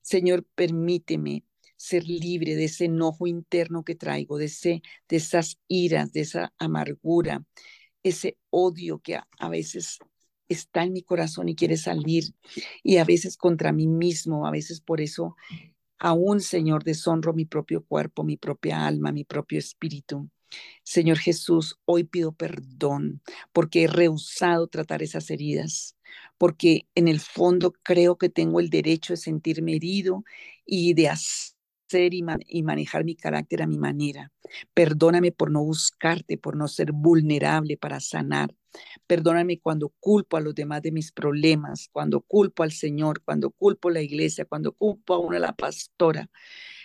Señor, 0.01 0.45
permíteme 0.55 1.43
ser 1.75 2.05
libre 2.07 2.55
de 2.55 2.65
ese 2.65 2.86
enojo 2.86 3.27
interno 3.27 3.83
que 3.83 3.95
traigo, 3.95 4.38
de, 4.38 4.49
esas 5.09 5.59
iras, 5.67 6.13
de 6.13 6.21
esa 6.21 6.53
amargura, 6.57 7.43
ese 8.03 8.38
odio 8.49 8.99
que 8.99 9.17
a 9.17 9.49
veces 9.49 9.99
está 10.47 10.83
en 10.83 10.93
mi 10.93 11.01
corazón 11.01 11.49
y 11.49 11.55
quiere 11.55 11.77
salir, 11.77 12.33
y 12.83 12.97
a 12.97 13.05
veces 13.05 13.37
contra 13.37 13.71
mí 13.71 13.87
mismo, 13.87 14.47
a 14.47 14.51
veces 14.51 14.81
por 14.81 15.01
eso 15.01 15.35
aún, 15.97 16.41
Señor, 16.41 16.83
deshonro 16.83 17.33
mi 17.33 17.45
propio 17.45 17.83
cuerpo, 17.83 18.23
mi 18.23 18.37
propia 18.37 18.85
alma, 18.85 19.11
mi 19.11 19.23
propio 19.23 19.59
espíritu. 19.59 20.29
Señor 20.83 21.17
Jesús, 21.17 21.79
hoy 21.85 22.03
pido 22.05 22.31
perdón 22.31 23.21
porque 23.51 23.83
he 23.83 23.87
rehusado 23.87 24.67
tratar 24.67 25.03
esas 25.03 25.29
heridas, 25.29 25.97
porque 26.37 26.87
en 26.95 27.07
el 27.07 27.19
fondo 27.19 27.73
creo 27.83 28.17
que 28.17 28.29
tengo 28.29 28.59
el 28.59 28.69
derecho 28.69 29.13
de 29.13 29.17
sentirme 29.17 29.75
herido 29.75 30.23
y 30.65 30.93
de 30.93 31.09
hacer 31.09 32.13
y, 32.13 32.23
y, 32.47 32.63
manejar 32.63 33.03
mi 33.03 33.15
carácter 33.15 33.61
a 33.61 33.67
mi 33.67 33.77
manera. 33.77 34.31
Perdóname 34.73 35.31
por 35.31 35.51
no 35.51 35.63
buscarte, 35.63 36.37
por 36.37 36.55
no 36.55 36.67
ser 36.67 36.91
vulnerable 36.91 37.77
para 37.77 37.99
sanar. 37.99 38.53
Perdóname 39.07 39.59
cuando 39.59 39.89
culpo 39.99 40.38
a 40.38 40.41
los 40.41 40.55
demás 40.55 40.82
de 40.82 40.91
mis 40.91 41.11
problemas, 41.11 41.89
cuando 41.91 42.21
culpo 42.21 42.63
al 42.63 42.71
Señor, 42.71 43.21
cuando 43.23 43.51
culpo 43.51 43.89
a 43.89 43.93
la 43.93 44.01
iglesia, 44.01 44.45
cuando 44.45 44.71
culpo 44.71 45.13
a 45.13 45.19
una 45.19 45.39
la 45.39 45.53
pastora 45.53 46.30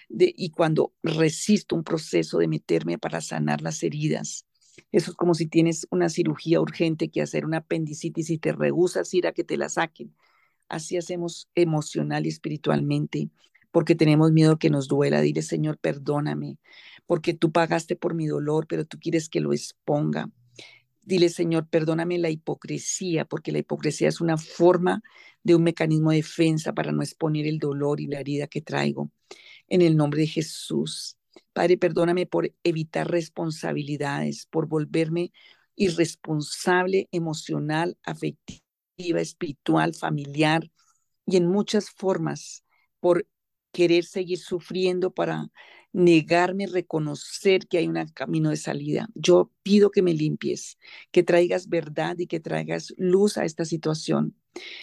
y 0.09 0.51
cuando 0.51 0.93
resisto 1.03 1.77
un 1.77 1.85
proceso 1.85 2.39
de 2.39 2.49
meterme 2.49 2.99
para 2.99 3.21
sanar 3.21 3.63
las 3.63 3.83
heridas. 3.83 4.45
Eso 4.93 5.13
es 5.13 5.17
como 5.17 5.35
si 5.35 5.47
tienes 5.47 5.87
una 5.91 6.09
cirugía 6.09 6.61
urgente 6.61 7.11
que 7.11 7.23
hacer 7.23 7.45
una 7.45 7.59
apendicitis 7.59 8.31
y 8.31 8.39
te 8.39 8.53
rehusas 8.53 9.13
ir 9.15 9.27
a 9.27 9.33
que 9.33 9.45
te 9.45 9.57
la 9.57 9.69
saquen. 9.69 10.15
Así 10.69 10.97
hacemos 10.97 11.49
emocional 11.55 12.27
y 12.27 12.29
espiritualmente, 12.29 13.31
porque 13.73 13.95
tenemos 13.95 14.33
miedo 14.33 14.59
que 14.59 14.71
nos 14.71 14.89
duela. 14.89 15.21
Dile, 15.21 15.43
Señor, 15.43 15.79
perdóname, 15.79 16.59
porque 17.07 17.35
tú 17.35 17.53
pagaste 17.53 17.97
por 17.97 18.15
mi 18.15 18.27
dolor, 18.27 18.67
pero 18.67 18.85
tú 18.85 18.99
quieres 18.99 19.29
que 19.29 19.41
lo 19.41 19.53
exponga. 19.53 20.31
Dile, 21.11 21.29
Señor, 21.29 21.67
perdóname 21.69 22.19
la 22.19 22.31
hipocresía, 22.31 23.25
porque 23.25 23.51
la 23.51 23.59
hipocresía 23.59 24.07
es 24.07 24.21
una 24.21 24.39
forma 24.39 25.03
de 25.43 25.57
un 25.57 25.65
mecanismo 25.65 26.13
de 26.13 26.19
defensa 26.19 26.73
para 26.73 26.93
no 26.93 27.03
exponer 27.03 27.49
el 27.49 27.59
dolor 27.59 28.01
y 28.01 28.07
la 28.07 28.21
herida 28.21 28.47
que 28.47 28.61
traigo. 28.61 29.11
En 29.67 29.83
el 29.83 29.97
nombre 29.97 30.21
de 30.21 30.29
Jesús. 30.29 31.19
Padre, 31.53 31.79
perdóname 31.79 32.27
por 32.27 32.55
evitar 32.63 33.11
responsabilidades, 33.11 34.47
por 34.47 34.69
volverme 34.69 35.33
irresponsable 35.75 37.09
emocional, 37.11 37.99
afectiva, 38.05 39.21
espiritual, 39.21 39.97
familiar 39.97 40.71
y 41.27 41.39
en 41.39 41.49
muchas 41.49 41.91
formas, 41.91 42.63
por 43.01 43.27
querer 43.73 44.05
seguir 44.05 44.39
sufriendo 44.39 45.11
para 45.11 45.49
negarme, 45.93 46.67
reconocer 46.67 47.67
que 47.67 47.79
hay 47.79 47.89
un 47.89 47.97
camino 48.15 48.51
de 48.51 48.57
salida. 48.57 49.09
Yo 49.15 49.51
pido 49.63 49.91
que 49.91 50.03
me 50.03 50.15
limpies, 50.15 50.79
que 51.11 51.23
traigas 51.23 51.69
verdad 51.69 52.17
y 52.19 52.27
que 52.27 52.41
traigas 52.41 52.95
luz 52.97 53.37
a 53.39 53.45
esta 53.45 53.65
situación. 53.65 54.37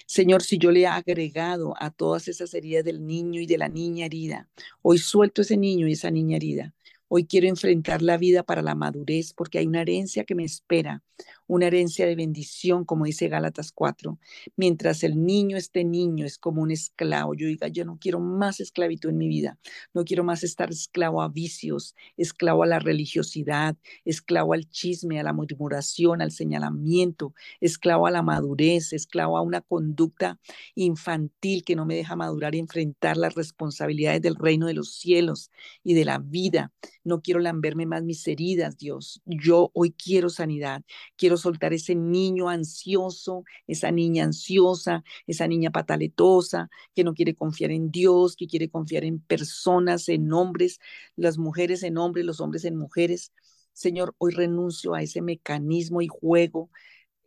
Señor, 0.06 0.44
si 0.44 0.58
yo 0.58 0.72
le 0.72 0.82
he 0.82 0.88
agregado 0.88 1.74
a 1.80 1.92
todas 1.92 2.28
esas 2.28 2.54
heridas 2.54 2.84
del 2.84 3.06
niño 3.06 3.42
y 3.42 3.46
de 3.46 3.58
la 3.58 3.70
niña 3.70 4.06
herida, 4.06 4.50
hoy 4.82 4.98
suelto 4.98 5.42
ese 5.42 5.58
niño 5.58 5.88
y 5.88 5.94
esa 5.94 6.12
niña 6.12 6.38
herida. 6.38 6.74
Hoy 7.10 7.26
quiero 7.26 7.48
enfrentar 7.48 8.02
la 8.02 8.18
vida 8.18 8.44
para 8.44 8.62
la 8.62 8.76
madurez 8.76 9.34
porque 9.34 9.60
hay 9.60 9.68
una 9.68 9.82
herencia 9.82 10.26
que 10.26 10.36
me 10.36 10.44
espera, 10.44 11.04
una 11.48 11.68
herencia 11.68 12.06
de 12.06 12.16
bendición, 12.16 12.86
como 12.86 13.06
dice 13.06 13.28
Gálatas 13.28 13.72
4. 13.72 14.20
Mientras 14.56 15.04
el 15.04 15.26
niño 15.26 15.58
esté 15.58 15.84
niño, 15.84 16.26
es 16.26 16.38
como 16.38 16.62
un 16.62 16.72
esclavo. 16.72 17.34
Yo 17.34 17.48
diga, 17.48 17.68
yo 17.70 17.86
no 17.86 17.98
quiero 18.00 18.20
más 18.20 18.60
esclavitud 18.60 19.10
en 19.10 19.18
mi 19.18 19.28
vida, 19.28 19.58
no 19.94 20.04
quiero 20.04 20.24
más 20.24 20.44
estar 20.44 20.70
esclavo 20.70 21.22
a 21.22 21.30
vicios, 21.30 21.96
esclavo 22.18 22.64
a 22.64 22.68
la 22.68 22.80
religiosidad, 22.80 23.76
esclavo 24.06 24.54
al 24.54 24.70
chisme, 24.70 25.20
a 25.20 25.24
la 25.24 25.34
murmuración, 25.34 26.22
al 26.22 26.32
señalamiento, 26.32 27.34
esclavo 27.62 28.08
a 28.08 28.12
la 28.12 28.22
madurez, 28.22 28.94
esclavo 28.94 29.38
a 29.38 29.42
una 29.42 29.62
conducta 29.62 30.40
infantil 30.76 31.64
que 31.64 31.76
no 31.76 31.86
me 31.86 31.96
deja 31.96 32.16
madurar 32.16 32.56
y 32.56 32.60
enfrentar 32.60 33.18
las 33.18 33.36
responsabilidades 33.36 34.22
del 34.22 34.36
reino 34.36 34.68
de 34.68 34.74
los 34.74 34.94
cielos 34.94 35.52
y 35.84 35.94
de 35.94 36.06
la 36.06 36.20
vida. 36.20 36.72
No 37.04 37.22
quiero 37.22 37.40
lamberme 37.40 37.86
más 37.86 38.04
mis 38.04 38.28
heridas, 38.28 38.78
Dios. 38.78 39.22
Yo 39.26 39.72
hoy 39.74 39.92
quiero 39.92 40.30
sanidad, 40.30 40.84
quiero 41.16 41.37
soltar 41.38 41.74
ese 41.74 41.96
niño 41.96 42.50
ansioso, 42.50 43.44
esa 43.68 43.92
niña 43.92 44.24
ansiosa, 44.26 45.04
esa 45.28 45.48
niña 45.48 45.72
pataletosa, 45.72 46.70
que 46.96 47.04
no 47.04 47.14
quiere 47.14 47.36
confiar 47.36 47.72
en 47.72 47.92
Dios, 47.92 48.36
que 48.36 48.48
quiere 48.48 48.70
confiar 48.70 49.04
en 49.04 49.20
personas, 49.20 50.10
en 50.10 50.32
hombres, 50.34 50.80
las 51.16 51.38
mujeres 51.38 51.84
en 51.84 51.98
hombres, 51.98 52.26
los 52.26 52.42
hombres 52.42 52.66
en 52.66 52.76
mujeres. 52.76 53.32
Señor, 53.74 54.16
hoy 54.18 54.34
renuncio 54.34 54.94
a 54.96 55.02
ese 55.02 55.22
mecanismo 55.22 56.02
y 56.02 56.08
juego 56.08 56.70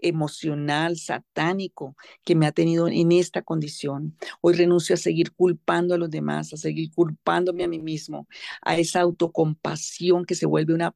emocional, 0.03 0.97
satánico 0.99 1.97
que 2.25 2.35
me 2.35 2.47
ha 2.47 2.53
tenido 2.53 2.89
en 2.89 3.13
esta 3.13 3.43
condición. 3.43 4.17
Hoy 4.41 4.55
renuncio 4.55 4.95
a 4.95 4.99
seguir 4.99 5.33
culpando 5.33 5.95
a 5.95 5.99
los 5.99 6.11
demás, 6.11 6.53
a 6.53 6.57
seguir 6.57 6.91
culpándome 6.93 7.65
a 7.65 7.69
mí 7.69 7.79
mismo, 7.79 8.27
a 8.63 8.77
esa 8.77 9.01
autocompasión 9.01 10.25
que 10.25 10.35
se 10.35 10.47
vuelve 10.47 10.75
una 10.75 10.95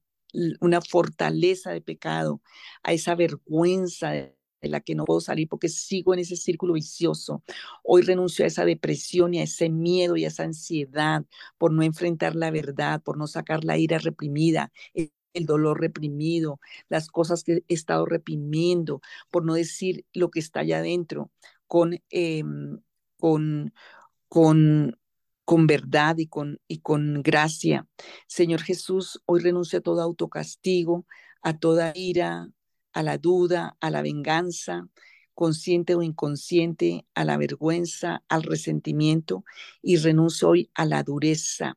una 0.61 0.81
fortaleza 0.81 1.71
de 1.73 1.81
pecado, 1.81 2.41
a 2.83 2.93
esa 2.93 3.15
vergüenza 3.15 4.11
de 4.13 4.35
la 4.63 4.81
que 4.81 4.95
no 4.95 5.05
puedo 5.05 5.21
salir 5.21 5.49
porque 5.49 5.69
sigo 5.69 6.15
en 6.15 6.21
ese 6.21 6.37
círculo 6.37 6.75
vicioso. 6.75 7.43
Hoy 7.83 8.03
renuncio 8.03 8.45
a 8.45 8.49
esa 8.49 8.65
depresión 8.65 9.35
y 9.35 9.41
a 9.41 9.45
ese 9.45 9.69
miedo 9.69 10.17
y 10.17 10.25
a 10.25 10.29
esa 10.29 10.45
ansiedad 10.45 11.25
por 11.59 11.73
no 11.73 11.83
enfrentar 11.83 12.35
la 12.35 12.51
verdad, 12.51 13.03
por 13.03 13.19
no 13.19 13.27
sacar 13.27 13.65
la 13.65 13.79
ira 13.79 13.99
reprimida, 13.99 14.73
el 14.95 15.47
dolor 15.47 15.81
reprimido, 15.81 16.61
las 16.89 17.09
cosas 17.09 17.45
que 17.45 17.65
he 17.69 17.75
estado 17.75 18.07
reprimiendo, 18.07 19.01
por 19.31 19.45
no 19.45 19.55
decir 19.55 20.07
lo 20.13 20.31
que 20.31 20.41
está 20.41 20.61
allá 20.61 20.79
adentro, 20.79 21.31
con, 21.67 22.01
em, 22.11 22.81
con, 23.19 23.75
con 24.29 24.99
con 25.45 25.67
verdad 25.67 26.17
y 26.19 26.27
con, 26.27 26.61
y 26.69 26.81
con 26.81 27.23
gracia. 27.23 27.87
Señor 28.27 28.63
Jesús, 28.63 29.23
hoy 29.27 29.41
renuncio 29.41 29.79
a 29.79 29.83
todo 29.83 30.01
autocastigo, 30.03 31.07
a 31.43 31.59
toda 31.59 31.93
ira, 31.95 32.49
a 32.93 33.03
la 33.03 33.19
duda, 33.19 33.77
a 33.81 33.91
la 33.91 34.03
venganza, 34.03 34.89
consciente 35.35 35.95
o 35.95 36.03
inconsciente, 36.03 37.07
a 37.15 37.25
la 37.25 37.37
vergüenza, 37.37 38.23
al 38.29 38.45
resentimiento 38.45 39.45
y 39.83 39.97
renuncio 39.97 40.51
hoy 40.51 40.71
a 40.75 40.87
la 40.87 41.03
dureza. 41.03 41.77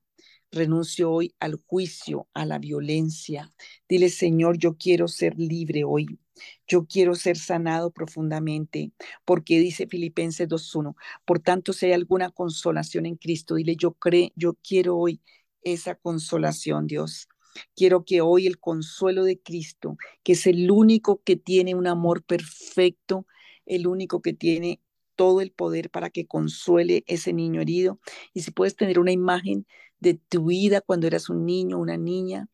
Renuncio 0.51 1.11
hoy 1.11 1.35
al 1.39 1.55
juicio, 1.65 2.27
a 2.33 2.45
la 2.45 2.57
violencia. 2.57 3.51
Dile, 3.87 4.09
Señor, 4.09 4.57
yo 4.57 4.77
quiero 4.77 5.07
ser 5.07 5.37
libre 5.37 5.83
hoy. 5.83 6.19
Yo 6.67 6.85
quiero 6.85 7.15
ser 7.15 7.37
sanado 7.37 7.91
profundamente, 7.91 8.91
porque 9.25 9.59
dice 9.59 9.87
Filipenses 9.87 10.47
2.1, 10.47 10.95
por 11.25 11.39
tanto, 11.39 11.73
si 11.73 11.87
hay 11.87 11.93
alguna 11.93 12.29
consolación 12.29 13.05
en 13.07 13.15
Cristo, 13.15 13.55
dile, 13.55 13.75
yo 13.75 13.93
creo, 13.93 14.29
yo 14.35 14.53
quiero 14.55 14.97
hoy 14.97 15.21
esa 15.63 15.95
consolación, 15.95 16.87
Dios. 16.87 17.27
Quiero 17.75 18.05
que 18.05 18.21
hoy 18.21 18.45
el 18.45 18.59
consuelo 18.59 19.23
de 19.23 19.39
Cristo, 19.39 19.97
que 20.23 20.33
es 20.33 20.45
el 20.45 20.69
único 20.69 21.21
que 21.23 21.35
tiene 21.37 21.73
un 21.73 21.87
amor 21.87 22.23
perfecto, 22.23 23.25
el 23.65 23.87
único 23.87 24.21
que 24.21 24.33
tiene 24.33 24.79
todo 25.15 25.41
el 25.41 25.51
poder 25.51 25.89
para 25.89 26.11
que 26.11 26.27
consuele 26.27 27.03
ese 27.07 27.33
niño 27.33 27.61
herido. 27.61 27.99
Y 28.33 28.41
si 28.41 28.51
puedes 28.51 28.75
tener 28.75 28.99
una 28.99 29.11
imagen 29.11 29.65
de 29.99 30.15
tu 30.15 30.45
vida 30.47 30.81
cuando 30.81 31.07
eras 31.07 31.29
un 31.29 31.45
niño, 31.45 31.79
una 31.79 31.97
niña, 31.97 32.47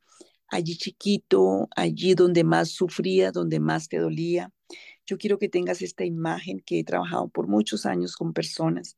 allí 0.48 0.78
chiquito, 0.78 1.68
allí 1.76 2.16
donde 2.16 2.44
más 2.44 2.70
sufría, 2.70 3.32
donde 3.32 3.60
más 3.60 3.90
te 3.90 3.98
dolía. 3.98 4.52
Yo 5.06 5.18
quiero 5.18 5.38
que 5.40 5.50
tengas 5.50 5.82
esta 5.82 6.06
imagen 6.06 6.62
que 6.62 6.80
he 6.80 6.84
trabajado 6.84 7.28
por 7.30 7.48
muchos 7.48 7.86
años 7.86 8.16
con 8.16 8.34
personas. 8.34 8.98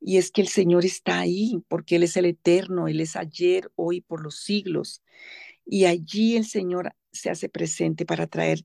Y 0.00 0.18
es 0.18 0.30
que 0.30 0.42
el 0.42 0.48
Señor 0.48 0.84
está 0.84 1.20
ahí, 1.20 1.62
porque 1.68 1.96
Él 1.96 2.02
es 2.04 2.16
el 2.16 2.26
eterno, 2.26 2.88
Él 2.88 3.00
es 3.00 3.16
ayer, 3.16 3.70
hoy, 3.76 4.00
por 4.00 4.22
los 4.22 4.36
siglos. 4.40 5.02
Y 5.64 5.86
allí 5.86 6.36
el 6.36 6.46
Señor 6.46 6.94
se 7.12 7.30
hace 7.30 7.48
presente 7.48 8.06
para 8.06 8.26
traer 8.26 8.64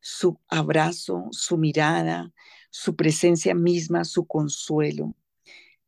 su 0.00 0.40
abrazo, 0.48 1.26
su 1.32 1.58
mirada, 1.58 2.32
su 2.70 2.94
presencia 2.96 3.54
misma, 3.54 4.04
su 4.04 4.26
consuelo. 4.26 5.14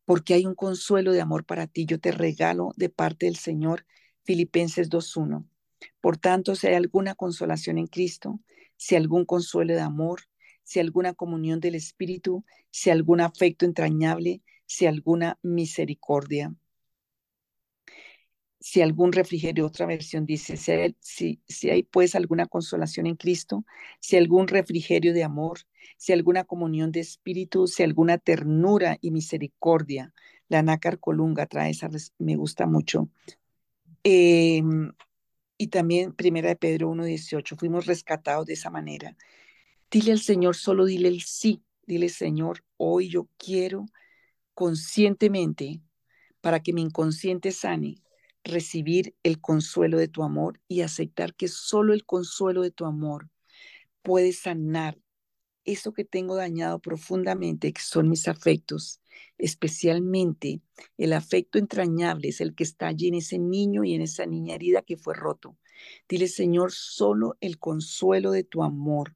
Porque 0.08 0.32
hay 0.32 0.46
un 0.46 0.54
consuelo 0.54 1.12
de 1.12 1.20
amor 1.20 1.44
para 1.44 1.66
ti. 1.66 1.84
Yo 1.84 2.00
te 2.00 2.12
regalo 2.12 2.72
de 2.78 2.88
parte 2.88 3.26
del 3.26 3.36
Señor 3.36 3.84
Filipenses 4.24 4.88
2.1. 4.88 5.44
Por 6.00 6.16
tanto, 6.16 6.54
si 6.54 6.66
hay 6.66 6.76
alguna 6.76 7.14
consolación 7.14 7.76
en 7.76 7.88
Cristo, 7.88 8.40
si 8.78 8.96
algún 8.96 9.26
consuelo 9.26 9.74
de 9.74 9.82
amor, 9.82 10.22
si 10.64 10.80
alguna 10.80 11.12
comunión 11.12 11.60
del 11.60 11.74
Espíritu, 11.74 12.42
si 12.70 12.88
algún 12.88 13.20
afecto 13.20 13.66
entrañable, 13.66 14.40
si 14.64 14.86
alguna 14.86 15.38
misericordia, 15.42 16.54
si 18.60 18.82
algún 18.82 19.12
refrigerio, 19.12 19.66
otra 19.66 19.86
versión 19.86 20.26
dice, 20.26 20.56
si 20.56 20.72
hay, 20.72 20.96
si 21.00 21.70
hay 21.70 21.82
pues 21.84 22.14
alguna 22.14 22.46
consolación 22.46 23.06
en 23.06 23.16
Cristo, 23.16 23.64
si 24.00 24.16
algún 24.16 24.48
refrigerio 24.48 25.14
de 25.14 25.24
amor, 25.24 25.60
si 25.96 26.12
alguna 26.12 26.44
comunión 26.44 26.90
de 26.90 27.00
espíritu, 27.00 27.66
si 27.66 27.82
alguna 27.82 28.18
ternura 28.18 28.98
y 29.00 29.10
misericordia. 29.10 30.12
La 30.48 30.62
nácar 30.62 30.98
colunga 30.98 31.46
trae 31.46 31.70
esa, 31.70 31.88
me 32.18 32.36
gusta 32.36 32.66
mucho. 32.66 33.08
Eh, 34.02 34.62
y 35.58 35.66
también 35.68 36.14
Primera 36.14 36.48
de 36.48 36.56
Pedro 36.56 36.90
1.18, 36.90 37.56
fuimos 37.58 37.86
rescatados 37.86 38.46
de 38.46 38.54
esa 38.54 38.70
manera. 38.70 39.16
Dile 39.90 40.12
al 40.12 40.20
Señor, 40.20 40.56
solo 40.56 40.84
dile 40.84 41.08
el 41.08 41.22
sí, 41.22 41.62
dile 41.86 42.08
Señor, 42.08 42.64
hoy 42.76 43.08
yo 43.08 43.28
quiero 43.36 43.86
conscientemente, 44.54 45.80
para 46.40 46.60
que 46.60 46.72
mi 46.72 46.82
inconsciente 46.82 47.50
sane, 47.52 47.96
recibir 48.48 49.14
el 49.22 49.40
consuelo 49.40 49.98
de 49.98 50.08
tu 50.08 50.22
amor 50.22 50.60
y 50.68 50.80
aceptar 50.80 51.34
que 51.34 51.48
solo 51.48 51.92
el 51.94 52.04
consuelo 52.04 52.62
de 52.62 52.70
tu 52.70 52.84
amor 52.84 53.28
puede 54.02 54.32
sanar 54.32 54.98
eso 55.64 55.92
que 55.92 56.04
tengo 56.04 56.34
dañado 56.34 56.78
profundamente, 56.78 57.72
que 57.72 57.82
son 57.82 58.08
mis 58.08 58.26
afectos, 58.26 59.00
especialmente 59.36 60.62
el 60.96 61.12
afecto 61.12 61.58
entrañable 61.58 62.28
es 62.28 62.40
el 62.40 62.54
que 62.54 62.64
está 62.64 62.88
allí 62.88 63.08
en 63.08 63.16
ese 63.16 63.38
niño 63.38 63.84
y 63.84 63.94
en 63.94 64.02
esa 64.02 64.24
niña 64.24 64.54
herida 64.54 64.82
que 64.82 64.96
fue 64.96 65.14
roto. 65.14 65.56
Dile, 66.08 66.28
Señor, 66.28 66.72
solo 66.72 67.36
el 67.40 67.58
consuelo 67.58 68.30
de 68.30 68.44
tu 68.44 68.62
amor, 68.62 69.14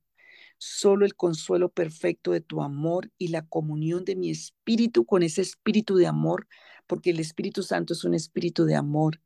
solo 0.59 1.07
el 1.07 1.16
consuelo 1.16 1.70
perfecto 1.70 2.33
de 2.33 2.41
tu 2.41 2.62
amor 2.62 3.11
y 3.18 3.28
la 3.28 3.47
comunión 3.47 4.05
de 4.05 4.14
mi 4.14 4.30
espíritu 4.30 5.05
con 5.07 5.22
ese 5.22 5.41
espíritu 5.41 5.97
de 5.97 6.07
amor, 6.07 6.47
porque 6.87 7.11
el 7.11 7.20
Espíritu 7.20 7.62
Santo 7.62 7.93
es 7.93 8.05
un 8.05 8.14
espíritu 8.14 8.64
de 8.64 8.74
amor. 8.74 9.20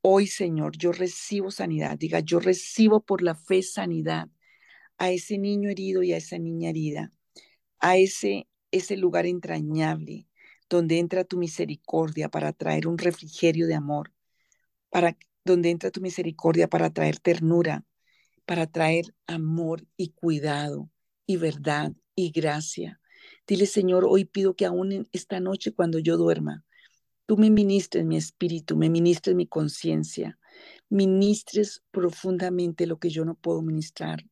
Hoy, 0.00 0.26
Señor, 0.26 0.76
yo 0.76 0.92
recibo 0.92 1.50
sanidad. 1.50 1.96
Diga, 1.98 2.20
yo 2.20 2.40
recibo 2.40 3.00
por 3.00 3.22
la 3.22 3.34
fe 3.34 3.62
sanidad 3.62 4.28
a 4.98 5.10
ese 5.10 5.38
niño 5.38 5.70
herido 5.70 6.02
y 6.02 6.12
a 6.12 6.16
esa 6.16 6.38
niña 6.38 6.70
herida, 6.70 7.10
a 7.80 7.96
ese, 7.96 8.48
ese 8.70 8.96
lugar 8.96 9.26
entrañable 9.26 10.26
donde 10.68 10.98
entra 10.98 11.24
tu 11.24 11.36
misericordia 11.36 12.28
para 12.28 12.52
traer 12.52 12.86
un 12.86 12.98
refrigerio 12.98 13.66
de 13.66 13.74
amor, 13.74 14.12
para 14.90 15.16
donde 15.44 15.70
entra 15.70 15.90
tu 15.90 16.00
misericordia 16.00 16.68
para 16.68 16.90
traer 16.90 17.18
ternura, 17.18 17.84
para 18.46 18.66
traer 18.66 19.14
amor 19.26 19.86
y 19.96 20.10
cuidado 20.10 20.90
y 21.26 21.36
verdad 21.36 21.92
y 22.14 22.30
gracia. 22.30 23.00
Dile, 23.46 23.66
Señor, 23.66 24.04
hoy 24.08 24.24
pido 24.24 24.54
que 24.54 24.66
aún 24.66 25.08
esta 25.12 25.40
noche 25.40 25.72
cuando 25.72 25.98
yo 25.98 26.16
duerma, 26.16 26.64
tú 27.26 27.36
me 27.36 27.50
ministres 27.50 28.04
mi 28.04 28.16
espíritu, 28.16 28.76
me 28.76 28.90
ministres 28.90 29.34
mi 29.34 29.46
conciencia, 29.46 30.38
ministres 30.88 31.82
profundamente 31.90 32.86
lo 32.86 32.98
que 32.98 33.10
yo 33.10 33.24
no 33.24 33.34
puedo 33.34 33.62
ministrar. 33.62 34.24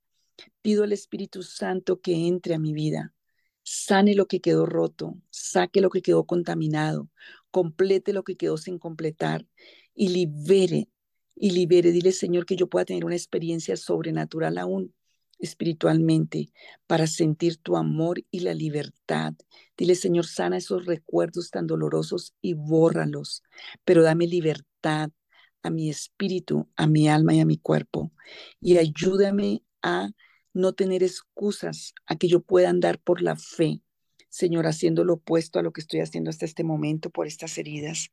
Pido 0.62 0.84
al 0.84 0.93
Espíritu 0.93 1.43
Santo 1.43 2.01
que 2.01 2.26
entre 2.26 2.55
a 2.55 2.59
mi 2.59 2.72
vida, 2.72 3.14
sane 3.62 4.14
lo 4.14 4.26
que 4.26 4.41
quedó 4.41 4.66
roto, 4.66 5.16
saque 5.30 5.80
lo 5.80 5.91
que 5.91 6.03
quedó 6.03 6.24
contaminado, 6.24 7.11
complete 7.51 8.12
lo 8.12 8.24
que 8.24 8.36
quedó 8.36 8.57
sin 8.57 8.78
completar 8.78 9.47
y 9.95 10.09
libere, 10.09 10.88
y 11.34 11.51
libere. 11.51 11.93
Dile, 11.93 12.12
Señor, 12.12 12.47
que 12.47 12.57
yo 12.57 12.68
pueda 12.68 12.84
tener 12.84 13.05
una 13.05 13.16
experiencia 13.16 13.76
sobrenatural 13.76 14.59
aún 14.59 14.95
espiritualmente 15.41 16.51
para 16.86 17.07
sentir 17.07 17.57
tu 17.57 17.76
amor 17.76 18.22
y 18.30 18.41
la 18.41 18.55
libertad. 18.55 19.34
Dile, 19.76 19.95
Señor, 19.95 20.26
sana 20.26 20.59
esos 20.59 20.86
recuerdos 20.86 21.51
tan 21.51 21.66
dolorosos 21.66 22.34
y 22.41 22.55
bórralos, 22.55 23.43
pero 23.84 24.03
dame 24.03 24.26
libertad 24.26 25.11
a 25.62 25.70
mi 25.70 25.91
espíritu, 25.91 26.68
a 26.76 26.86
mi 26.86 27.09
alma 27.09 27.34
y 27.34 27.41
a 27.41 27.47
mi 27.47 27.59
cuerpo. 27.59 28.12
Y 28.61 28.78
ayúdame 28.78 29.62
a 29.82 30.11
no 30.53 30.72
tener 30.72 31.03
excusas, 31.03 31.95
a 32.07 32.16
que 32.16 32.28
yo 32.28 32.41
pueda 32.41 32.70
andar 32.70 32.99
por 32.99 33.22
la 33.22 33.36
fe, 33.36 33.82
Señor, 34.28 34.66
haciendo 34.66 35.05
lo 35.05 35.14
opuesto 35.14 35.59
a 35.59 35.62
lo 35.62 35.72
que 35.72 35.80
estoy 35.80 36.01
haciendo 36.01 36.30
hasta 36.30 36.45
este 36.45 36.64
momento 36.64 37.11
por 37.11 37.26
estas 37.26 37.59
heridas. 37.59 38.11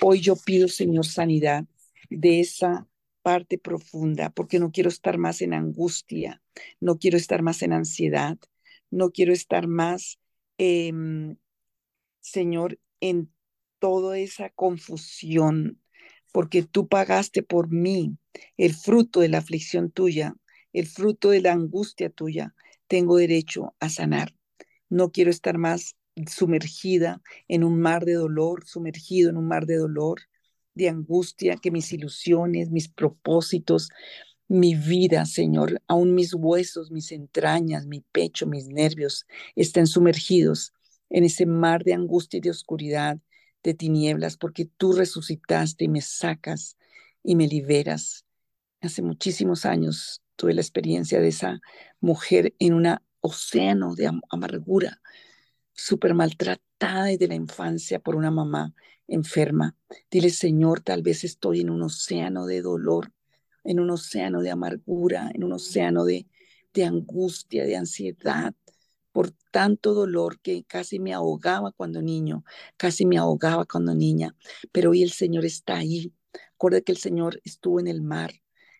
Hoy 0.00 0.20
yo 0.20 0.34
pido, 0.36 0.66
Señor, 0.68 1.06
sanidad 1.06 1.64
de 2.08 2.40
esa 2.40 2.88
parte 3.22 3.58
profunda, 3.58 4.30
porque 4.30 4.58
no 4.58 4.70
quiero 4.72 4.88
estar 4.88 5.18
más 5.18 5.42
en 5.42 5.54
angustia, 5.54 6.42
no 6.80 6.98
quiero 6.98 7.16
estar 7.16 7.42
más 7.42 7.62
en 7.62 7.72
ansiedad, 7.72 8.38
no 8.90 9.10
quiero 9.10 9.32
estar 9.32 9.66
más, 9.68 10.18
em, 10.58 11.36
Señor, 12.20 12.78
en 13.00 13.32
toda 13.78 14.18
esa 14.18 14.50
confusión, 14.50 15.80
porque 16.32 16.62
tú 16.62 16.88
pagaste 16.88 17.42
por 17.42 17.70
mí 17.70 18.18
el 18.56 18.74
fruto 18.74 19.20
de 19.20 19.28
la 19.28 19.38
aflicción 19.38 19.90
tuya 19.90 20.34
el 20.72 20.86
fruto 20.86 21.30
de 21.30 21.40
la 21.40 21.52
angustia 21.52 22.10
tuya, 22.10 22.54
tengo 22.86 23.16
derecho 23.16 23.74
a 23.80 23.88
sanar. 23.88 24.34
No 24.88 25.10
quiero 25.10 25.30
estar 25.30 25.58
más 25.58 25.96
sumergida 26.26 27.22
en 27.48 27.64
un 27.64 27.80
mar 27.80 28.04
de 28.04 28.14
dolor, 28.14 28.66
sumergido 28.66 29.30
en 29.30 29.36
un 29.36 29.46
mar 29.46 29.66
de 29.66 29.76
dolor, 29.76 30.20
de 30.78 30.88
angustia, 30.88 31.56
que 31.56 31.70
mis 31.70 31.92
ilusiones, 31.92 32.70
mis 32.70 32.88
propósitos, 32.88 33.90
mi 34.46 34.74
vida, 34.74 35.26
Señor, 35.26 35.82
aún 35.88 36.14
mis 36.14 36.32
huesos, 36.32 36.90
mis 36.90 37.12
entrañas, 37.12 37.86
mi 37.86 38.00
pecho, 38.00 38.46
mis 38.46 38.68
nervios 38.68 39.26
estén 39.56 39.86
sumergidos 39.86 40.72
en 41.10 41.24
ese 41.24 41.44
mar 41.44 41.84
de 41.84 41.94
angustia 41.94 42.38
y 42.38 42.40
de 42.40 42.50
oscuridad, 42.50 43.18
de 43.62 43.74
tinieblas, 43.74 44.36
porque 44.36 44.64
tú 44.64 44.92
resucitaste 44.92 45.84
y 45.84 45.88
me 45.88 46.00
sacas 46.00 46.78
y 47.22 47.34
me 47.34 47.48
liberas. 47.48 48.24
Hace 48.80 49.02
muchísimos 49.02 49.66
años 49.66 50.22
tuve 50.36 50.54
la 50.54 50.60
experiencia 50.60 51.20
de 51.20 51.28
esa 51.28 51.60
mujer 52.00 52.54
en 52.58 52.74
una 52.74 53.02
océano 53.20 53.96
de 53.96 54.10
amargura, 54.30 55.02
súper 55.74 56.14
maltratada 56.14 56.67
desde 56.78 57.28
la 57.28 57.34
infancia 57.34 57.98
por 57.98 58.14
una 58.16 58.30
mamá 58.30 58.72
enferma. 59.06 59.76
Dile, 60.10 60.30
Señor, 60.30 60.80
tal 60.80 61.02
vez 61.02 61.24
estoy 61.24 61.60
en 61.60 61.70
un 61.70 61.82
océano 61.82 62.46
de 62.46 62.62
dolor, 62.62 63.12
en 63.64 63.80
un 63.80 63.90
océano 63.90 64.42
de 64.42 64.50
amargura, 64.50 65.30
en 65.34 65.44
un 65.44 65.52
océano 65.52 66.04
de, 66.04 66.26
de 66.72 66.84
angustia, 66.84 67.64
de 67.64 67.76
ansiedad, 67.76 68.54
por 69.12 69.32
tanto 69.50 69.94
dolor 69.94 70.40
que 70.40 70.64
casi 70.64 70.98
me 71.00 71.12
ahogaba 71.12 71.72
cuando 71.72 72.00
niño, 72.00 72.44
casi 72.76 73.06
me 73.06 73.18
ahogaba 73.18 73.64
cuando 73.64 73.94
niña, 73.94 74.36
pero 74.70 74.90
hoy 74.90 75.02
el 75.02 75.10
Señor 75.10 75.44
está 75.44 75.78
ahí. 75.78 76.12
Recuerda 76.52 76.80
que 76.82 76.92
el 76.92 76.98
Señor 76.98 77.40
estuvo 77.44 77.80
en 77.80 77.88
el 77.88 78.02
mar, 78.02 78.32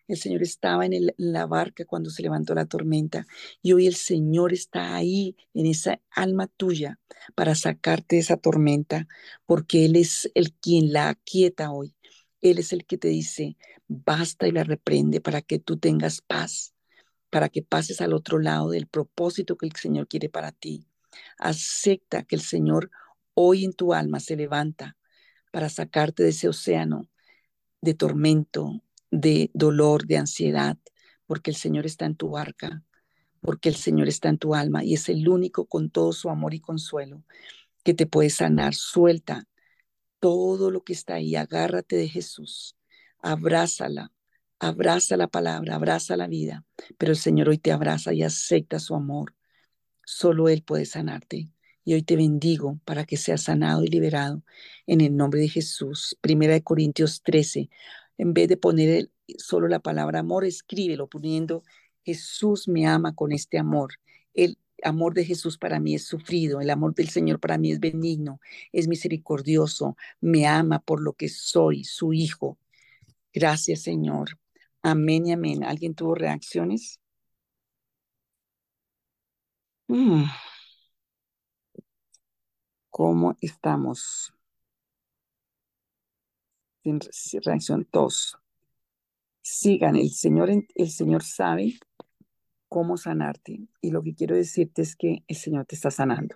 el 0.09 0.17
Señor 0.17 0.41
estaba 0.41 0.85
en, 0.85 1.13
la 1.17 1.45
barca 1.45 1.85
cuando 1.85 2.09
se 2.09 2.23
levantó 2.23 2.55
la 2.55 2.65
tormenta 2.65 3.25
y 3.61 3.73
hoy 3.73 3.87
el 3.87 3.95
Señor 3.95 4.53
está 4.53 4.95
ahí 4.95 5.37
en 5.53 5.67
esa 5.67 6.01
alma 6.09 6.47
tuya 6.47 6.99
para 7.35 7.53
sacarte 7.55 8.15
de 8.15 8.21
esa 8.21 8.37
tormenta, 8.37 9.07
porque 9.45 9.85
Él 9.85 9.95
es 9.95 10.29
el 10.33 10.51
quien 10.53 10.91
la 10.91 11.09
aquieta 11.09 11.71
hoy. 11.71 11.95
Él 12.41 12.57
es 12.57 12.73
el 12.73 12.85
que 12.85 12.97
te 12.97 13.09
dice, 13.09 13.55
basta 13.87 14.47
y 14.47 14.51
la 14.51 14.63
reprende 14.63 15.21
para 15.21 15.41
que 15.41 15.59
tú 15.59 15.77
tengas 15.77 16.21
paz, 16.21 16.73
para 17.29 17.49
que 17.49 17.61
pases 17.61 18.01
al 18.01 18.13
otro 18.13 18.39
lado 18.39 18.71
del 18.71 18.87
propósito 18.87 19.57
que 19.57 19.67
el 19.67 19.75
Señor 19.75 20.07
quiere 20.07 20.29
para 20.29 20.51
ti. 20.51 20.87
Acepta 21.37 22.23
que 22.23 22.35
el 22.35 22.41
Señor 22.41 22.89
hoy 23.35 23.63
en 23.63 23.73
tu 23.73 23.93
alma 23.93 24.19
se 24.19 24.35
levanta 24.35 24.97
para 25.51 25.69
sacarte 25.69 26.23
de 26.23 26.29
ese 26.29 26.47
océano 26.47 27.07
de 27.81 27.93
tormento, 27.93 28.81
de 29.11 29.51
dolor, 29.53 30.05
de 30.05 30.17
ansiedad, 30.17 30.77
porque 31.25 31.51
el 31.51 31.57
Señor 31.57 31.85
está 31.85 32.05
en 32.05 32.15
tu 32.15 32.31
barca, 32.31 32.83
porque 33.41 33.69
el 33.69 33.75
Señor 33.75 34.07
está 34.07 34.29
en 34.29 34.37
tu 34.37 34.55
alma 34.55 34.83
y 34.83 34.93
es 34.95 35.09
el 35.09 35.27
único 35.27 35.65
con 35.65 35.89
todo 35.89 36.13
su 36.13 36.29
amor 36.29 36.53
y 36.53 36.59
consuelo 36.59 37.23
que 37.83 37.93
te 37.93 38.05
puede 38.05 38.29
sanar. 38.29 38.75
Suelta 38.75 39.47
todo 40.19 40.71
lo 40.71 40.83
que 40.83 40.93
está 40.93 41.15
ahí, 41.15 41.35
agárrate 41.35 41.95
de 41.95 42.09
Jesús, 42.09 42.75
abrázala, 43.19 44.11
abraza 44.59 45.17
la 45.17 45.27
palabra, 45.27 45.75
abraza 45.75 46.17
la 46.17 46.27
vida, 46.27 46.65
pero 46.97 47.11
el 47.13 47.17
Señor 47.17 47.49
hoy 47.49 47.57
te 47.57 47.71
abraza 47.71 48.13
y 48.13 48.23
acepta 48.23 48.79
su 48.79 48.95
amor. 48.95 49.35
Solo 50.05 50.49
Él 50.49 50.63
puede 50.63 50.85
sanarte. 50.85 51.49
Y 51.85 51.93
hoy 51.93 52.03
te 52.03 52.15
bendigo 52.15 52.79
para 52.85 53.05
que 53.05 53.17
seas 53.17 53.43
sanado 53.43 53.83
y 53.83 53.87
liberado 53.87 54.43
en 54.85 55.01
el 55.01 55.15
nombre 55.15 55.39
de 55.39 55.49
Jesús. 55.49 56.17
Primera 56.21 56.53
de 56.53 56.61
Corintios 56.61 57.23
13, 57.23 57.69
en 58.19 58.33
vez 58.33 58.49
de 58.49 58.57
poner 58.57 59.09
solo 59.37 59.67
la 59.67 59.79
palabra 59.79 60.19
amor, 60.19 60.45
escríbelo 60.45 61.07
poniendo 61.07 61.63
Jesús 62.05 62.67
me 62.67 62.87
ama 62.87 63.15
con 63.15 63.31
este 63.31 63.57
amor. 63.57 63.93
El 64.33 64.57
amor 64.83 65.13
de 65.13 65.25
Jesús 65.25 65.57
para 65.57 65.79
mí 65.79 65.95
es 65.95 66.05
sufrido, 66.05 66.61
el 66.61 66.69
amor 66.69 66.95
del 66.95 67.09
Señor 67.09 67.39
para 67.39 67.57
mí 67.57 67.71
es 67.71 67.79
benigno, 67.79 68.39
es 68.71 68.87
misericordioso, 68.87 69.97
me 70.21 70.47
ama 70.47 70.79
por 70.79 71.01
lo 71.01 71.13
que 71.13 71.29
soy, 71.29 71.83
su 71.83 72.13
hijo. 72.13 72.57
Gracias, 73.33 73.81
Señor. 73.83 74.39
Amén 74.81 75.27
y 75.27 75.33
amén. 75.33 75.63
¿Alguien 75.63 75.95
tuvo 75.95 76.15
reacciones? 76.15 76.99
Mm. 79.89 80.25
¿Cómo 82.91 83.35
estamos? 83.41 84.33
Reacción 87.43 87.85
tos. 87.85 88.37
Sigan, 89.41 89.95
el 89.95 90.11
Señor, 90.11 90.49
el 90.49 90.89
Señor 90.89 91.23
sabe 91.23 91.79
cómo 92.67 92.97
sanarte. 92.97 93.67
Y 93.81 93.91
lo 93.91 94.03
que 94.03 94.15
quiero 94.15 94.35
decirte 94.35 94.81
es 94.81 94.95
que 94.95 95.23
el 95.27 95.35
Señor 95.35 95.65
te 95.65 95.75
está 95.75 95.91
sanando. 95.91 96.35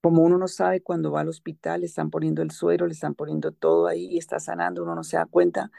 Como 0.00 0.22
uno 0.22 0.38
no 0.38 0.48
sabe 0.48 0.82
cuando 0.82 1.10
va 1.10 1.22
al 1.22 1.28
hospital, 1.28 1.80
le 1.80 1.86
están 1.86 2.10
poniendo 2.10 2.42
el 2.42 2.50
suero, 2.50 2.86
le 2.86 2.92
están 2.92 3.14
poniendo 3.14 3.52
todo 3.52 3.86
ahí 3.86 4.06
y 4.10 4.18
está 4.18 4.38
sanando, 4.38 4.82
uno 4.82 4.94
no 4.94 5.02
se 5.02 5.16
da 5.16 5.26
cuenta, 5.26 5.70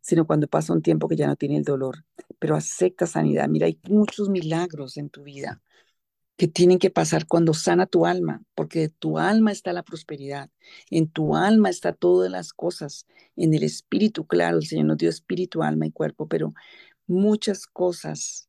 sino 0.00 0.26
cuando 0.26 0.48
pasa 0.48 0.72
un 0.72 0.82
tiempo 0.82 1.08
que 1.08 1.16
ya 1.16 1.28
no 1.28 1.36
tiene 1.36 1.56
el 1.58 1.64
dolor. 1.64 2.04
Pero 2.38 2.56
acepta 2.56 3.06
sanidad. 3.06 3.48
Mira, 3.48 3.66
hay 3.66 3.80
muchos 3.88 4.28
milagros 4.30 4.96
en 4.96 5.10
tu 5.10 5.22
vida 5.22 5.62
que 6.38 6.46
tienen 6.46 6.78
que 6.78 6.88
pasar 6.88 7.26
cuando 7.26 7.52
sana 7.52 7.86
tu 7.86 8.06
alma, 8.06 8.44
porque 8.54 8.78
de 8.78 8.88
tu 8.88 9.18
alma 9.18 9.50
está 9.50 9.72
la 9.72 9.82
prosperidad, 9.82 10.50
en 10.88 11.08
tu 11.08 11.34
alma 11.34 11.68
está 11.68 11.92
todas 11.92 12.30
las 12.30 12.52
cosas, 12.52 13.06
en 13.34 13.54
el 13.54 13.64
espíritu, 13.64 14.24
claro, 14.24 14.58
el 14.58 14.66
Señor 14.66 14.86
nos 14.86 14.98
dio 14.98 15.10
espíritu, 15.10 15.64
alma 15.64 15.86
y 15.86 15.90
cuerpo, 15.90 16.28
pero 16.28 16.54
muchas 17.08 17.66
cosas 17.66 18.48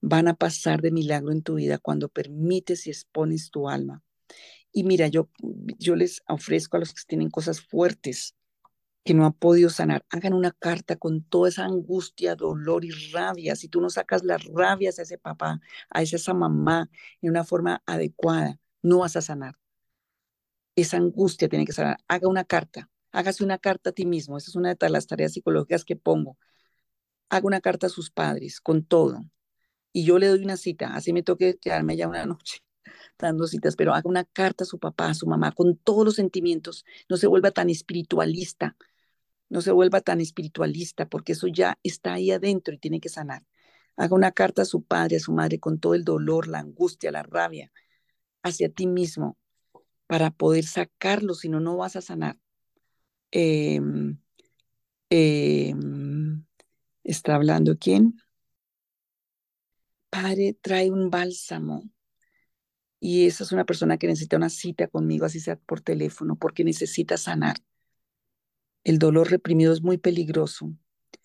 van 0.00 0.28
a 0.28 0.34
pasar 0.34 0.80
de 0.80 0.90
milagro 0.90 1.30
en 1.30 1.42
tu 1.42 1.56
vida 1.56 1.76
cuando 1.76 2.08
permites 2.08 2.86
y 2.86 2.90
expones 2.90 3.50
tu 3.50 3.68
alma. 3.68 4.02
Y 4.72 4.84
mira, 4.84 5.08
yo, 5.08 5.28
yo 5.78 5.94
les 5.94 6.22
ofrezco 6.28 6.78
a 6.78 6.80
los 6.80 6.94
que 6.94 7.02
tienen 7.06 7.28
cosas 7.28 7.60
fuertes, 7.60 8.34
que 9.06 9.14
no 9.14 9.24
ha 9.24 9.30
podido 9.32 9.70
sanar, 9.70 10.04
hagan 10.10 10.34
una 10.34 10.50
carta 10.52 10.96
con 10.96 11.22
toda 11.22 11.48
esa 11.48 11.64
angustia, 11.64 12.34
dolor 12.34 12.84
y 12.84 12.90
rabia. 13.12 13.56
Si 13.56 13.68
tú 13.68 13.80
no 13.80 13.88
sacas 13.88 14.24
las 14.24 14.44
rabias 14.46 14.98
a 14.98 15.02
ese 15.02 15.16
papá, 15.16 15.60
a 15.90 16.02
esa 16.02 16.34
mamá 16.34 16.90
en 17.22 17.30
una 17.30 17.44
forma 17.44 17.82
adecuada, 17.86 18.58
no 18.82 18.98
vas 19.00 19.16
a 19.16 19.22
sanar. 19.22 19.56
Esa 20.74 20.96
angustia 20.98 21.48
tiene 21.48 21.64
que 21.64 21.72
sanar. 21.72 21.98
Haga 22.08 22.28
una 22.28 22.44
carta, 22.44 22.90
hágase 23.12 23.44
una 23.44 23.58
carta 23.58 23.90
a 23.90 23.92
ti 23.92 24.06
mismo. 24.06 24.36
Esa 24.38 24.50
es 24.50 24.56
una 24.56 24.74
de 24.74 24.90
las 24.90 25.06
tareas 25.06 25.32
psicológicas 25.32 25.84
que 25.84 25.96
pongo. 25.96 26.36
Haga 27.30 27.46
una 27.46 27.60
carta 27.60 27.86
a 27.86 27.90
sus 27.90 28.10
padres 28.10 28.60
con 28.60 28.84
todo. 28.84 29.20
Y 29.92 30.04
yo 30.04 30.18
le 30.18 30.28
doy 30.28 30.44
una 30.44 30.56
cita, 30.56 30.94
así 30.94 31.12
me 31.12 31.22
toque 31.22 31.58
quedarme 31.58 31.96
ya 31.96 32.08
una 32.08 32.26
noche 32.26 32.58
dando 33.18 33.46
citas, 33.46 33.76
pero 33.76 33.94
haga 33.94 34.08
una 34.08 34.24
carta 34.24 34.64
a 34.64 34.66
su 34.66 34.78
papá, 34.78 35.10
a 35.10 35.14
su 35.14 35.26
mamá, 35.26 35.52
con 35.52 35.76
todos 35.76 36.04
los 36.04 36.16
sentimientos. 36.16 36.84
No 37.08 37.16
se 37.16 37.26
vuelva 37.26 37.50
tan 37.50 37.70
espiritualista 37.70 38.76
no 39.48 39.60
se 39.62 39.72
vuelva 39.72 40.00
tan 40.00 40.20
espiritualista, 40.20 41.06
porque 41.08 41.32
eso 41.32 41.46
ya 41.48 41.78
está 41.82 42.14
ahí 42.14 42.30
adentro 42.30 42.74
y 42.74 42.78
tiene 42.78 43.00
que 43.00 43.08
sanar. 43.08 43.44
Haga 43.96 44.14
una 44.14 44.32
carta 44.32 44.62
a 44.62 44.64
su 44.66 44.82
padre, 44.84 45.16
a 45.16 45.20
su 45.20 45.32
madre, 45.32 45.60
con 45.60 45.80
todo 45.80 45.94
el 45.94 46.04
dolor, 46.04 46.48
la 46.48 46.60
angustia, 46.60 47.12
la 47.12 47.22
rabia 47.22 47.72
hacia 48.42 48.68
ti 48.70 48.86
mismo, 48.86 49.38
para 50.06 50.30
poder 50.30 50.64
sacarlo, 50.64 51.34
si 51.34 51.48
no, 51.48 51.60
no 51.60 51.76
vas 51.76 51.96
a 51.96 52.00
sanar. 52.02 52.38
Em, 53.30 54.18
em, 55.10 56.44
¿Está 57.04 57.36
hablando 57.36 57.76
quién? 57.78 58.16
Padre, 60.10 60.56
trae 60.60 60.90
un 60.90 61.10
bálsamo. 61.10 61.84
Y 63.00 63.26
esa 63.26 63.44
es 63.44 63.52
una 63.52 63.64
persona 63.64 63.98
que 63.98 64.06
necesita 64.06 64.36
una 64.36 64.48
cita 64.50 64.88
conmigo, 64.88 65.26
así 65.26 65.40
sea 65.40 65.56
por 65.56 65.80
teléfono, 65.80 66.36
porque 66.36 66.64
necesita 66.64 67.16
sanar. 67.16 67.56
El 68.86 69.00
dolor 69.00 69.32
reprimido 69.32 69.72
es 69.72 69.82
muy 69.82 69.98
peligroso. 69.98 70.72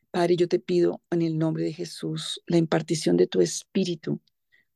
Padre, 0.09 0.35
yo 0.35 0.47
te 0.47 0.57
pido 0.57 1.03
en 1.11 1.21
el 1.21 1.38
nombre 1.38 1.63
de 1.63 1.73
Jesús 1.73 2.41
la 2.47 2.57
impartición 2.57 3.17
de 3.17 3.27
tu 3.27 3.39
espíritu 3.39 4.19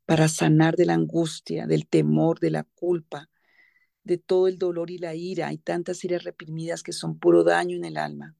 para 0.05 0.27
sanar 0.27 0.75
de 0.75 0.85
la 0.85 0.93
angustia, 0.93 1.65
del 1.65 1.87
temor, 1.87 2.39
de 2.39 2.51
la 2.51 2.63
culpa, 2.63 3.27
de 4.03 4.19
todo 4.19 4.47
el 4.47 4.59
dolor 4.59 4.91
y 4.91 4.99
la 4.99 5.15
ira. 5.15 5.47
Hay 5.47 5.57
tantas 5.57 6.03
iras 6.03 6.25
reprimidas 6.25 6.83
que 6.83 6.93
son 6.93 7.17
puro 7.17 7.43
daño 7.43 7.75
en 7.75 7.85
el 7.85 7.97
alma. 7.97 8.35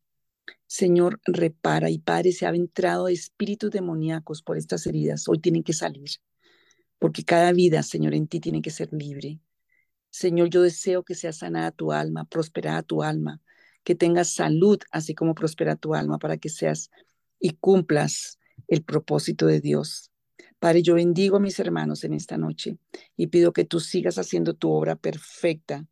Señor, 0.67 1.19
repara 1.26 1.89
y 1.89 1.97
Padre, 1.97 2.31
se 2.31 2.45
ha 2.45 2.51
entrado 2.51 3.07
espíritus 3.07 3.72
demoníacos 3.72 4.43
por 4.43 4.57
estas 4.57 4.85
heridas. 4.85 5.27
Hoy 5.27 5.39
tienen 5.39 5.63
que 5.63 5.73
salir, 5.73 6.11
porque 6.99 7.23
cada 7.23 7.51
vida, 7.51 7.81
Señor, 7.81 8.13
en 8.13 8.27
ti 8.27 8.39
tiene 8.39 8.61
que 8.61 8.69
ser 8.69 8.93
libre. 8.93 9.39
Señor, 10.11 10.51
yo 10.51 10.61
deseo 10.61 11.01
que 11.01 11.15
sea 11.15 11.34
sanada 11.34 11.72
tu 11.72 11.91
alma, 11.91 12.26
prosperada 12.26 12.84
tu 12.84 13.01
alma, 13.01 13.41
que 13.85 13.95
tengas 13.95 14.33
salud, 14.33 14.79
así 14.91 15.15
como 15.15 15.35
prospera 15.35 15.77
tu 15.77 15.95
alma, 15.95 16.17
para 16.19 16.37
que 16.37 16.49
seas 16.49 16.91
y 17.39 17.51
cumplas 17.51 18.39
el 18.67 18.83
propósito 18.83 19.45
de 19.45 19.61
Dios. 19.61 20.11
Padre, 20.59 20.81
yo 20.81 20.95
bendigo 20.95 21.37
a 21.37 21.39
mis 21.39 21.59
hermanos 21.59 22.03
en 22.03 22.13
esta 22.13 22.37
noche 22.37 22.77
y 23.15 23.27
pido 23.27 23.53
que 23.53 23.63
tú 23.63 23.79
sigas 23.79 24.17
haciendo 24.17 24.55
tu 24.55 24.71
obra 24.71 24.95
perfecta 24.95 25.85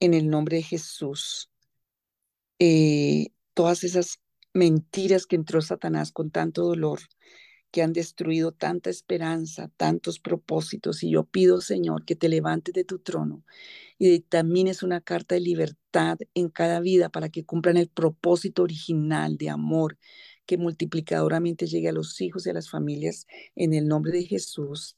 en 0.00 0.12
el 0.12 0.28
nombre 0.28 0.56
de 0.56 0.62
Jesús. 0.64 1.50
Eh, 2.58 3.28
todas 3.54 3.84
esas 3.84 4.20
mentiras 4.52 5.26
que 5.26 5.36
entró 5.36 5.62
Satanás 5.62 6.10
con 6.10 6.30
tanto 6.30 6.64
dolor, 6.64 7.00
que 7.70 7.82
han 7.82 7.92
destruido 7.92 8.52
tanta 8.52 8.90
esperanza, 8.90 9.70
tantos 9.76 10.18
propósitos. 10.18 11.02
Y 11.02 11.10
yo 11.10 11.24
pido, 11.24 11.60
Señor, 11.60 12.04
que 12.04 12.16
te 12.16 12.28
levantes 12.28 12.74
de 12.74 12.84
tu 12.84 12.98
trono 12.98 13.44
y 14.00 14.20
también 14.20 14.66
es 14.66 14.82
una 14.82 15.02
carta 15.02 15.34
de 15.34 15.42
libertad 15.42 16.18
en 16.34 16.48
cada 16.48 16.80
vida 16.80 17.10
para 17.10 17.28
que 17.28 17.44
cumplan 17.44 17.76
el 17.76 17.88
propósito 17.88 18.62
original 18.62 19.36
de 19.36 19.50
amor 19.50 19.98
que 20.46 20.56
multiplicadoramente 20.56 21.66
llegue 21.66 21.90
a 21.90 21.92
los 21.92 22.18
hijos 22.22 22.46
y 22.46 22.50
a 22.50 22.54
las 22.54 22.70
familias 22.70 23.26
en 23.54 23.74
el 23.74 23.86
nombre 23.86 24.10
de 24.12 24.24
Jesús. 24.24 24.96